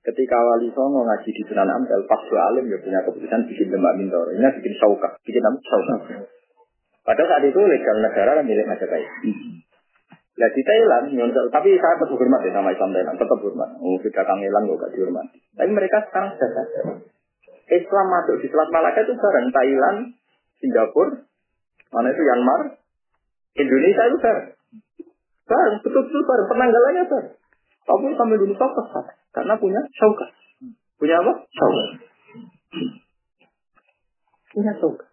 [0.00, 4.32] Ketika Wali Songo ngaji di Sunan Ampel, pas alim ya punya keputusan bikin Demak Bintoro.
[4.32, 5.60] Ini bikin sauka, bikin apa?
[5.60, 5.96] Sauka.
[7.04, 9.08] Padahal saat itu legal negara kan milik Majapahit.
[10.40, 11.04] Nah di Thailand,
[11.52, 13.70] tapi saya tetap hormat ya sama Islam Thailand, tetap hormat.
[13.76, 15.36] Oh, sudah Kang Elang gak dihormati.
[15.52, 16.84] Tapi mereka sekarang sudah sadar.
[17.70, 19.98] Islam masuk di Selat Malaka itu bareng Thailand,
[20.64, 21.28] Singapura,
[21.92, 22.60] mana itu Myanmar,
[23.52, 24.48] Indonesia itu bareng.
[25.44, 27.34] Bareng, betul-betul bareng, penanggalannya bareng.
[27.84, 28.88] Tapi dulu fokus
[29.30, 30.30] karena punya syaukat.
[30.98, 31.32] Punya apa?
[31.48, 31.88] Syaukat.
[34.50, 35.08] Punya syaukat.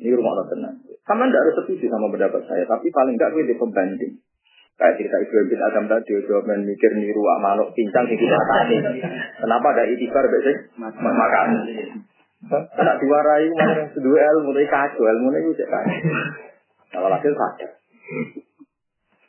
[0.00, 0.76] Ini rumah Allah tenang.
[1.04, 4.14] Sama tidak harus setuju sama pendapat saya, tapi paling tidak gue pembanding.
[4.80, 8.80] Kayak cerita Ibrahim bin Adam tadi, jawab mikir niru amalok pincang di kita tadi.
[9.36, 10.60] Kenapa ada itibar biasanya?
[10.80, 11.48] Makan.
[12.48, 15.68] Tidak diwarai, mana kedua ilmu, tapi kacau ilmu itu cek
[16.96, 17.70] Kalau hasil.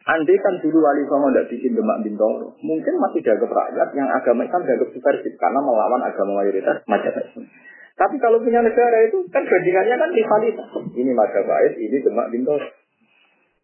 [0.02, 4.42] Andai kan dulu wali songo tidak bikin demak bintoro, mungkin masih dianggap rakyat yang agama
[4.50, 7.46] Islam dianggap subversif karena melawan agama mayoritas Majapahit.
[7.94, 10.70] Tapi kalau punya negara itu kan bandingannya kan rivalitas.
[10.98, 12.66] Ini Majapahit, ini demak bintoro.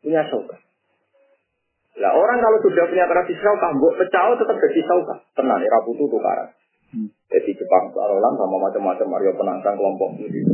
[0.06, 0.62] Punya sauka.
[1.98, 5.16] Lah orang kalau sudah punya tradisi sauka, mbok pecah tetap jadi sauka.
[5.34, 6.54] Tenang, ya raputu tukaran.
[6.94, 7.10] Hmm.
[7.34, 10.54] Jadi Jepang Sarolan sama macam-macam Mario penantang kelompok itu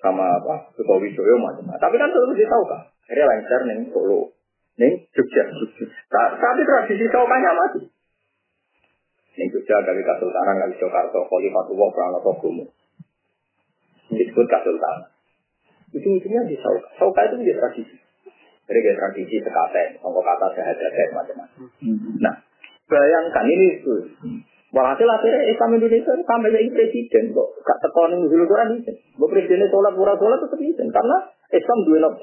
[0.00, 1.76] sama apa Sukowi Joyo macam-macam.
[1.84, 2.78] Tapi kan tetap jadi sauka.
[3.06, 4.35] Akhirnya lancar nih Solo
[4.76, 5.42] Ning Jogja.
[6.12, 7.80] Tapi tradisi saukanya mati.
[9.36, 12.64] Ning Jogja kali Kasultanan kali Jakarta Khalifatullah Pranoto Gumu.
[14.12, 15.08] Disebut Kasultanan.
[15.96, 16.88] Itu ujungnya di sauka.
[17.00, 17.96] Sauka itu menjadi tradisi.
[18.66, 21.70] Jadi kayak tradisi sekaten, sangka kata sehat-sehat macam-macam.
[22.18, 22.34] Nah,
[22.90, 23.94] bayangkan ini itu.
[24.74, 27.48] Walhasil akhirnya Islam Indonesia sampai jadi presiden kok.
[27.62, 28.92] Gak tekonin dulu Quran itu.
[29.16, 30.88] Bahwa presidennya sholat, pura-sholat tetap izin.
[30.90, 31.16] Karena
[31.54, 32.14] Islam dua nak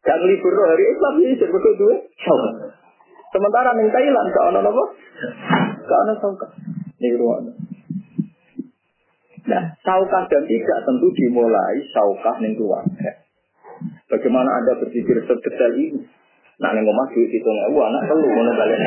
[0.00, 0.08] sauka.
[0.08, 1.94] Gak ngelibur hari Islam ini sebetulnya dua
[2.24, 2.50] sauka.
[3.30, 4.84] Sementara di Thailand gak apa?
[5.84, 6.46] Gak ada sauka.
[7.00, 7.52] Ini ruang.
[9.50, 13.24] Nah, saukah dan tidak tentu dimulai saukah ning keluarga.
[14.06, 16.06] Bagaimana Anda berpikir sedetail ini?
[16.60, 18.78] Nah, ning omah duit itu nggak anak perlu ngono balik.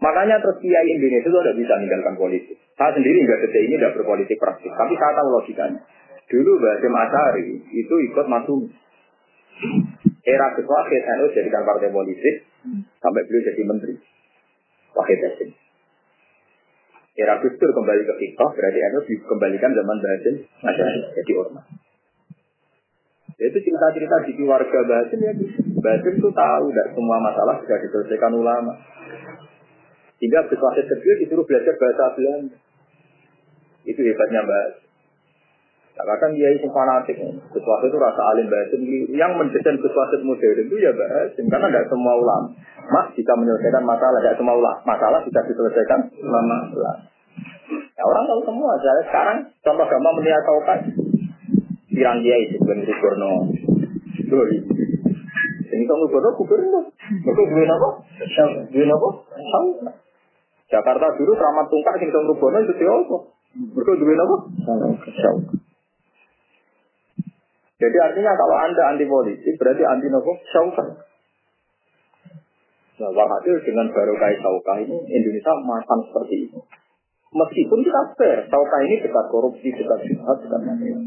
[0.00, 2.56] Makanya terus kiai Indonesia itu tidak bisa meninggalkan politik.
[2.74, 5.80] Saya sendiri nggak detik ini tidak berpolitik praktis, tapi saya tahu logikanya.
[6.34, 8.66] Dulu Mbak Hasim Asari itu ikut masuk
[10.26, 12.42] era Wahid NU jadikan partai politik
[12.98, 13.94] sampai beliau jadi menteri.
[14.98, 15.54] Wahid Hasim.
[17.14, 20.34] Era Gus Dur kembali ke Fikoh, berarti NU dikembalikan zaman Mbak Hasim
[20.66, 21.66] Asari jadi ormas.
[23.38, 25.32] Itu cerita-cerita di keluarga Mbak Hasim ya.
[25.38, 28.74] Mbak Hasim itu tahu tidak semua masalah sudah diselesaikan ulama.
[30.18, 32.58] Sehingga Wahid kecil disuruh belajar bahasa Belanda.
[33.86, 34.83] Itu hebatnya Mbak
[35.94, 36.02] Hasim.
[36.02, 37.16] Katakan dia itu fanatik.
[37.54, 38.82] Sesuatu itu rasa alim bahasim.
[39.14, 41.46] Yang mendesain sesuatu modern itu ya bahasim.
[41.46, 42.50] Karena tidak semua ulama.
[42.90, 44.18] Mak jika menyelesaikan masalah.
[44.18, 44.78] Tidak semua ulama.
[44.82, 46.56] Masalah bisa diselesaikan ulama.
[47.94, 48.74] Ya, orang tahu semua.
[48.82, 50.78] Saya sekarang contoh gampang melihat tahu kan.
[51.94, 52.58] Pirang dia itu.
[52.66, 53.54] Ben Rukurno.
[54.26, 54.56] Doi.
[55.74, 56.84] Ini kamu gubernur gubernur.
[56.90, 57.88] Mereka duit apa?
[58.70, 59.08] Duit apa?
[60.70, 63.16] Jakarta dulu keramat tungkar sing kamu gubernur itu siapa?
[63.54, 64.36] Mereka duit apa?
[65.14, 65.63] Syauka.
[67.74, 70.88] Jadi artinya kalau Anda anti politik berarti anti nopo saukah.
[72.94, 76.58] Nah, walhasil dengan baru kait saukah ini Indonesia makan seperti itu.
[77.34, 81.02] Meskipun kita fair, saukah ini dekat korupsi, dekat jihad, dekat macam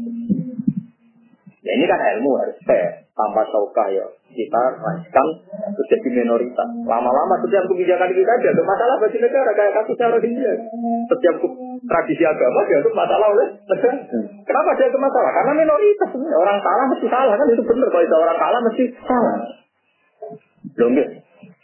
[1.64, 3.07] Ya ini kan ilmu harus fair.
[3.18, 5.26] Tanpa saukah ya kita rasakan
[5.74, 6.68] terus minoritas.
[6.86, 10.52] Lama-lama setiap kebijakan kita ada masalah bagi negara kayak kasusnya Rohingya.
[11.10, 11.36] Setiap
[11.82, 13.98] tradisi agama dianggap masalah oleh negara.
[14.46, 15.30] Kenapa dia itu masalah?
[15.34, 16.10] Karena minoritas.
[16.14, 17.88] Orang salah mesti salah kan itu benar.
[17.90, 19.34] Kalau orang salah mesti salah.
[20.78, 20.92] Belum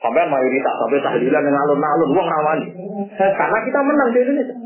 [0.05, 2.69] Sampai mayoritas, sampai tahlilan yang alun-alun, uang rawani.
[3.17, 4.57] Karena kita menang di Indonesia.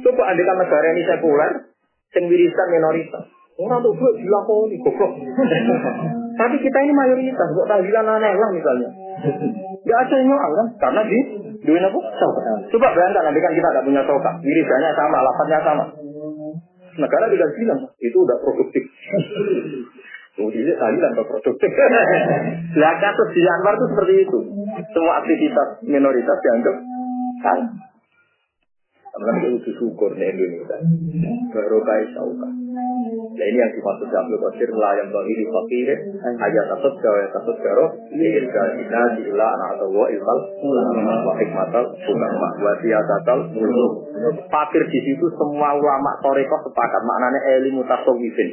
[0.00, 1.52] Coba andikan negara ini sekuler,
[2.16, 3.28] wirisan minoritas.
[3.60, 5.12] Orang tuh gue dilakoni, goblok.
[6.40, 8.88] Tapi kita ini mayoritas, kok tahlilan aneh lah misalnya.
[9.84, 10.66] Gak ada yang nyual kan?
[10.80, 11.18] Karena di
[11.60, 12.00] duit apa?
[12.72, 15.84] Coba bayangkan nanti kan kita gak punya soka, wirisannya sama, lapatnya sama.
[16.96, 18.84] Negara tidak bilang itu udah produktif.
[20.40, 21.68] Oh, ini tahlilan atau produktif.
[22.80, 24.38] Lah kasus di Anwar itu seperti itu.
[24.96, 26.76] Semua aktivitas minoritas dianggap
[27.44, 27.70] salah.
[29.10, 30.80] Karena itu syukur di Indonesia.
[31.52, 32.48] Baru kaya sauka.
[33.00, 34.40] Nah ini yang dimaksud Abdul
[34.76, 35.88] lah yang bagi di fakir
[36.20, 40.38] ayat tasut jawa tasut jaro ingin gajina diilah anak atau wa ilfal
[41.24, 43.92] wa hikmatal ulama wa siyatatal muluk
[44.52, 48.48] fakir di situ semua ulama toreko sepakat maknanya ilmu tasawufin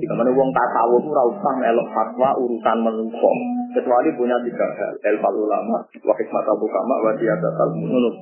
[0.00, 3.30] jika mana wong tasawuf itu usah elok fatwa urusan menungso.
[3.76, 8.14] Kecuali punya tiga hal ilfal ulama wa hikmatal ulama wa siyatatal muluk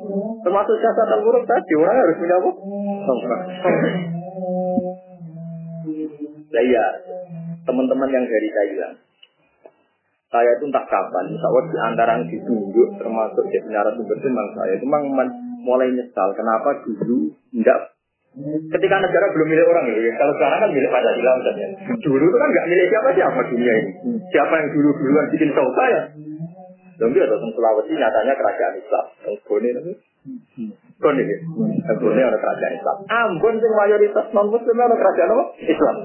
[0.42, 2.50] termasuk siyatatal muluk tadi orang harus punya apa?
[6.50, 6.84] Saya
[7.64, 8.96] teman-teman yang dari Thailand,
[10.34, 14.72] saya itu entah kapan, insya di antara yang ditunjuk termasuk jadi narasumber itu memang saya.
[14.74, 15.30] Itu memang
[15.62, 17.94] mulai nyesal kenapa dulu enggak?
[18.34, 21.68] Ketika negara belum milik orang ya kalau sekarang kan milik Pancasila misalnya.
[22.02, 23.90] Dulu itu kan nggak milik siapa siapa dunia ini.
[24.34, 26.00] Siapa yang dulu duluan bikin tahu saya
[26.94, 29.06] Lalu datang Sulawesi nyatanya kerajaan Islam.
[29.26, 29.70] Yang Bone
[31.02, 31.38] ya
[31.98, 35.96] Bone ada kerajaan Islam Ambon yang mayoritas non Muslim ada kerajaan apa Islam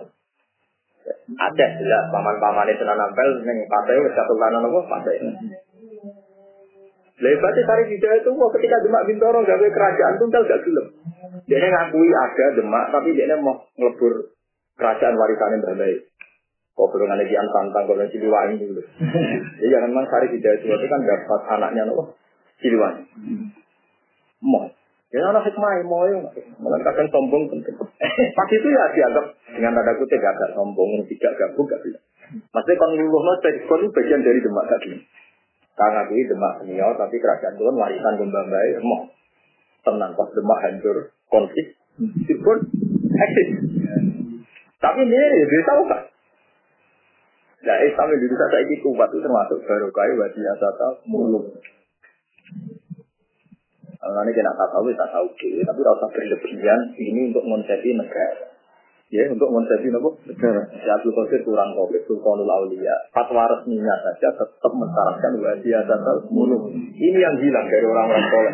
[1.40, 5.16] ada ya paman-paman itu nampel yang partai itu satu kanan apa partai
[7.20, 10.88] Lebatnya Sari Hidayah itu ketika Demak Bintoro gawe kerajaan tunggal gak gelem.
[11.52, 14.32] Dia ngakui ada Demak tapi dia mau ngelebur
[14.80, 16.00] kerajaan warisan yang terbaik.
[16.80, 18.80] Kok belum ada jian tantang kalau Ciliwangi dulu.
[19.60, 22.16] Jadi jangan memang Sari Hidayah itu kan dapat anaknya nopo
[22.64, 23.04] Ciliwangi.
[24.40, 24.79] Mau.
[25.10, 26.22] Ya anak hikmah mau ya,
[26.86, 27.74] kadang sombong penting.
[28.38, 29.26] Pas itu ya dianggap
[29.58, 31.98] dengan tanda kutip agak sombong, tidak gabung gak bisa.
[32.54, 35.02] Maksudnya kalau luluh no itu bagian dari Demak tadi.
[35.80, 39.08] Karena ini demak senior, tapi kerajaan itu warisan Gembambai, mau
[39.88, 41.80] tenang pas demak hancur konflik,
[42.28, 42.52] itu
[43.08, 43.50] eksis.
[44.76, 46.04] Tapi ini ya dia tahu kan.
[47.60, 51.48] Nah, Islam bisa saya kuat itu termasuk baru kayu wajib asata muluk.
[54.10, 58.50] Ini kena tak tahu, tak tahu tapi rasa berlebihan ini untuk mengonsepi negara.
[59.10, 60.10] Ya, untuk menjadi apa?
[60.30, 60.62] Negara.
[60.70, 62.94] Si Abdul Qadir kurang komplit, Sultanul Aulia.
[63.10, 66.00] Fatwa resminya saja tetap mensyaratkan wajah dan
[66.30, 66.70] muluk.
[66.78, 68.54] Ini yang hilang dari orang-orang soleh.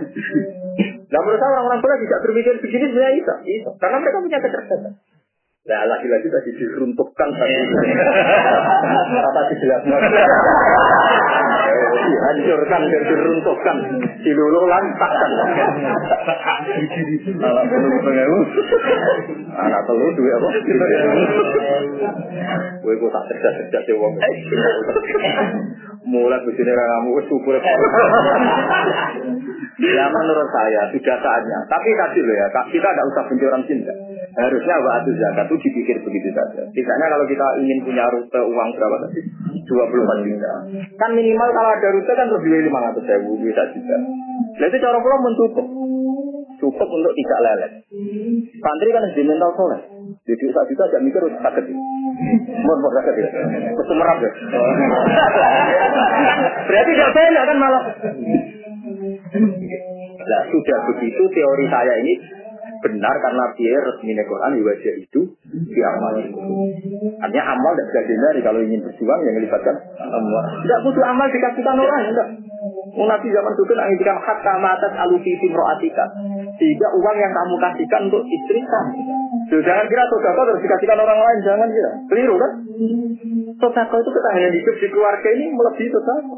[1.11, 3.33] Nah menurut saya orang-orang soleh tidak berpikir begini sebenarnya bisa.
[3.43, 3.69] bisa.
[3.83, 4.95] Karena mereka punya kecerdasan.
[5.65, 7.55] Nah lagi-lagi tadi diruntuhkan tadi.
[9.27, 9.91] Kata dijelaskan.
[12.25, 13.77] Dihancurkan dan diruntuhkan.
[14.25, 15.29] Dilulu lantakkan.
[17.37, 18.39] Anak telur pengawu.
[19.53, 20.47] Anak telur duit apa?
[22.81, 24.17] Gue kok tak cerdas-cerdas ya wong.
[26.09, 27.61] Mulai begini kamu syukur.
[29.75, 31.57] Ya menurut saya sudah saatnya.
[31.69, 33.93] Tapi tadi loh ya, kita tidak usah benci orang cinta.
[34.35, 36.67] Harusnya waktu zakat itu dipikir begitu saja.
[36.67, 39.21] Misalnya kalau kita ingin punya rute uang berapa tadi?
[39.63, 40.51] 24 juta.
[40.99, 43.97] Kan minimal kalau ada rute kan lebih dari 500 ribu, bisa juga.
[44.55, 45.67] Nah itu cara pulau mencukup.
[46.55, 47.71] Cukup untuk tidak lelet.
[48.63, 49.81] Santri kan harus mental soleh.
[50.23, 51.65] Jadi saat itu aja mikir harus sakit.
[52.63, 53.29] Mau mau sakit ya?
[53.75, 54.31] Kesemerap ya?
[56.71, 57.83] Berarti tidak banyak kan malah.
[60.25, 62.13] Nah sudah begitu teori saya ini
[62.85, 65.21] benar karena dia resmi Quran di wajah itu
[65.73, 66.13] diamal.
[67.17, 70.43] Artinya amal tidak bisa kalau ingin berjuang yang melibatkan amal.
[70.61, 72.29] Tidak butuh amal dikasihkan orang, enggak.
[72.95, 76.05] Nabi zaman dulu menginginkan hatta matat alufi roatika.
[76.55, 78.93] Sehingga uang yang kamu kasihkan untuk istri kamu.
[79.51, 81.91] jangan kira sodako harus dikasihkan orang lain, jangan kira.
[82.07, 82.51] Keliru kan?
[83.59, 86.35] Sodako itu ketahanan hidup di keluarga ini melebihi sodako.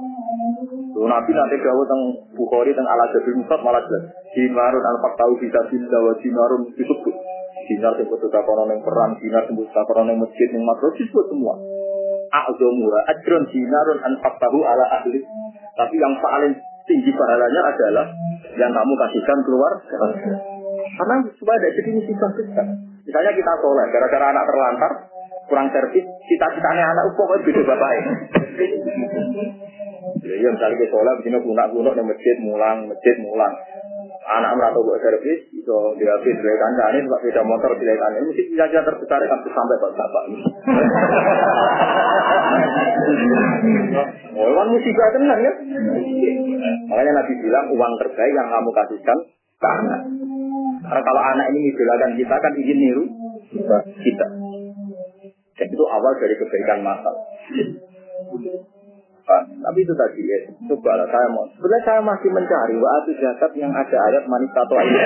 [0.98, 2.02] Nabi nanti gawe teng
[2.34, 4.10] Bukhari teng ala Jabil Musab malah jelas.
[4.38, 6.14] Dinarun al tahu bisa bisa wa
[6.78, 7.16] disebut.
[7.68, 11.26] Dinar yang betul takono yang perang, dinar yang betul takono yang masjid, yang makro disebut
[11.34, 11.58] semua.
[12.30, 15.20] A'zomura ajron dinarun an tahu ala ahli.
[15.74, 16.54] Tapi yang paling
[16.86, 18.06] tinggi pahalanya adalah
[18.56, 19.74] yang kamu kasihkan keluar.
[19.90, 22.14] Karena supaya ada jadi misi.
[23.08, 24.92] Misalnya kita soleh, gara-gara anak terlantar,
[25.48, 27.92] kurang servis, cita-citanya anak pokoknya beda bapak
[30.28, 33.54] Ya misalnya kita sholat, begini guna-guna di masjid mulang, masjid mulang.
[34.28, 38.44] Anak merata buat servis, itu dia habis dari kancane, sebab beda motor dari kancane, mesti
[38.52, 40.44] bisa bisa terbesar kan sampai ke bapak ini.
[44.36, 45.54] Oh, uang musibah tenang ya.
[46.92, 49.18] Makanya Nabi bilang uang terbaik yang kamu kasihkan
[49.58, 49.74] ke.
[50.88, 53.04] Karena kalau anak ini mengidolakan kita kan ingin niru
[54.04, 54.28] kita.
[55.58, 57.16] Dan itu awal dari kebaikan masal.
[59.28, 60.40] Tapi itu tadi ya,
[60.72, 61.44] coba lah saya mau.
[61.52, 65.04] Sebenarnya saya masih mencari waktu zakat yang ada ayat manis atau ayat.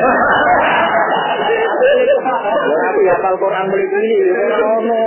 [2.61, 4.29] Aku ngapal Quran beli ini,
[4.61, 4.99] ono.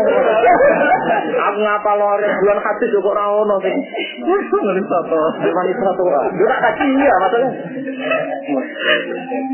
[1.30, 3.78] Aku ngapal lore bulan hadis juga ora ono sing.
[4.26, 6.06] Manis atau manis atau.
[6.34, 7.50] Yo tak kaji ya maksudnya.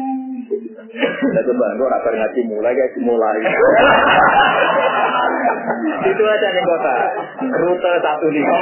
[0.50, 3.38] Nah coba gue rapat ngaji mulai kayak mulai.
[6.10, 6.94] Itu aja nih kota.
[7.54, 8.56] Rute satu lima.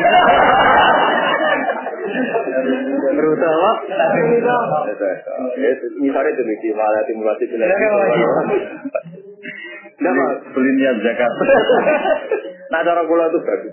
[3.08, 3.72] Rute apa?
[3.88, 4.56] Satu lima.
[5.96, 7.78] Misalnya itu malah simulasi pilihan.
[9.98, 11.32] Nama beli niat zakat.
[12.68, 13.72] nah cara kula itu bagus.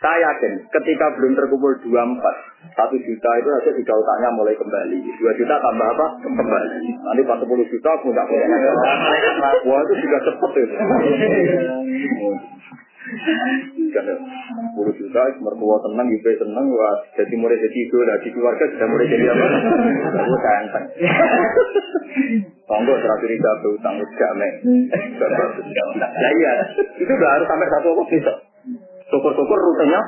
[0.00, 2.36] Saya yakin ketika belum terkumpul dua empat
[2.76, 4.98] satu juta itu saja sudah utangnya mulai kembali.
[5.16, 6.06] Dua juta tambah apa?
[6.20, 6.88] Kembali.
[7.00, 8.46] Nanti pas sepuluh juta punya punya.
[9.68, 10.76] Wah itu juga cepet itu.
[13.06, 19.06] 10 juta, mertua tenang, ibu tenang, wah jadi mulai jadi itu, di keluarga sudah mulai
[19.06, 19.46] jadi apa?
[20.26, 20.84] Aku kanteng.
[22.66, 23.94] Tonggo terakhir itu apa utang
[24.34, 24.52] men.
[25.70, 26.52] Ya iya,
[26.98, 28.32] itu udah harus sampai satu apa bisa.
[29.06, 30.02] Syukur-syukur rutenya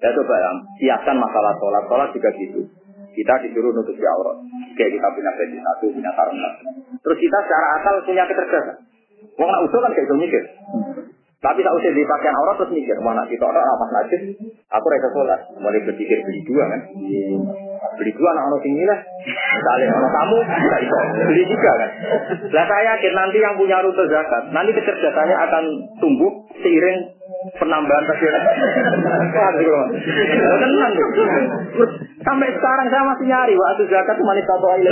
[0.00, 0.50] Ya coba ya,
[0.80, 1.84] siapkan masalah sholat.
[1.84, 2.64] Sholat juga gitu.
[3.12, 4.40] Kita disuruh nutup di aurat.
[4.74, 6.40] Kayak kita punya gaji satu, punya sarung
[7.04, 8.93] Terus kita secara akal punya kecerdasan.
[9.34, 10.42] Wong nak usul kan kayak gitu mikir.
[11.44, 14.32] Tapi tak usah dipakai aurat terus mikir, mana kita orang apa najis,
[14.72, 15.40] aku rasa sholat.
[15.60, 16.80] Mulai berpikir beli dua kan.
[18.00, 18.96] Beli dua anak orang tinggi lah.
[19.28, 20.96] Misalnya orang kamu, bisa itu.
[21.28, 21.90] Beli juga kan.
[22.48, 25.64] Lah saya yakin nanti yang punya rute zakat, nanti kecerdasannya akan
[26.00, 26.32] tumbuh
[26.64, 27.12] seiring
[27.60, 28.32] penambahan kecil.
[30.64, 30.92] Tenang
[32.24, 34.90] Sampai sekarang saya masih nyari waktu zakat itu manis satu aja.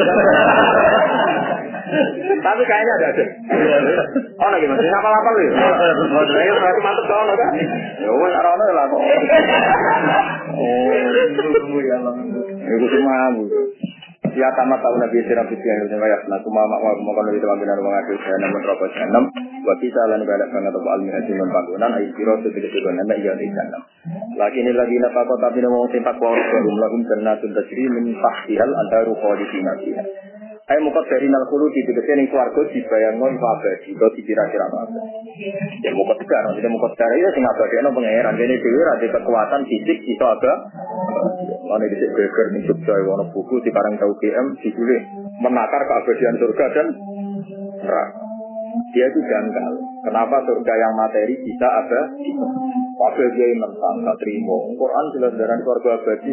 [2.42, 3.24] Tapi kayaknya ada ada.
[4.40, 5.40] Oh lagi masih apa apa lu?
[5.48, 7.50] Ya berarti mantep kau kan?
[8.00, 9.00] Ya wes arana lah kok.
[10.52, 12.14] Oh, ya Allah.
[12.62, 13.12] Itu cuma
[14.32, 17.58] Ya kama tahu Nabi Sirah Fitri yang wa yasna kuma mak wa kuma kana dalam
[17.60, 19.24] binar wa ngadu sana men roko sanam
[19.60, 23.14] wa kita lan bala kana to al min ajin bangunan ay siro tidak tidak nana
[23.20, 23.82] iya di sanam
[24.40, 28.72] lagi ini lagi napa kota bina mau tempat wa rum lahum jannatun tajri min tahtihal
[28.72, 30.02] antaru khalidina fiha
[30.62, 34.94] Ayo muka dari nal kulu di tegese ning swarga dibayangno iku abadi, kok dikira-kira apa.
[35.82, 39.66] Ya muka tegar, jadi muka tegar itu sing abadi ana pangeran, dene dhewe ra kekuatan
[39.66, 40.52] fisik iso ada.
[41.66, 45.02] Mana di geger ning Jogja ono buku di karang tau GM ditulis
[45.42, 46.86] menakar keabadian surga dan
[47.82, 48.22] neraka.
[48.94, 49.72] Dia itu janggal.
[50.06, 52.00] Kenapa surga yang materi bisa ada?
[53.02, 54.56] Wakil dia yang mentang, tak terima.
[54.78, 56.30] Quran jelas dari surga abadi.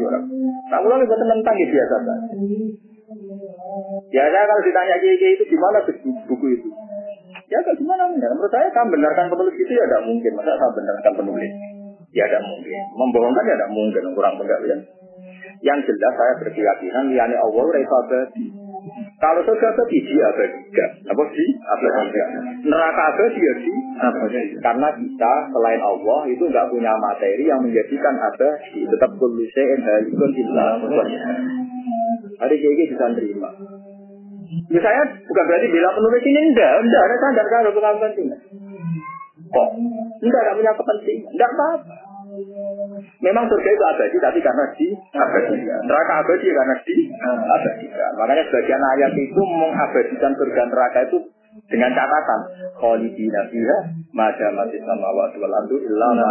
[0.69, 2.15] Nah, mulai buat tentang ya biasa saja.
[4.13, 5.81] Ya saya kalau ditanya kiai itu gimana
[6.29, 6.69] buku itu?
[7.49, 8.29] Ya kalau gimana benar?
[8.37, 10.31] Menurut saya kan benarkan penulis itu ya tidak mungkin.
[10.37, 11.51] Masa saya benarkan penulis?
[12.13, 12.81] Ya tidak mungkin.
[12.93, 14.01] Membohongkan ya tidak mungkin.
[14.13, 14.79] Kurang pengertian.
[15.65, 18.45] Yang jelas saya berkeyakinan liane Allah rasa abadi.
[19.19, 20.59] Kalau surga abadi dia abadi.
[21.09, 21.49] Apa sih?
[21.65, 22.19] Abadi.
[22.69, 23.77] Neraka abadi ya sih.
[24.61, 28.85] Karena kita selain Allah itu nggak punya materi yang menjadikan abadi.
[28.85, 30.65] Tetap kuluse halikun illa
[32.39, 33.49] Hari ini bisa terima.
[34.69, 38.39] Ya saya bukan berarti bila penulis ini enggak, enggak ada standar kalau bukan kepentingan.
[39.49, 39.69] Kok?
[40.23, 41.95] Enggak, enggak punya kepentingan, enggak apa-apa.
[43.19, 45.55] Memang surga itu abadi, tapi karena di abadi.
[45.67, 46.95] Neraka abadi karena di
[47.27, 47.85] abadi.
[47.91, 51.17] Makanya sebagian ayat itu mengabadikan surga neraka itu
[51.67, 52.39] dengan catatan
[52.79, 53.77] khalidina fiha
[54.15, 56.29] mada mati sama wa wal ardu illa ma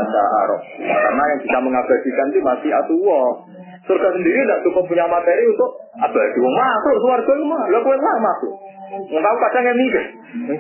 [0.79, 3.23] Karena yang bisa mengabadikan itu masih atuwa.
[3.89, 6.39] Surga sendiri tidak cukup punya materi untuk abadi.
[6.45, 8.53] Wong masuk suarga itu mah, kowe lah masuk.
[8.89, 10.05] Enggak tahu kadang yang mikir,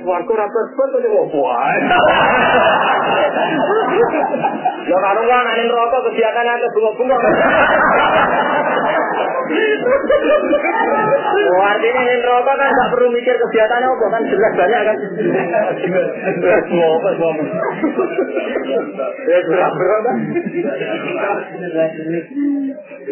[0.01, 1.81] suarga rapat pun tuh buat.
[4.89, 7.17] Ya kalau nggak nanti rokok kegiatannya ke bunga-bunga.
[11.49, 14.97] Oh, artinya ingin rokok kan nggak perlu mikir kegiatannya apa kan jelas banyak kan.
[16.39, 17.11] Semua apa.
[19.29, 20.16] Ya berapa kan.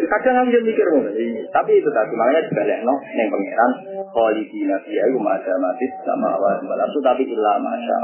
[0.07, 0.85] Kadang nggak mikir
[1.49, 3.71] Tapi itu tadi makanya dibalik no, neng pangeran
[4.13, 7.97] Khalidina fiha iku mati sama awal itu tapi ilah masya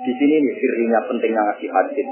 [0.00, 2.06] Di sini nih sirinya pentingnya ngasih hadis.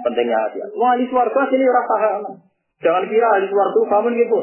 [0.00, 0.60] Pentingnya ngasih.
[0.80, 2.47] Wah, di suarga sini orang paham.
[2.78, 4.38] Jangan kira ahli suarga paham gitu.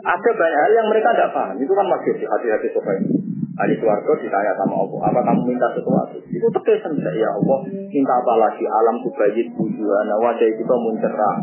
[0.00, 1.58] Ada banyak hal yang mereka tidak paham.
[1.58, 3.10] Itu kan masih di hati-hati sofa ini.
[3.58, 6.16] Ahli suarga ditanya sama Allah, apa kamu minta sesuatu?
[6.30, 7.58] Itu tekesan ya Allah,
[7.90, 8.64] minta apa lagi?
[8.64, 11.36] Alam bayit bujuana, wajah kita mencerah.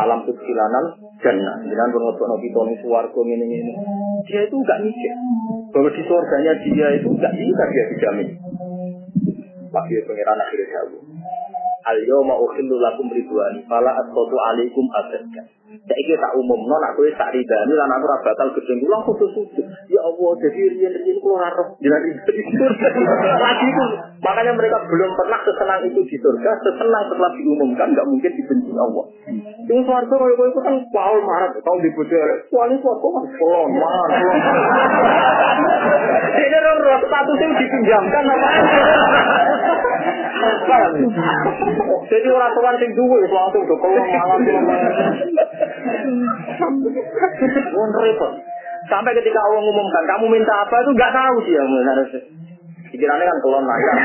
[0.00, 0.84] Alam silanan
[1.20, 1.56] jannah.
[1.62, 3.74] Jangan pengotot kita nih suarga ini ini.
[4.26, 5.14] Dia itu enggak mikir
[5.70, 8.28] bahwa di surganya dia itu enggak bisa dia dijamin.
[9.70, 11.19] Pasti pengiran akhirnya jauh.
[11.84, 15.46] Al yawma ukhillu lakum ridwani fala asqatu alaikum abadan.
[15.70, 19.66] Saiki tak umumno nak kowe tak ridani lan aku ora bakal gedeng kula kudu sujud.
[19.86, 22.26] Ya Allah, jadi riyen-riyen kula ora roh jenengan.
[23.38, 23.84] Lagi itu
[24.18, 29.04] makanya mereka belum pernah sesenang itu di surga, sesenang setelah diumumkan nggak mungkin dibenci Allah.
[29.70, 32.18] Yang kalau kowe itu kan Paul marah, kau dipuji
[32.50, 34.22] Kuali suarga kan kolon, marah.
[36.34, 38.50] Ini roh statusnya dipinjamkan apa?
[42.10, 44.40] Jadi orang tuan sing duwe langsung do kolong malam
[47.70, 48.32] Wong repot.
[48.88, 52.10] Sampai ketika Allah ngumumkan, kamu minta apa itu nggak tahu dia harus.
[52.90, 53.96] Pikirannya kan kelon lancar,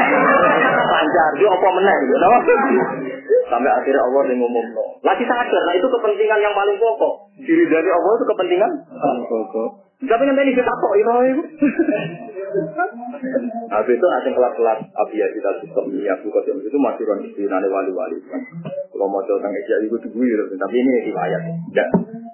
[0.93, 2.15] lancar, dia apa menang gitu?
[3.49, 4.85] Sampai akhirnya Allah yang ngomong, no.
[5.01, 7.33] lagi sadar, nah itu kepentingan yang paling pokok.
[7.41, 9.84] Diri dari Allah itu kepentingan paling pokok.
[10.03, 11.13] Tapi tadi kita kok itu.
[13.75, 18.17] Habis itu nanti kelas-kelas abiyah kita sistem ini, aku kau itu masih orang istilahnya wali-wali.
[18.95, 21.41] Kalau mau tentang Isya itu dulu, tapi ini riwayat.
[21.75, 21.85] Ya,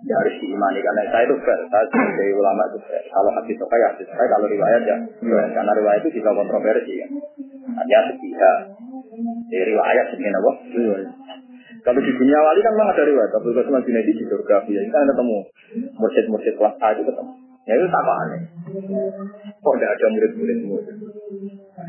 [0.05, 1.59] ya harus diimani karena saya itu fair.
[1.73, 3.01] Saya sebagai ulama itu fair.
[3.09, 4.97] Kalau hadis itu kayak hadis saya, kalau riwayat ya,
[5.57, 7.07] karena riwayat itu bisa kontroversi ya.
[7.81, 8.57] Hanya sepihak.
[9.49, 10.51] Ya, riwayat sebenarnya apa?
[11.81, 13.31] Kalau di dunia wali kan memang ada riwayat.
[13.33, 15.37] Tapi kalau cuma di di surga, biasanya kan ketemu
[15.97, 17.50] mursyid-mursyid kelas A itu ketemu.
[17.69, 18.41] Ya itu tak aneh.
[19.61, 20.77] Kok tidak ada murid-muridmu?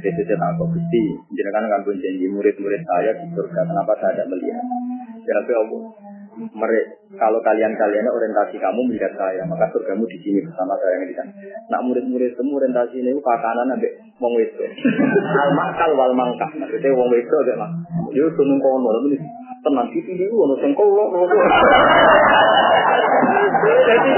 [0.04, 1.04] Jadi saya tak kok gusti.
[1.52, 3.60] Kan pun janji murid-murid saya di surga.
[3.64, 4.64] Kenapa saya tidak melihat?
[5.24, 5.82] Ya tapi Allah.
[6.32, 11.16] Mereka, kalau kalian-kalian orientasi kamu melihat saya, maka surgamu di sini bersama saya yang di
[11.16, 11.32] sana.
[11.68, 14.64] Nak murid-murid semua orientasi ini pakanan abe wong wedo.
[15.44, 16.48] Al makal wal mangkah.
[16.56, 17.70] Maksudnya wong wedo abe mak.
[18.16, 19.20] Yo sunung kono ini
[19.62, 21.08] tenang di sini ono sing kolok.
[23.62, 24.12] Jadi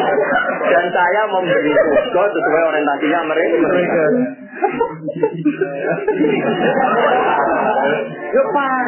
[0.64, 4.04] dan saya memberi surga sesuai orientasinya mereka.
[8.34, 8.84] Ya Pak,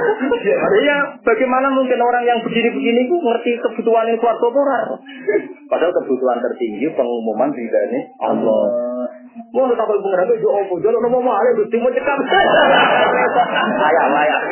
[0.81, 4.99] iya bagaimana mungkin orang yang begini-begini itu ngerti kebutuhan yang suatu orang?
[5.69, 8.96] Padahal kebutuhan tertinggi pengumuman ridhanya Allah.
[9.37, 10.49] Mau tak boleh pengen itu?
[10.81, 12.19] Jangan ngomong mau ada gusti mau cekam.
[13.77, 14.43] Saya layak.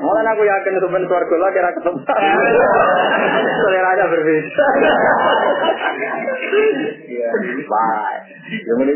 [0.00, 2.00] Malah aku yakin sebenarnya suarga lah kira ketemu.
[3.60, 4.64] Selera aja berbeda.
[7.68, 8.20] Baik.
[8.48, 8.92] Yang ini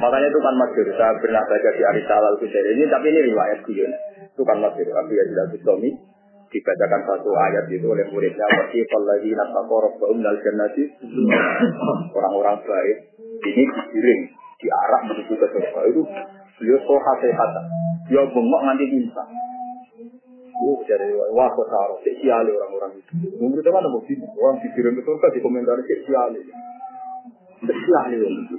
[0.00, 0.86] makanya itu kan masyur.
[0.96, 3.92] Saya pernah baca di Arisalah al ini, tapi ini riwayat guyon.
[4.32, 4.88] Itu kan masyur.
[4.88, 5.90] Tapi ya tidak Bustami
[6.48, 10.84] dibacakan satu ayat itu oleh muridnya wasifal lagi nasakorok umdal jannati
[12.16, 12.98] orang-orang baik
[13.44, 14.22] ini digiring
[14.58, 16.02] diarah menuju ke surga itu
[16.58, 17.50] beliau soha sehat
[18.08, 19.24] dia bengok nanti bisa
[20.58, 23.30] Oh, jadi wah kok taruh siali orang-orang itu.
[23.38, 26.42] Mungkin itu mana bukti orang dikirim ke surga di komentar siali.
[27.62, 28.58] Siali orang itu.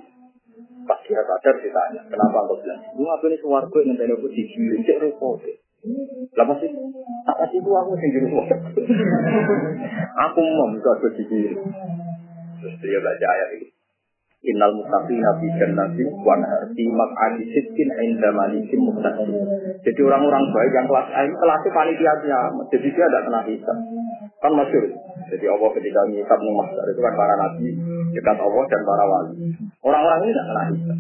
[0.88, 2.80] Pas dia sadar ditanya, kenapa kau bilang?
[2.96, 5.44] Lu apa ini suaraku yang nanti aku dikirim cek repot.
[6.36, 6.68] Lah pasti
[7.24, 8.28] tak kasih itu aku sendiri
[10.28, 11.56] Aku mau bisa berpikir.
[12.60, 13.68] Terus dia baca ayat ini.
[14.40, 19.36] Innal muttaqina fi jannati wa nahar fi maq'adi sidqin 'inda malikin muqtadir.
[19.84, 22.66] Jadi orang-orang baik yang kelas A ini kelasnya panitia kiamat.
[22.72, 23.78] Jadi dia tidak kena hisab.
[24.40, 24.84] Kan masyur.
[25.28, 27.68] Jadi Allah ketika mengisap mahsyar itu kan para nabi
[28.16, 29.36] dekat Allah dan para wali.
[29.84, 30.98] Orang-orang ini tidak kena hisab.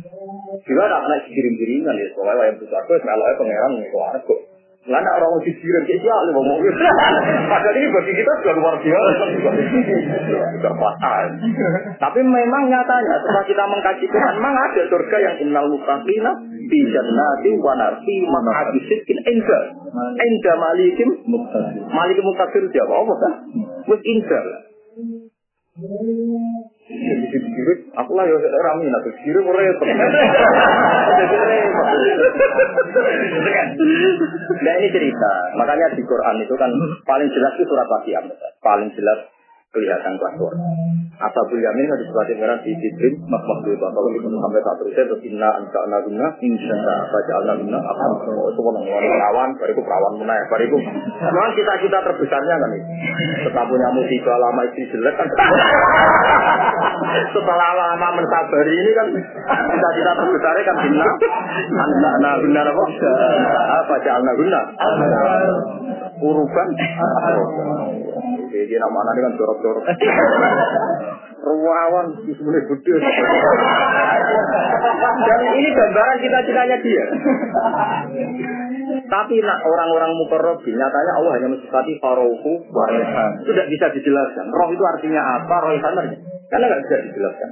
[0.67, 2.07] Juga tidak kena kirim-kiriman ya.
[2.15, 4.39] Soalnya yang besar itu meloknya pangeran nih kok.
[4.79, 6.79] Nggak ada orang di siren kayak siapa ngomong gitu.
[7.51, 9.23] Padahal ini bagi kita sudah luar biasa.
[10.55, 11.25] Sudah fatal.
[11.99, 17.51] Tapi memang nyatanya setelah kita mengkaji Tuhan, memang ada surga yang innal mutaqina di jannati
[17.59, 19.59] wa narfi maq'adi sidqin inda.
[20.15, 21.83] Inda malikim muqtadir.
[21.91, 22.93] Malikim muqtadir siapa?
[22.93, 23.33] apa kan?
[23.83, 24.41] Wis inda.
[26.89, 29.87] Jadi dikirim, aku lah ya rami, nah dikirim repot.
[34.59, 36.73] Nah ini cerita, makanya di Quran itu kan
[37.05, 38.25] paling jelas itu surat Waqiah,
[38.59, 39.29] paling jelas
[39.69, 40.53] kelihatan keluar.
[41.19, 41.91] Asabul Yamin
[42.31, 46.75] Imran di Jibrin makmah dua kalau itu sampai tak terusnya terus inna anka naguna insya
[47.11, 50.77] baca al naguna apa itu mau ngomong perawan, bariku perawan menaik, bariku.
[50.79, 52.87] Memang kita kita terbesarnya kan itu.
[53.43, 55.27] Setelah punya musibah lama istri jelek kan.
[57.35, 61.05] Setelah lama mensabari ini kan kita kita terbesarnya kan inna
[61.75, 62.85] anka naguna apa?
[63.91, 64.61] Baca al naguna
[66.19, 66.67] urukan.
[68.49, 69.85] Jadi nama anak kan jorok-jorok.
[71.39, 72.95] Ruawan sebenarnya gede.
[75.29, 77.05] Dan ini gambaran cita-citanya dia.
[79.13, 82.53] Tapi nak orang-orang mukarrabin nyatanya Allah hanya mensifati farohu.
[83.41, 84.53] Itu tidak bisa dijelaskan.
[84.53, 85.55] Roh itu artinya apa?
[85.65, 85.85] Roh itu
[86.49, 87.49] Karena nggak bisa dijelaskan.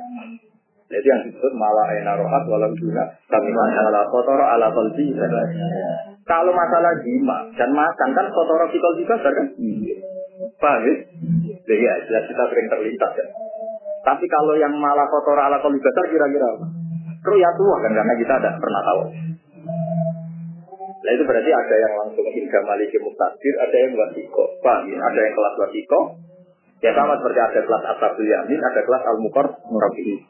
[0.88, 5.11] Jadi yang disebut malah enak rohat walau guna kami masalah kotor ala kolbi.
[6.24, 9.52] Kalau masalah jima dan makan kan kotor fikol juga kan?
[10.38, 10.95] Paham ya?
[11.68, 13.26] Iya, jelas kita sering terlintas ya.
[14.05, 16.65] Tapi kalau yang malah kotor ala kolbi kira-kira apa?
[17.27, 19.01] ya tua kan karena kita ada pernah tahu.
[20.97, 24.43] Nah itu berarti ada yang langsung hingga maliki muktadir, ada yang wasiko.
[24.64, 24.97] Paham ya?
[25.01, 25.99] Ada yang kelas wasiko,
[26.80, 30.23] ya sama seperti ada kelas asabul yamin, ada kelas al-mukor murabi.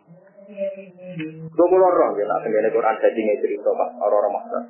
[1.53, 4.63] Gue mulai roh ya, nak sendiri Quran jadi cerita pak orang-orang.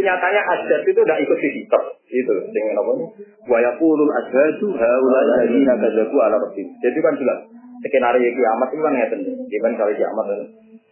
[0.00, 3.08] Nyatanya adat itu tidak ikut dihitung, itu dengan apa nih?
[3.46, 6.64] Waya pulul adatu haula ladina kazaku ala rabbi.
[6.80, 7.38] Jadi kan jelas
[7.84, 9.20] skenario kiamat itu kan ngeten.
[9.48, 10.40] Gimana kalau kiamat kan?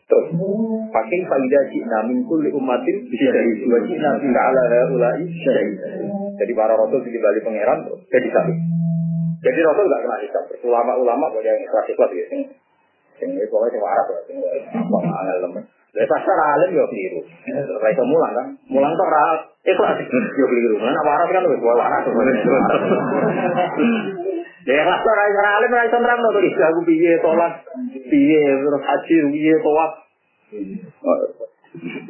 [0.08, 0.26] Terus,
[0.88, 3.28] pakai faidah cina min kulli umatin bisa
[3.60, 5.20] dua cina tidak ala ulai
[6.40, 8.52] Jadi para rasul di balik pangeran jadi satu.
[9.44, 10.44] Jadi rasul nggak kena hisab.
[10.64, 12.56] Ulama-ulama boleh yang ikhlas-ikhlas gitu.
[13.18, 15.62] Sing ini pokoknya sing waras lah, sing apa angel lemen.
[15.88, 17.20] Dari pasar alim yo keliru.
[17.50, 18.46] Ora iso mulang kan.
[18.70, 19.22] Mulang tok ora
[19.66, 19.98] ikhlas
[20.38, 20.76] yo keliru.
[20.78, 22.02] Nah waras kan wis waras.
[24.68, 27.52] Ya lah ora iso alim ora iso nerang to aku piye salat,
[28.06, 29.92] piye terus haji piye tawaf.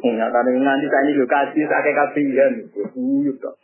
[0.05, 2.53] Nyatane nganti tani lho kaji sakake kabihan.
[2.93, 3.55] Uyup tok.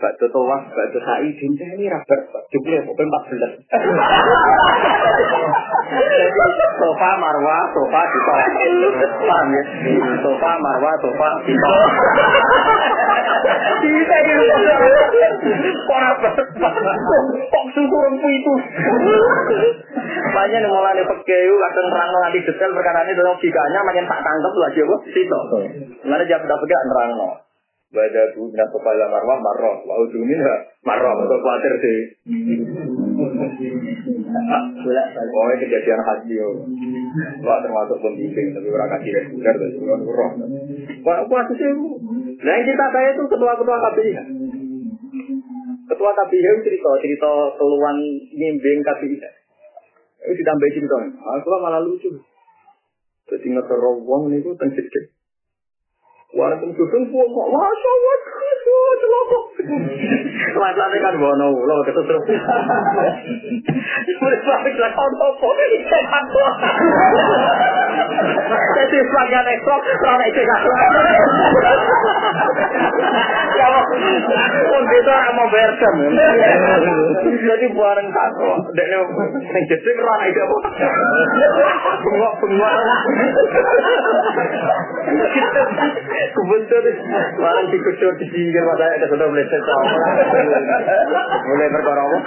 [0.00, 3.68] Bakso towas, bakso sai, dinta ini rabar, jumlah pokoknya 14.
[6.80, 8.34] sofa marwa, sofa kita.
[9.28, 9.62] Paham ya?
[10.24, 11.72] Sofa marwa, sofa kita.
[13.84, 14.44] Kita gitu.
[15.84, 16.32] Kok rabar?
[17.52, 18.54] Kok susurung itu?
[20.32, 24.52] Banyak yang mulai pekeyu, kadang terang nanti detail perkara ini, dan logikanya makin tak tangkap
[24.64, 24.96] lagi apa?
[25.12, 25.38] Sito.
[26.08, 27.12] Mana jawab dapat gak nerang
[27.90, 30.54] Baca bu minat kepala marwah marwah, mau minha
[30.86, 31.98] marwah, atau khawatir sih.
[35.26, 36.48] Pokoknya kejadian haji yo.
[37.42, 40.30] Wah termasuk pembimbing, tapi orang kasih reguler, tapi orang roh.
[41.02, 41.66] Wah aku sih.
[42.46, 44.12] Nah yang kita saya itu ketua-ketua KPI.
[45.90, 47.96] Ketua KPI cerita cerita keluhan
[48.38, 49.18] nyimbing KPI.
[49.18, 50.98] Itu ditambah cerita.
[51.10, 52.22] Aku malah lucu.
[53.26, 54.70] Jadi ngeterong wong niku teng
[56.30, 59.44] Walaupun susun pun kok masa wat kisu celokok.
[60.62, 62.22] Lain-lain kan bono ulo ketut terus.
[64.22, 65.48] Mulai sampai kelak on topo.
[65.58, 66.50] Cepat tua.
[68.78, 70.60] Tapi sebagian ekstrok, kalau naik cekak.
[74.70, 75.94] pun itu mau bersen.
[77.40, 79.04] Jadi bareng kako, dan yang
[79.66, 80.56] jadi rana itu apa?
[82.00, 82.74] Bengok bengok.
[86.30, 86.84] Kebetul,
[87.40, 89.96] barang dikucur di sini kan masa ada sudah boleh sesuatu.
[91.48, 92.18] Mulai perkara apa?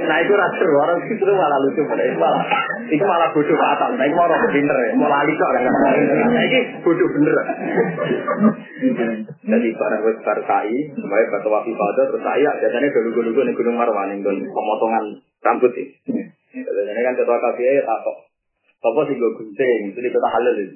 [0.00, 2.44] Nah itu rasa orang itu malah lucu pada itu malah
[2.90, 3.90] itu malah bodoh fatal.
[3.94, 7.36] Nah itu malah pinter ya, malah lali kok Nah ini bodoh bener.
[9.40, 14.14] Jadi barang wes berkai, supaya batu wafi pada terus saya biasanya dulu-dulu nih gunung Marwan
[14.14, 15.04] yang pemotongan
[15.44, 15.86] rambut sih.
[16.54, 18.16] Jadi kan ketua KPI tak kok.
[18.80, 20.72] Apa sih gue gunting, itu di kota halal itu.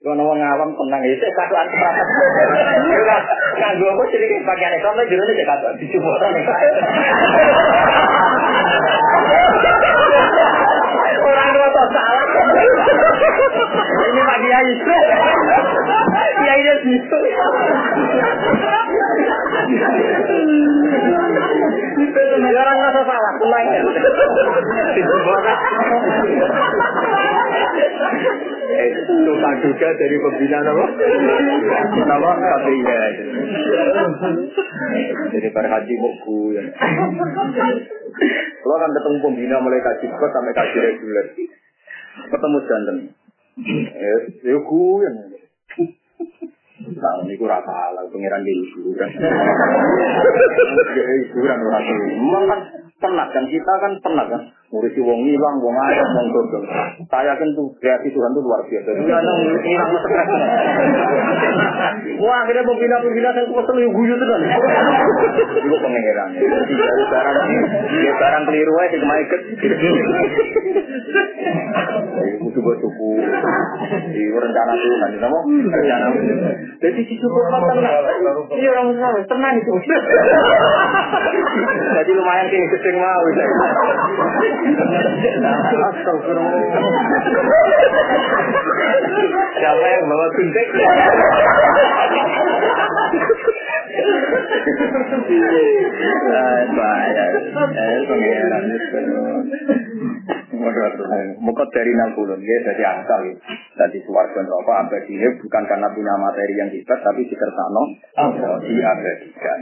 [0.00, 2.08] Kono wong awam tenang iki sik katokan prakat.
[3.60, 6.16] Kan gua kok cilik bagian ekon lan jurune sik katok dicumbok
[11.20, 12.24] Orang rata salah.
[14.08, 14.72] Ini Pak Kiai.
[16.40, 17.18] Kiai dia situ.
[22.00, 22.72] Ini negara
[23.04, 23.32] salah.
[23.36, 23.64] Pulang.
[24.96, 25.44] Dicumbok
[29.00, 30.84] Tukang juga dari pembina apa?
[32.00, 32.82] Nama KPI
[35.30, 36.62] Jadi para haji buku ya.
[38.60, 41.26] Kalau kan ketemu pembina mulai kaji kok sampai kaji reguler.
[42.30, 42.96] Ketemu jantan.
[43.90, 45.16] Eh, ya ku yang
[46.80, 49.08] Nah, ini kurang salah, pengiran di hiburan.
[49.12, 52.60] Ya, hiburan orang Memang kan
[52.96, 54.42] penat kan, kita kan penat kan.
[54.70, 56.62] Ngurusi wong hilang, wong ayam, wong dodol.
[57.10, 58.86] Saya yakin tuh kreasi Tuhan tuh luar biasa.
[59.02, 59.32] Dia ada
[59.66, 60.28] hilang stres.
[62.22, 64.40] Wah, akhirnya pembina-pembina saya kesel yuk guyu tuh kan.
[65.58, 66.28] Itu pengeran.
[66.38, 67.36] Jadi dari barang,
[67.98, 69.40] ya barang keliru aja cuma ikut.
[72.38, 73.10] Kudu buat suku.
[74.14, 76.06] Di rencana Tuhan, sama rencana.
[76.78, 78.06] Jadi si suku kan tenang.
[78.54, 79.72] Iya orang Islam tenang itu.
[81.90, 83.24] Jadi lumayan kayak gedeng mau.
[89.60, 90.68] Siapa yang bawa gunting?
[101.40, 103.22] Muka dari puluh, dia dari asal.
[103.80, 107.82] Dari suarga neraka abadi bukan karena punya materi yang hebat, tapi dikersano
[108.60, 109.58] di abadikan.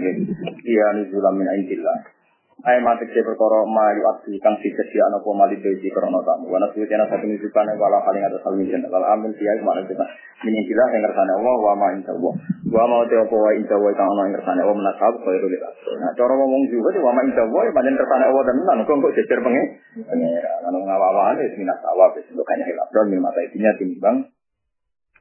[0.66, 2.17] Iya nuzulam min indillah.
[2.58, 6.50] Ayat mati ke perkara mayu abdi kang disediakan apa mali beji krono tamu.
[6.50, 8.82] Wana suwi tiana satu nunjukane wala paling ada salmin jen.
[8.82, 10.02] Lal amin siya mana kita.
[10.42, 12.34] Minin sila yang kersane Allah wa ma inta Allah.
[12.66, 15.62] Wa ma te apa wa inta Allah kang ana yang kersane Allah menasab kaya rulit
[16.02, 18.96] Nah cara ngomong juga di wa ma inta Allah pancen kersane Allah dan nan kok
[19.06, 19.66] kok jejer pengen.
[20.02, 22.90] Pengira anu ngawa-awane wis minas awab wis kaya hilap.
[22.90, 24.34] Dan min mata itinya timbang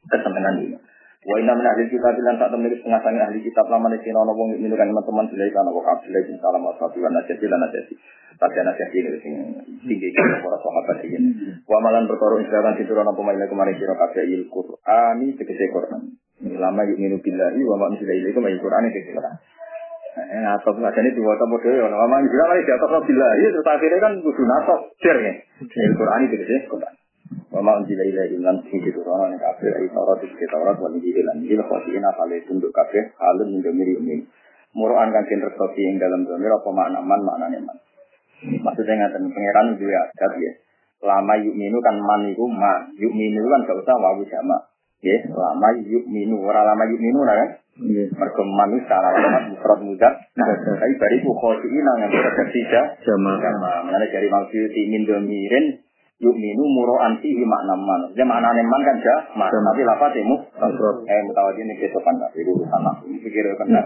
[0.09, 0.77] kesenangan ini.
[1.27, 4.15] Wa inna min ahli kitab lan tak temui setengah sangi ahli kitab lama di sini
[4.15, 7.93] wong minukan teman-teman silai kana wa bin salam wa satu lan nasati lan nasati.
[8.39, 9.33] Tapi nasati ini sing
[9.83, 11.19] tinggi kita para sahabat ini.
[11.67, 16.01] Wa malan perkara insyaallah diturun apa maila kemarin sira kabeh il Qur'ani tegese Qur'an.
[16.47, 19.35] Lama yuk minu billahi wa ma unzila ilaikum ayat Qur'an tegese Qur'an.
[20.17, 23.67] Nah, atau ini dua tamu deh, orang lama juga lagi di atas billahi terus
[24.01, 25.33] kan kudu nasab cer ya.
[25.59, 26.95] Al-Qur'an tegese Qur'an.
[27.47, 31.41] Wama unjila ilaihi lan sing diturunkan ning kafir ai Taurat iki Taurat wa injil lan
[31.41, 34.19] injil khosina kale tunduk kafir halun ing miri umin.
[34.77, 37.77] Muruan kang den rekopi ing dalam zamir apa makna man maknane man.
[38.45, 40.51] Maksudnya ngaten pangeran duwe adat ya.
[41.01, 42.93] Lama yukminu kan man iku ma.
[42.93, 44.57] Yukminu kan gak usah wawu sama.
[45.01, 47.49] Ya, lama yukminu ora lama yukminu nah kan.
[47.87, 50.13] Mergo man salah alamat mufrad mudah.
[50.37, 52.61] Tapi bariku khosina yang terjadi
[53.01, 53.39] sama.
[53.41, 53.71] Sama.
[53.89, 55.86] Mengenai dari maksud min domirin
[56.17, 58.09] yuk minu muro anti makna man.
[58.17, 59.53] Jadi makna man kan jah, mas.
[59.53, 60.35] Tapi lafaz temu.
[61.05, 62.91] Eh mutawadi ini kita kan tak itu sama.
[63.05, 63.85] Pikir kan tak.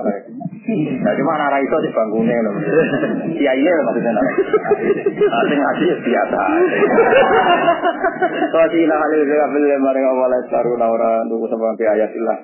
[0.79, 2.53] Jadi mana arah itu di bangunnya loh.
[3.35, 4.11] Iya iya maksudnya.
[4.15, 6.41] Nanti ngaji ya biasa.
[8.71, 12.37] Sih lah hal itu apa yang mereka awalnya baru naura nunggu sampai ayatilah.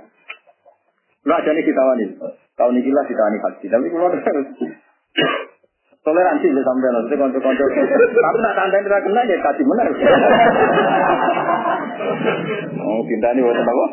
[1.32, 2.06] Lah jadi kita wani.
[2.60, 3.66] Tahun ini lah kita wani haji.
[3.72, 4.48] Tapi kalau terus
[6.08, 7.64] toleransi ya sampai nanti konco-konco.
[7.68, 9.88] Tapi nak tanda tidak kena ya kasih benar.
[12.88, 13.86] Oh, pindah nih buat apa?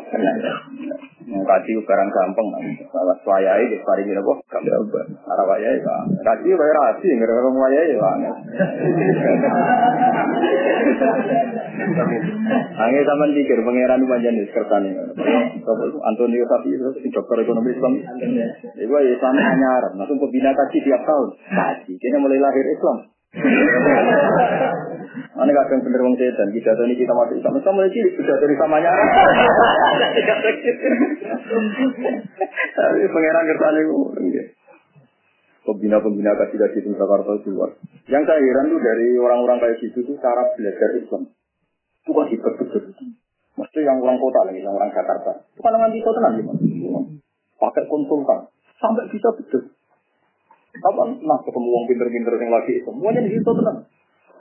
[1.45, 2.47] Kaji barang gampang,
[2.89, 5.07] bawa swayai di paling ini kok gampang.
[5.29, 5.95] Arah wayai ya,
[6.25, 8.33] kaji bayar rasi, orang wayai ya.
[12.75, 14.97] Angin sama pikir pangeran di kertas ini.
[16.05, 17.93] Antonio Sapi itu dokter ekonomi Islam.
[18.75, 21.27] Itu ya sama hanya langsung pembina kaji tiap tahun.
[21.45, 23.14] Kaji, kayaknya mulai lahir Islam.
[25.35, 28.55] Mana kadang bener wong setan, kita ini kita masuk Islam, sama mulai cilik sudah dari
[28.55, 28.87] samanya.
[32.75, 33.95] Tapi pangeran kertasnya itu.
[35.65, 37.73] Pembina-pembina kasih di Jakarta keluar.
[38.05, 41.33] Yang saya heran tuh dari orang-orang kayak gitu tuh cara belajar Islam.
[42.05, 42.83] Itu kan hebat betul.
[43.55, 45.41] Mesti yang orang kota lagi, yang orang Jakarta.
[45.57, 46.59] Itu dengan kita tenang gimana?
[47.57, 48.39] Pakai konsultan.
[48.77, 49.73] Sampai bisa betul.
[50.81, 53.79] Kapan nah ketemu orang pinter-pinter yang lagi semuanya di situ tenang.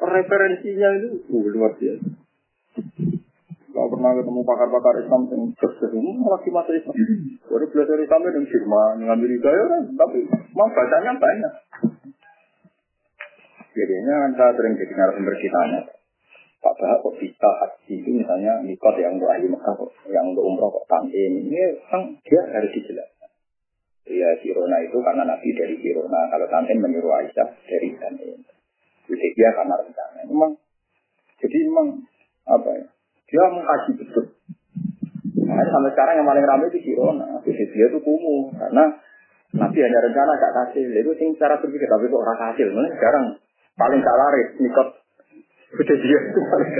[0.02, 2.08] Referensinya itu uh, luar biasa.
[3.74, 6.94] Kalau pernah ketemu pakar-pakar Islam yang sukses ini lagi masa Islam.
[7.50, 10.18] Baru belajar Islam yang Jerman, yang Amerika ya kan, tapi
[10.54, 11.54] mau bacanya banyak.
[13.74, 15.80] Jadinya kan saya sering jadi narasumber kitanya.
[16.62, 20.48] Pak Bahak kok bisa haji itu misalnya nikot yang untuk ahli Mekah kok, yang untuk
[20.48, 21.44] umroh kok tantin.
[21.44, 23.13] Ini kan dia harus dijelaskan.
[24.04, 26.28] Ya Sirona itu karena Nabi dari Sirona.
[26.28, 28.36] Kalau tantin menyuruh Aisyah dari tantin.
[29.08, 30.20] Dia karena rencana.
[30.28, 30.60] Memang,
[31.40, 32.04] jadi memang
[32.44, 32.84] apa ya?
[33.32, 34.24] Dia mengkaji betul.
[35.44, 37.40] Nah, sampai sekarang yang paling ramai itu Sirona.
[37.44, 39.00] Dia itu kumuh karena
[39.56, 40.84] Nabi ada rencana gak kasih.
[41.00, 42.68] Itu sing cara berpikir tapi kok orang hasil.
[42.76, 43.24] Mana sekarang
[43.80, 44.88] paling gak laris nikot.
[45.74, 46.70] Udah dia itu paling.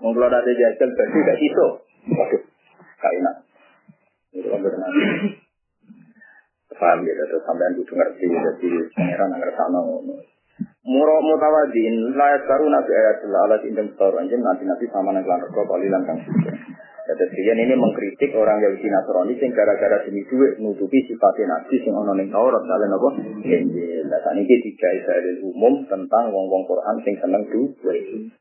[0.00, 1.66] Mau kalau ada jajal berarti gak iso.
[2.16, 2.42] Waduh,
[2.96, 3.34] gak enak.
[4.32, 4.92] Itu kan.
[6.76, 10.14] Paham ya, terus sampean kudu ngerti, jadi pangeran ngerti sama ngono.
[10.86, 15.42] Muro mutawadin layak baru nabi ayat Allah indem stor anjen nanti nanti sama nang lan
[15.42, 16.48] rego kalilan kang suci.
[17.06, 21.94] Jadi sekian ini mengkritik orang Yahudi Nasrani sing gara-gara demi duit nutupi sifatnya nabi sing
[21.94, 23.08] ono ning Taurat kalian apa?
[23.46, 24.06] Injil.
[24.10, 27.74] Lah saniki tiga Israel umum tentang wong-wong Quran sing seneng duit.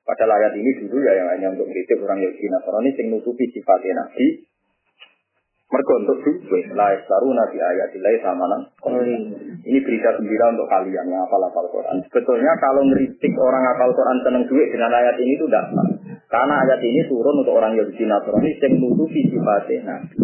[0.02, 4.06] Padahal ayat ini dulu ya yang hanya untuk kritik orang Yahudi Nasrani sing nutupi sifatnya
[4.06, 4.46] nabi
[5.66, 8.70] mereka untuk duit, la yastaru nabi ayatillahi samanan.
[9.66, 12.06] Ini berita gembira untuk kalian yang hafal hafal Quran.
[12.06, 15.66] Sebetulnya kalau ngeritik orang hafal Quran seneng duit dengan ayat ini itu tidak.
[16.30, 20.16] Karena ayat ini turun untuk orang Yahudi Nasrani yang nutupi sifatnya nabi.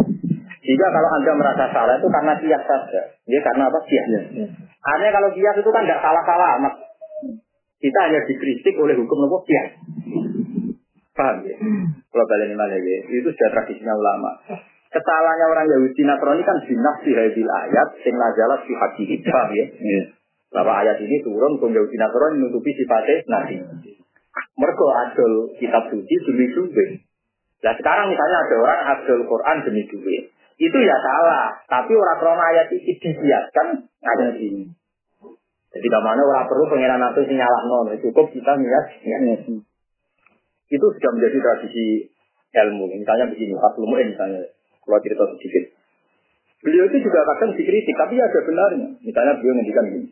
[0.62, 3.02] Jika kalau anda merasa salah itu karena kias saja.
[3.26, 4.06] Ya karena apa kias?
[4.14, 4.22] Ya.
[4.78, 6.74] Artinya kalau kias itu kan tidak salah-salah amat.
[7.82, 9.74] Kita hanya dikritik oleh hukum nopo kias.
[11.18, 11.58] Paham ya?
[12.14, 14.32] Kalau kalian ini ya, itu sudah tradisional ulama.
[14.92, 19.66] Kesalahannya orang Yahudi Nasrani kan binas di hadil ayat sing nazalat fi hadis paham ya?
[19.72, 20.04] Iya.
[20.52, 23.56] Bahwa ayat ini turun ke Yahudi Nasrani menutupi sifatnya nabi.
[24.60, 27.08] Mereka adol kitab suci demi duit.
[27.64, 30.24] Nah sekarang misalnya ada orang adol Quran demi duit.
[30.60, 31.56] Itu ya salah.
[31.72, 33.68] Tapi orang krono ayat ini dibiarkan
[34.04, 34.64] ada di sini.
[35.72, 37.96] Jadi ke mana orang perlu pengiran itu sing nyalah nono.
[37.96, 38.86] Cukup kita niat.
[39.08, 39.48] niat.
[40.68, 42.12] Itu sudah menjadi tradisi
[42.52, 42.92] ilmu.
[42.92, 44.52] Misalnya begini, Pak Lumu'in misalnya.
[44.82, 45.64] Kalau cerita sedikit.
[46.62, 48.90] Beliau itu juga kadang dikritik, tapi ada benarnya.
[49.02, 50.08] Misalnya beliau ngendikan gini.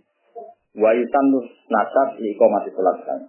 [0.77, 1.39] Wa yusannu
[1.69, 3.19] nasab iqamati sholat kan.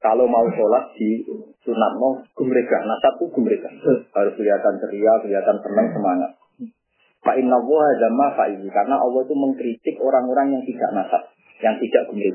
[0.00, 1.22] Kalau mau sholat di
[1.60, 3.68] sunat mau gumrega, nasab itu gumrega.
[4.16, 6.30] Harus kelihatan ceria, kelihatan senang, semangat.
[7.20, 8.68] Pak Inna Wahadama Fa'izi.
[8.72, 11.22] Karena Allah itu mengkritik orang-orang yang tidak nasab.
[11.60, 12.02] Yang tidak.
[12.16, 12.32] Ini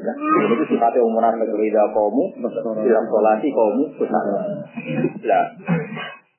[0.54, 2.24] itu sifatnya umuran negeri kamu.
[2.86, 3.84] Dalam sholati kamu.
[5.26, 5.46] Nah,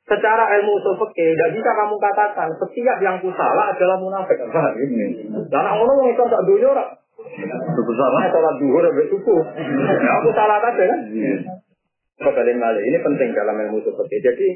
[0.06, 4.38] secara ilmu usul fikih tidak bisa kamu katakan setiap yang kusalah adalah munafik.
[4.38, 4.86] Paham ya?
[5.50, 6.90] Dan orang ngomong itu tak dunia orang.
[7.74, 8.20] Itu salah.
[8.30, 9.42] Sholat duhur sampai subuh.
[9.98, 11.00] Ya, aku salah kan?
[12.16, 14.20] Kembali kali ini penting dalam ilmu usul fikih.
[14.22, 14.46] Jadi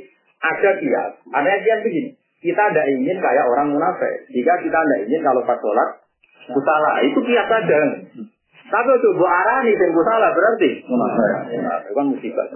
[0.40, 1.12] ada kias.
[1.34, 2.10] Ada kias begini.
[2.40, 4.30] Kita tidak ingin kayak orang munafik.
[4.32, 5.88] Jika kita tidak ingin kalau pas sholat
[6.50, 7.80] salah, itu kias saja.
[8.70, 11.30] Tapi bu arah nih yang salah berarti munafik.
[11.58, 12.46] Munafik kan musibah.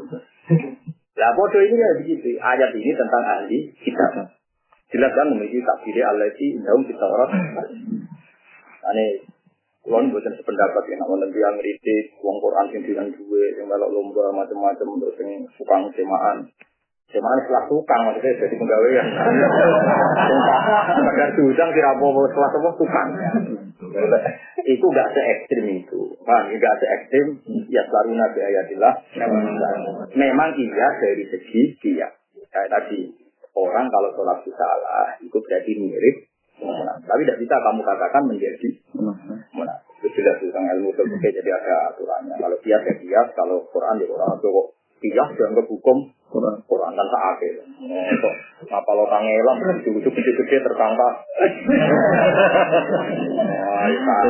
[1.15, 2.29] Lah bodoh ini ya begitu.
[2.43, 4.35] Ayat ini tentang ahli kitab.
[4.91, 7.31] Jelas kan memiliki takdir Allah di dalam kita orang.
[8.85, 9.05] Ane
[9.85, 13.91] kulon buatan sependapat ya, namun nanti yang ngeritik, uang Quran yang dengan duwe, yang melok
[13.93, 16.49] lomba macam-macam untuk yang tukang semaan.
[17.15, 19.07] Semaan setelah tukang maksudnya jadi pegawaian.
[20.99, 23.09] Sekedar diundang tidak apa-apa setelah semua tukang.
[24.65, 26.01] itu gak se ekstrim itu.
[26.27, 27.27] Kan, gak se ekstrim.
[27.71, 28.95] Ya selalu nabi ayatillah.
[30.19, 32.11] Memang iya dari segi dia.
[32.51, 33.15] Kayak tadi
[33.55, 36.17] orang kalau sholat itu salah, itu berarti mirip.
[37.07, 38.69] Tapi tidak bisa kamu katakan menjadi
[39.55, 39.95] munafik.
[40.03, 40.91] Itu jelas tentang ilmu
[41.23, 42.35] jadi ada aturannya.
[42.43, 44.35] Kalau kias ya kalau Quran ya Quran.
[44.39, 44.65] Kalau
[44.99, 47.53] kias dianggap hukum Quran kan tak akhir.
[48.67, 51.15] Apa lo kang elang, ujung gede-gede tertangkap.
[53.85, 54.23] Wah,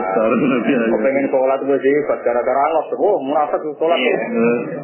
[0.91, 2.85] Kau pengen sholat gue sih, gara-gara Allah.
[2.99, 3.99] Oh, munafik sholat.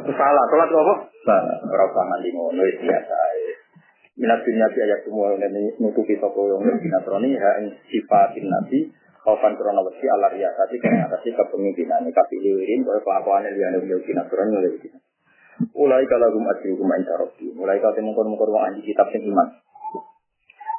[0.01, 0.45] Itu salah.
[0.49, 0.95] Sholat apa?
[1.27, 1.57] Salah.
[1.69, 3.17] Berapa nanti ngono biasa.
[4.21, 5.49] Minat dunia ayat semua yang
[5.81, 8.93] nutupi toko yang binatroni ha ing sifatin nabi
[9.25, 14.77] kaufan krono wesi ala riasati kaya atasi kepemimpinan kapilirin kaya kelakuannya liane beliau binatroni oleh
[14.77, 15.01] kita.
[15.61, 17.21] Mulai kalau gum asri gum inta.
[17.53, 19.49] Mulai kalau temu kono kono wong kitab sing iman.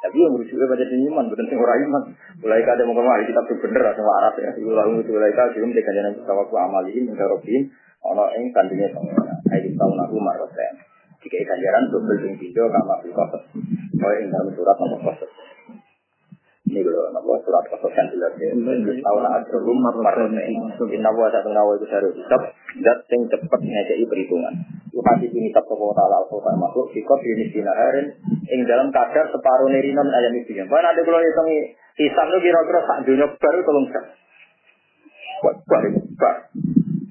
[0.02, 2.02] Tapi yang berusaha baca di iman, bukan sing ora iman.
[2.42, 4.50] Mulai kalau temu kono ahli kitab sing bener atau Arab ya.
[4.58, 7.70] Iku lalu itu mulai kalau gum dekan jalan tawaku amalihim inta robbihim
[8.02, 9.34] ono ing kandungnya pengira.
[9.54, 10.74] Ayo tahun aku marwasen.
[11.22, 13.42] Jika ganjaran double sing video kama fil qasas.
[13.94, 15.30] Kaya ing dalam surat nomor qasas.
[16.66, 18.50] Ini kalau nama surat qasas kan jelas ya.
[18.50, 20.34] Tahun ajrum marwasen.
[20.90, 22.18] Inna wa satu nawa itu harus.
[22.80, 24.54] Dat sing cepet ngejai perhitungan.
[24.88, 26.88] Itu kasih ini tak toko ta'ala al makhluk.
[26.96, 28.16] Sikot ini sinaharin.
[28.48, 30.56] Ing dalam kadar separuh nerinon ayam itu.
[30.56, 34.04] Bahkan ada kalau hitungi hisab itu kira-kira sak dunia baru tolong jam.
[35.44, 36.34] Buat bar.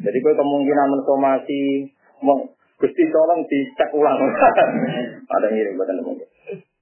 [0.02, 1.94] Jadi gue kemungkinan mensomasi
[2.26, 2.42] mau
[2.82, 4.18] Gusti tolong dicek ulang.
[5.38, 6.26] Ada ngirim buatan mungkin.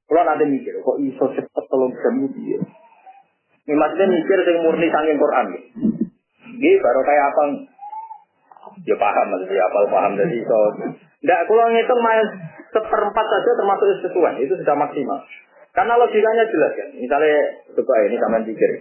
[0.10, 2.60] Kalau nanti mikir, kok iso cepet tolong jam itu ya.
[3.68, 5.46] Ini maksudnya mikir sing murni sanging Quran.
[6.58, 7.44] Gini baru kayak apa?
[8.88, 10.60] Ya paham maksudnya apa paham dari iso.
[11.20, 12.26] Nggak, kalau ngitung main
[12.72, 15.20] seperempat saja termasuk sesuai, itu sudah maksimal.
[15.76, 16.90] Karena logikanya jelas kan.
[16.96, 17.40] Misalnya,
[17.76, 18.72] coba ini sama pikir.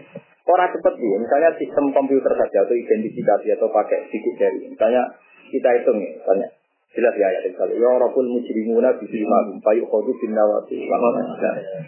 [0.49, 4.73] Orang cepet dia, misalnya sistem komputer saja atau identifikasi atau pakai sedikit jari.
[4.73, 5.05] Misalnya
[5.53, 6.49] kita hitung ya, misalnya
[6.97, 10.89] jelas ya ayat misalnya ya rabbul mujrimuna bi ilmahum fa yukhadu bin nawati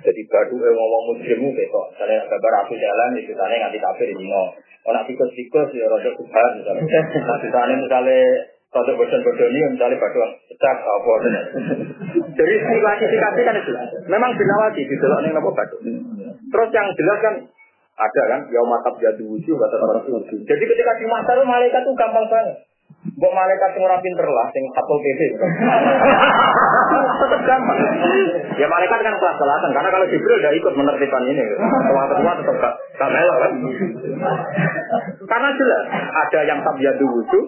[0.05, 1.87] jadi badu e ngomong mujrimu besok.
[1.97, 4.43] Misalnya kabar aku jalan itu tanya nganti kafir di dino
[4.85, 6.83] orang tikus tikus ya rada subhan misalnya.
[6.85, 8.21] Misalnya misalnya
[8.71, 10.19] kalau bosan-bosan ini misalnya badu
[10.53, 11.13] pecah apa
[12.37, 13.73] jadi klasifikasi kan itu.
[14.07, 15.77] Memang binawati di dalam yang apa badu
[16.51, 17.35] terus yang jelas kan
[18.01, 19.57] ada kan ya matab jadu wujud
[20.49, 22.57] jadi ketika di masa itu malaikat tuh gampang banget
[23.01, 24.95] Mbok malaikat sing ora pinter lah, sing satu
[27.49, 27.79] gampang.
[28.61, 31.45] Ya malaikat kan kelas selatan, karena kalau Jibril udah ikut menertibkan ini.
[31.49, 33.53] Ketua-ketua tetap gak, gak kan.
[35.25, 37.39] Karena jelas, ada yang tabiatu wudhu,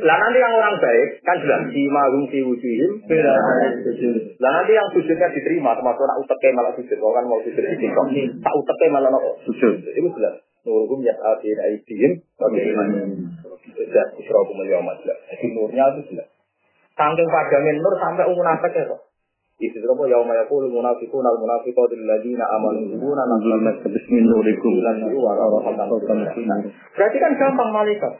[0.00, 2.90] lah nanti yang orang baik, kan jelas, si mahum si wujudin,
[4.40, 8.08] lah nanti yang sujudnya diterima, termasuk nak uteke malah sujud, kan mau sujud di singkong,
[8.40, 10.45] tak uteke malah nopo sujud, itu jelas.
[10.66, 16.26] Nuruhum ya atin aidihim Tidak Isra'ukum al-yawmat Jadi nurnya itu jelas.
[16.98, 19.06] Saking padangin nur sampai umur nafek ya kok
[19.62, 20.02] Itu apa?
[20.10, 24.74] Yauma yaqulu munafiquna wal munafiqatu lil ladina amanu yuna nazalna Bismin nurikum.
[26.92, 28.12] Berarti kan gampang malaikat.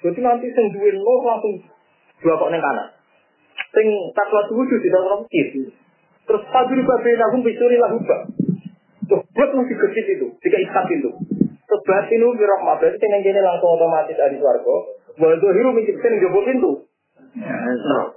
[0.00, 1.60] Jadi nanti sing duwe nur langsung
[2.24, 2.88] dua kok ning kanan.
[3.76, 3.86] Sing
[4.16, 5.68] takwa wujud di dalam kiri.
[6.24, 8.24] Terus fadri babe lahum bisuri lahum ba.
[9.10, 11.10] Tuh, buat masih kecil itu, jika ikat itu.
[11.70, 14.76] Terus batinu bi rahmat, berarti sing kene langsung otomatis ada swarga.
[15.22, 16.82] Wa zahiru min sing jebol pintu.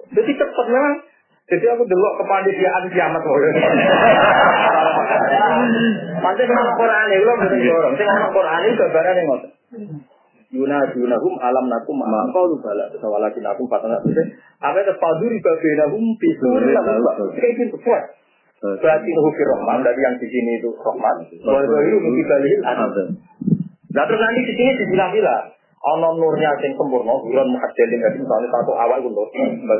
[0.09, 1.05] Jadi cepet memang.
[1.43, 3.37] Jadi aku delok kepanditiaan kiamat kok.
[6.23, 7.93] Pantes nang Quran iki lho mboten dorong.
[7.93, 9.51] Sing nang Quran iki gambarane ngoten.
[10.53, 13.97] Yuna yunahum alam nakum ma qalu bala sawalakin akum patana
[14.61, 16.77] apa itu paduri babinahum bisuri
[17.41, 18.05] kayak gitu kuat
[18.63, 22.59] berarti nuhu rahman dari yang di sini itu rahman bahwa itu mungkin balik
[23.93, 25.53] Nah terus nanti di sini dibilang-bilang
[25.83, 29.27] ono nurnya sing sempurna, nuron muhajjalin jadi misalnya satu awal itu nur.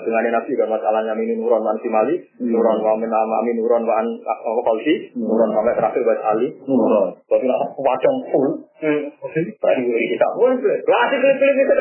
[0.04, 4.08] Dengan nabi kan masalahnya ini nuron wan simali, nuron wa min amin nuron wa an
[4.28, 7.16] wa qalsi, nuron wa terakhir wa ali, nuron.
[7.24, 8.68] Tapi nak wajang full.
[8.84, 11.74] Tadi kita, wah, klasik klip-klip itu.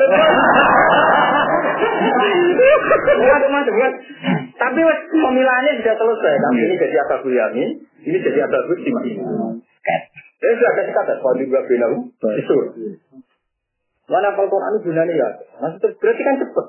[3.27, 3.93] Macam-macam kan.
[4.55, 6.33] Tapi wes pemilihannya sudah selesai.
[6.39, 7.69] Tapi ini jadi Abu Yamin,
[8.07, 9.03] ini jadi Abu Simak.
[10.43, 12.07] Ya sudah ada kata, kalau juga binahu,
[12.39, 12.55] itu.
[14.11, 15.27] Mana kalau Quran itu gunanya ya?
[15.63, 16.65] Maksudnya berarti kan cepet.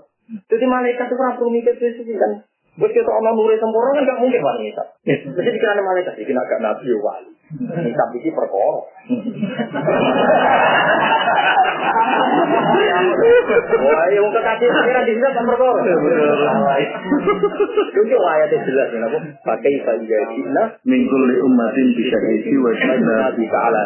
[0.49, 2.33] Jadi malaikat itu orang perlu mikir sih kan.
[2.75, 4.83] Buat kita orang nuri sempurna kan gak mungkin wanita.
[5.07, 7.31] Jadi dikira malaikat, ini agak nabi ya wali.
[7.87, 8.83] Hisab ini perkara.
[13.79, 15.81] Wah, yang kekasih kira di sini kan perkara.
[17.95, 19.19] Itu ayatnya jelas ya, apa?
[19.47, 23.83] Pakai saja kita Minggu li ummatin bisa isi wa nabi ke ala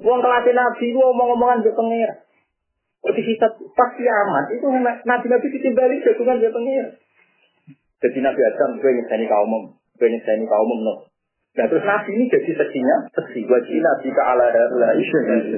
[0.00, 2.27] Wong kelasnya nabi, gua omong-omongan ke pengira.
[3.06, 4.66] Hisab pas kiamat itu
[5.06, 6.90] nabi-nabi ditimbali jagungan dia pengira.
[7.98, 11.06] Jadi Nabi Adam gue nyeseni kaum gue nyeseni kaum no.
[11.58, 14.94] Nah terus Nabi ini jadi seksinya, seksi wajib Nabi ke ala darlah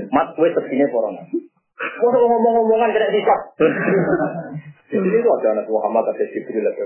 [0.09, 1.21] mat gue seksinya corona.
[1.81, 3.41] Gue ngomong-ngomongan kena hisab.
[4.91, 6.85] Jadi itu ada anak Muhammad ada Jibril ada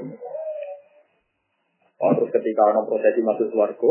[2.05, 3.90] Oh, terus ketika orang prosesi masuk suarga,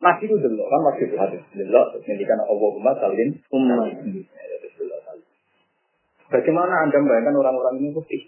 [0.00, 3.84] Nabi itu dulu kan masih hadis dulu, terus ngendikan Allahumma salim umma.
[6.30, 8.22] Bagaimana anda membayangkan orang-orang ini putih?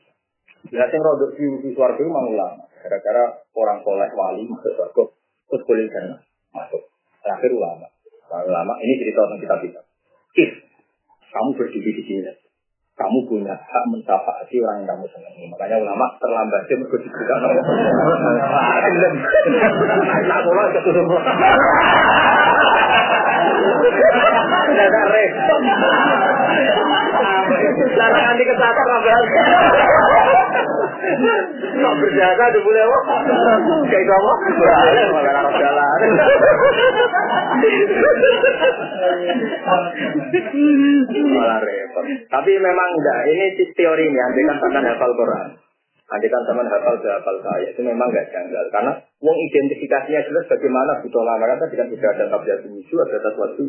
[0.74, 2.62] Ya, yang rodok di, suarga itu memang ulama.
[2.82, 5.02] Gara-gara orang soleh wali masuk suarga,
[5.50, 6.18] terus boleh sana
[6.50, 6.82] masuk.
[7.22, 7.86] Terakhir ulama.
[8.32, 9.80] Ulama ini cerita tentang kita kita.
[10.34, 10.50] If
[11.30, 12.32] kamu berdiri di sini,
[12.92, 15.48] kamu punya hak mentafaati orang yang kamu senangi.
[15.48, 17.40] Makanya ulama terlambat dia mergo diberikan.
[20.28, 21.08] Nah, mulai ketutup.
[24.72, 25.62] Tidak repot.
[27.92, 29.20] Cara nanti kesasar ngambil.
[31.72, 33.16] Kok berjasa di boleh apa?
[33.88, 34.32] Kayak kamu?
[34.52, 35.98] Boleh, malah jalan.
[41.32, 42.04] Malah repot.
[42.26, 45.48] Tapi memang enggak, ini teori ini, andai kan hafal Quran.
[46.12, 48.64] Andai kan hafal hafal saya, itu memang enggak janggal.
[48.74, 53.62] Karena uang identifikasinya jelas bagaimana butuh lama kan tidak tidak ada tabiat musuh, ada sesuatu.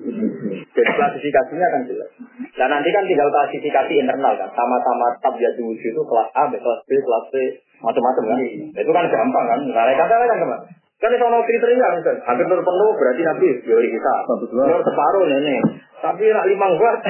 [0.74, 2.10] Jadi klasifikasinya kan jelas.
[2.58, 6.92] Dan nanti kan tinggal klasifikasi internal kan, sama-sama tabiat musuh itu kelas A, kelas B,
[6.98, 7.36] kelas C,
[7.84, 8.38] macam-macam kan.
[8.74, 9.60] Itu kan gampang kan.
[9.70, 10.62] Nah, kata kan?
[11.04, 12.16] Kan itu ono kriteria kan.
[12.24, 14.14] Hampir nur penuh berarti nabi teori kita.
[14.56, 15.60] Nur separuh ini.
[16.00, 16.98] Tapi nak lima buat.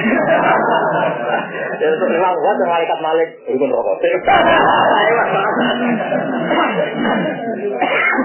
[1.74, 3.98] Ya untuk lima buat yang malaikat malik rukun rokok.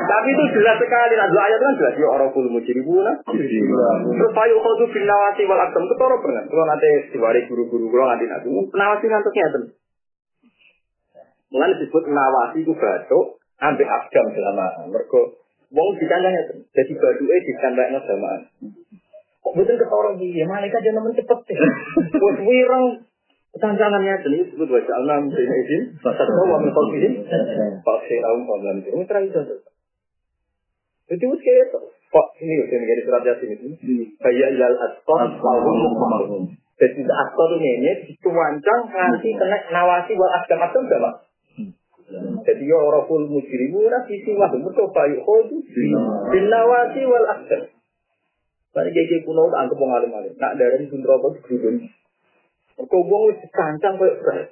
[0.10, 1.14] Tapi itu jelas sekali.
[1.18, 1.94] Dua ayat kan jelas.
[2.02, 3.22] Ya orang puluh mujribuna.
[3.30, 5.86] Terus payu khodu bin nawasi wal akdam.
[5.86, 6.44] Orang pernah.
[6.50, 8.50] Kalau nanti diwari guru-guru kalau nanti nanti.
[8.50, 9.60] Nawasi ngantuknya itu.
[11.54, 13.38] Mulai disebut nawasi itu batuk.
[13.62, 14.66] Ambil akdam selama.
[14.94, 15.22] Mereka
[15.70, 16.44] Wong dikandangnya.
[16.74, 18.42] Jadi baduke dikandangnya samaan.
[19.40, 20.46] Kok betul ketorong dia?
[20.46, 21.40] Malaikat jangan nemen cepet.
[22.22, 23.10] Buat wirang
[23.50, 25.82] Tantangannya ini disebut wajah alam sehingga izin.
[26.06, 27.10] Satu wa min qalbihi.
[27.82, 28.94] Pakai raum problem itu.
[28.94, 29.56] Ini terakhir itu.
[31.10, 31.80] Jadi us kayak itu.
[32.14, 33.66] Kok ini udah menjadi surat yasin itu.
[34.22, 36.44] Kayak ilal asqar wahum mukmahum.
[36.78, 41.12] Jadi asqar ini dituancang nanti kena nawasi buat asgam-asgam sama.
[42.10, 45.62] Jadi ya orang mujrimu nah sisi wah betul bayu khodu
[46.34, 47.70] bin nawasi wal akhdar.
[48.74, 50.34] Tadi gege kuno tak anggap wong alim alim.
[50.38, 51.86] Nak dari pun rokok gerudun.
[52.78, 54.50] Kau wong wis kancang koyo beras.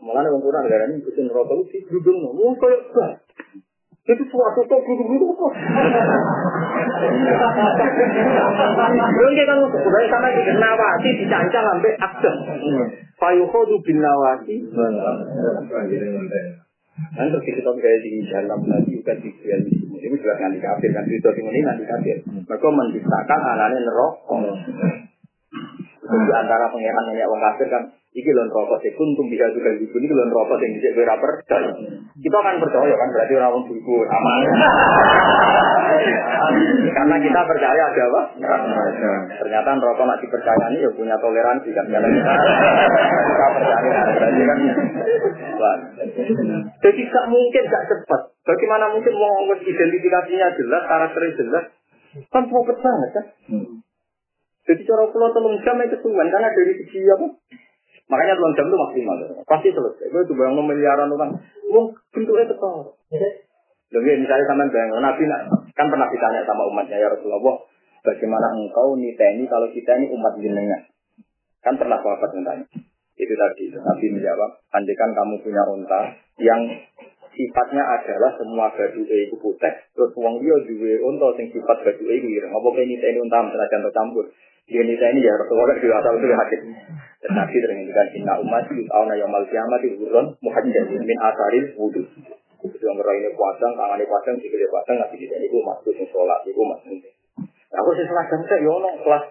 [0.00, 2.32] Malah wong kurang darani kusun rokok wis gerudun.
[2.32, 3.20] Wong koyo beras.
[4.08, 5.52] Itu suatu tuh gerudun kok.
[9.12, 12.34] Belum dia kan udah sama di nawasi dicancang sampai akhdar.
[13.20, 14.64] Fayu khodu bin nawasi
[16.98, 19.54] Nanti terus kita kayak di dalam lagi bukan di dunia
[20.02, 22.18] ini jelas nanti kafir kan itu ini nanti kafir.
[22.26, 23.86] Mereka menciptakan anaknya.
[23.86, 24.08] Itu
[26.16, 27.82] di antara pangeran nenek wong kafir kan
[28.18, 31.70] iki lon rokok sih kuntum bisa juga di ini lon rokok yang bisa gue percaya.
[32.18, 34.42] Kita akan percaya kan berarti orang wong buku aman.
[36.98, 38.22] Karena kita percaya ada apa?
[39.38, 42.32] Ternyata rokok nak dipercayai ya punya toleransi kan karena kita
[43.22, 44.58] kita percaya berarti kan.
[46.82, 48.20] Jadi gak mungkin gak cepat.
[48.42, 51.64] Bagaimana mungkin mau identifikasinya jelas, karakternya jelas?
[52.32, 53.26] Kan proper banget kan?
[54.68, 57.26] Jadi cara pulau telung jam itu kesuwan karena dari segi apa?
[58.08, 59.16] Makanya telung jam itu maksimal.
[59.44, 60.08] Pasti selesai.
[60.08, 61.30] Gue coba yang miliaran orang.
[61.68, 62.96] Wong bentuknya tetap.
[63.88, 65.24] Lebih misalnya sama bayang Nabi
[65.72, 67.56] kan pernah ditanya sama umatnya ya Rasulullah,
[68.04, 70.82] bagaimana engkau niteni kalau kita ini umat jenengan?
[71.64, 72.66] Kan pernah sahabat tanya.
[73.16, 76.00] Itu tadi Nabi menjawab, andikan kamu punya unta
[76.36, 76.68] yang
[77.32, 82.28] sifatnya adalah semua baju itu putih, terus uang dia juga unta yang sifat baju itu
[82.28, 82.52] ireng.
[82.52, 84.26] Apa kayak niteni unta misalnya campur?
[84.68, 86.60] Dia nita ini ya Rasulullah juga asal itu hakim.
[87.18, 92.04] Tetapi dengan inna umat yus'auna yaumul kiamat hurun muhajjal min asaril wudhu.
[92.58, 96.58] Itu yang ini pasang, tangannya pasang, sikilnya pasang, ngasih kita itu masuk yang sholat, itu
[96.58, 96.98] masuk
[97.68, 99.24] Nah, aku sih seragam saya, ya ono kelas.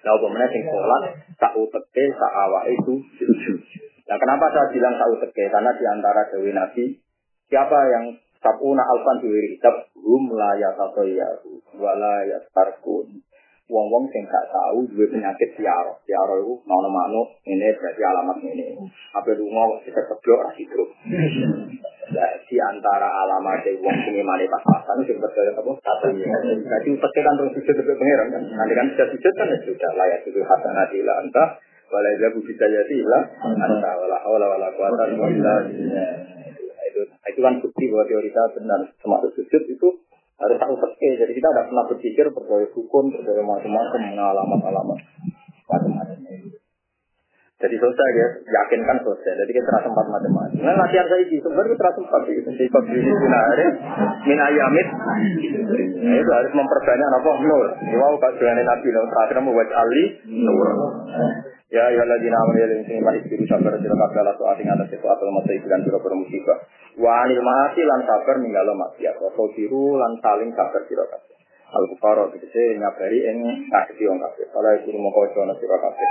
[0.00, 1.02] Nah, apa sing sholat,
[1.36, 2.32] tak uteke, tak
[2.72, 2.94] itu
[4.08, 5.44] Nah, kenapa saya bilang tak uteke?
[5.52, 6.96] Karena di antara Dewi Nabi,
[7.52, 13.22] siapa yang sabuna alfan diwiri kitab hum la yatatoyahu wala yatarkun
[13.68, 16.00] wong-wong sing gak tahu duwe penyakit siaro.
[16.08, 18.80] Siaro itu nono manuk ini berarti alamat ini.
[19.12, 20.50] Apa lunga kita keblok ra.
[22.08, 25.72] Nah, di antara alamat wong sing male pas-pasan sing percaya apa?
[25.84, 26.08] Satu.
[26.16, 28.42] Jadi utek kan terus sujud ke pangeran kan.
[28.48, 31.44] Nanti kan sudah sujud kan ya sudah layak itu hasanati la anta
[31.88, 35.60] wala jabu bisa jadi lah anta wala haula wala quwata illa billah.
[36.88, 39.88] Itu itu kan bukti bahwa teori kita benar termasuk sujud itu
[40.38, 41.12] harus tahu fikih.
[41.18, 44.98] Jadi kita tidak pernah berpikir percaya hukum, percaya macam-macam, alamat-alamat
[45.68, 46.18] macam-macam.
[47.58, 49.34] Jadi selesai ya, yakinkan selesai.
[49.34, 50.62] Jadi kita terasa sempat macam-macam.
[50.62, 52.50] Nah latihan saya ini sebenarnya terasa sempat itu.
[52.54, 53.66] Di hari
[54.30, 54.86] min ayamit,
[55.98, 57.66] nah, itu harus memperbanyak apa nur.
[57.98, 60.68] Wow, kalau nabi terakhir mau buat ali nur.
[61.68, 64.72] Ya ya lagi nama dia yang sini mari diri sabar sira kabeh ala soal ing
[64.72, 66.64] atas sesuatu masa iku lan pira musibah.
[66.96, 69.20] Wa anil maasi lan sabar ninggalo maksiat.
[69.20, 71.36] Wa biru lan saling sabar sira kabeh.
[71.68, 74.48] Al bukara tegese nyabari ing ngadepi wong kabeh.
[74.48, 76.08] Kala iku mongko ana sira kabeh.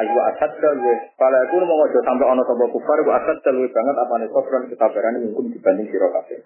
[0.00, 0.94] Ayu asad dalwe.
[1.20, 5.52] Kala iku mongko sampe ana sapa kufar wa asad dalwe banget apane sabran ketabaran mungkin
[5.52, 6.40] dibanding sira kabeh.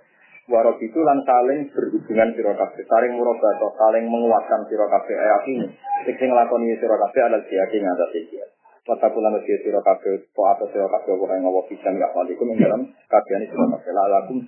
[0.51, 5.15] Warok itu lan saling berhubungan sira saling murobato, saling menguatkan sira kabeh
[5.47, 5.67] ini.
[6.11, 8.35] Sing sira kabeh adalah dia ing atas iki.
[8.83, 12.83] Mata kula mesti sira kabeh, po apa sira kabeh ora ngowo pisan ya walikum dalam
[13.07, 13.95] kabehane sira kabeh.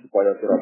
[0.03, 0.55] Supaya sira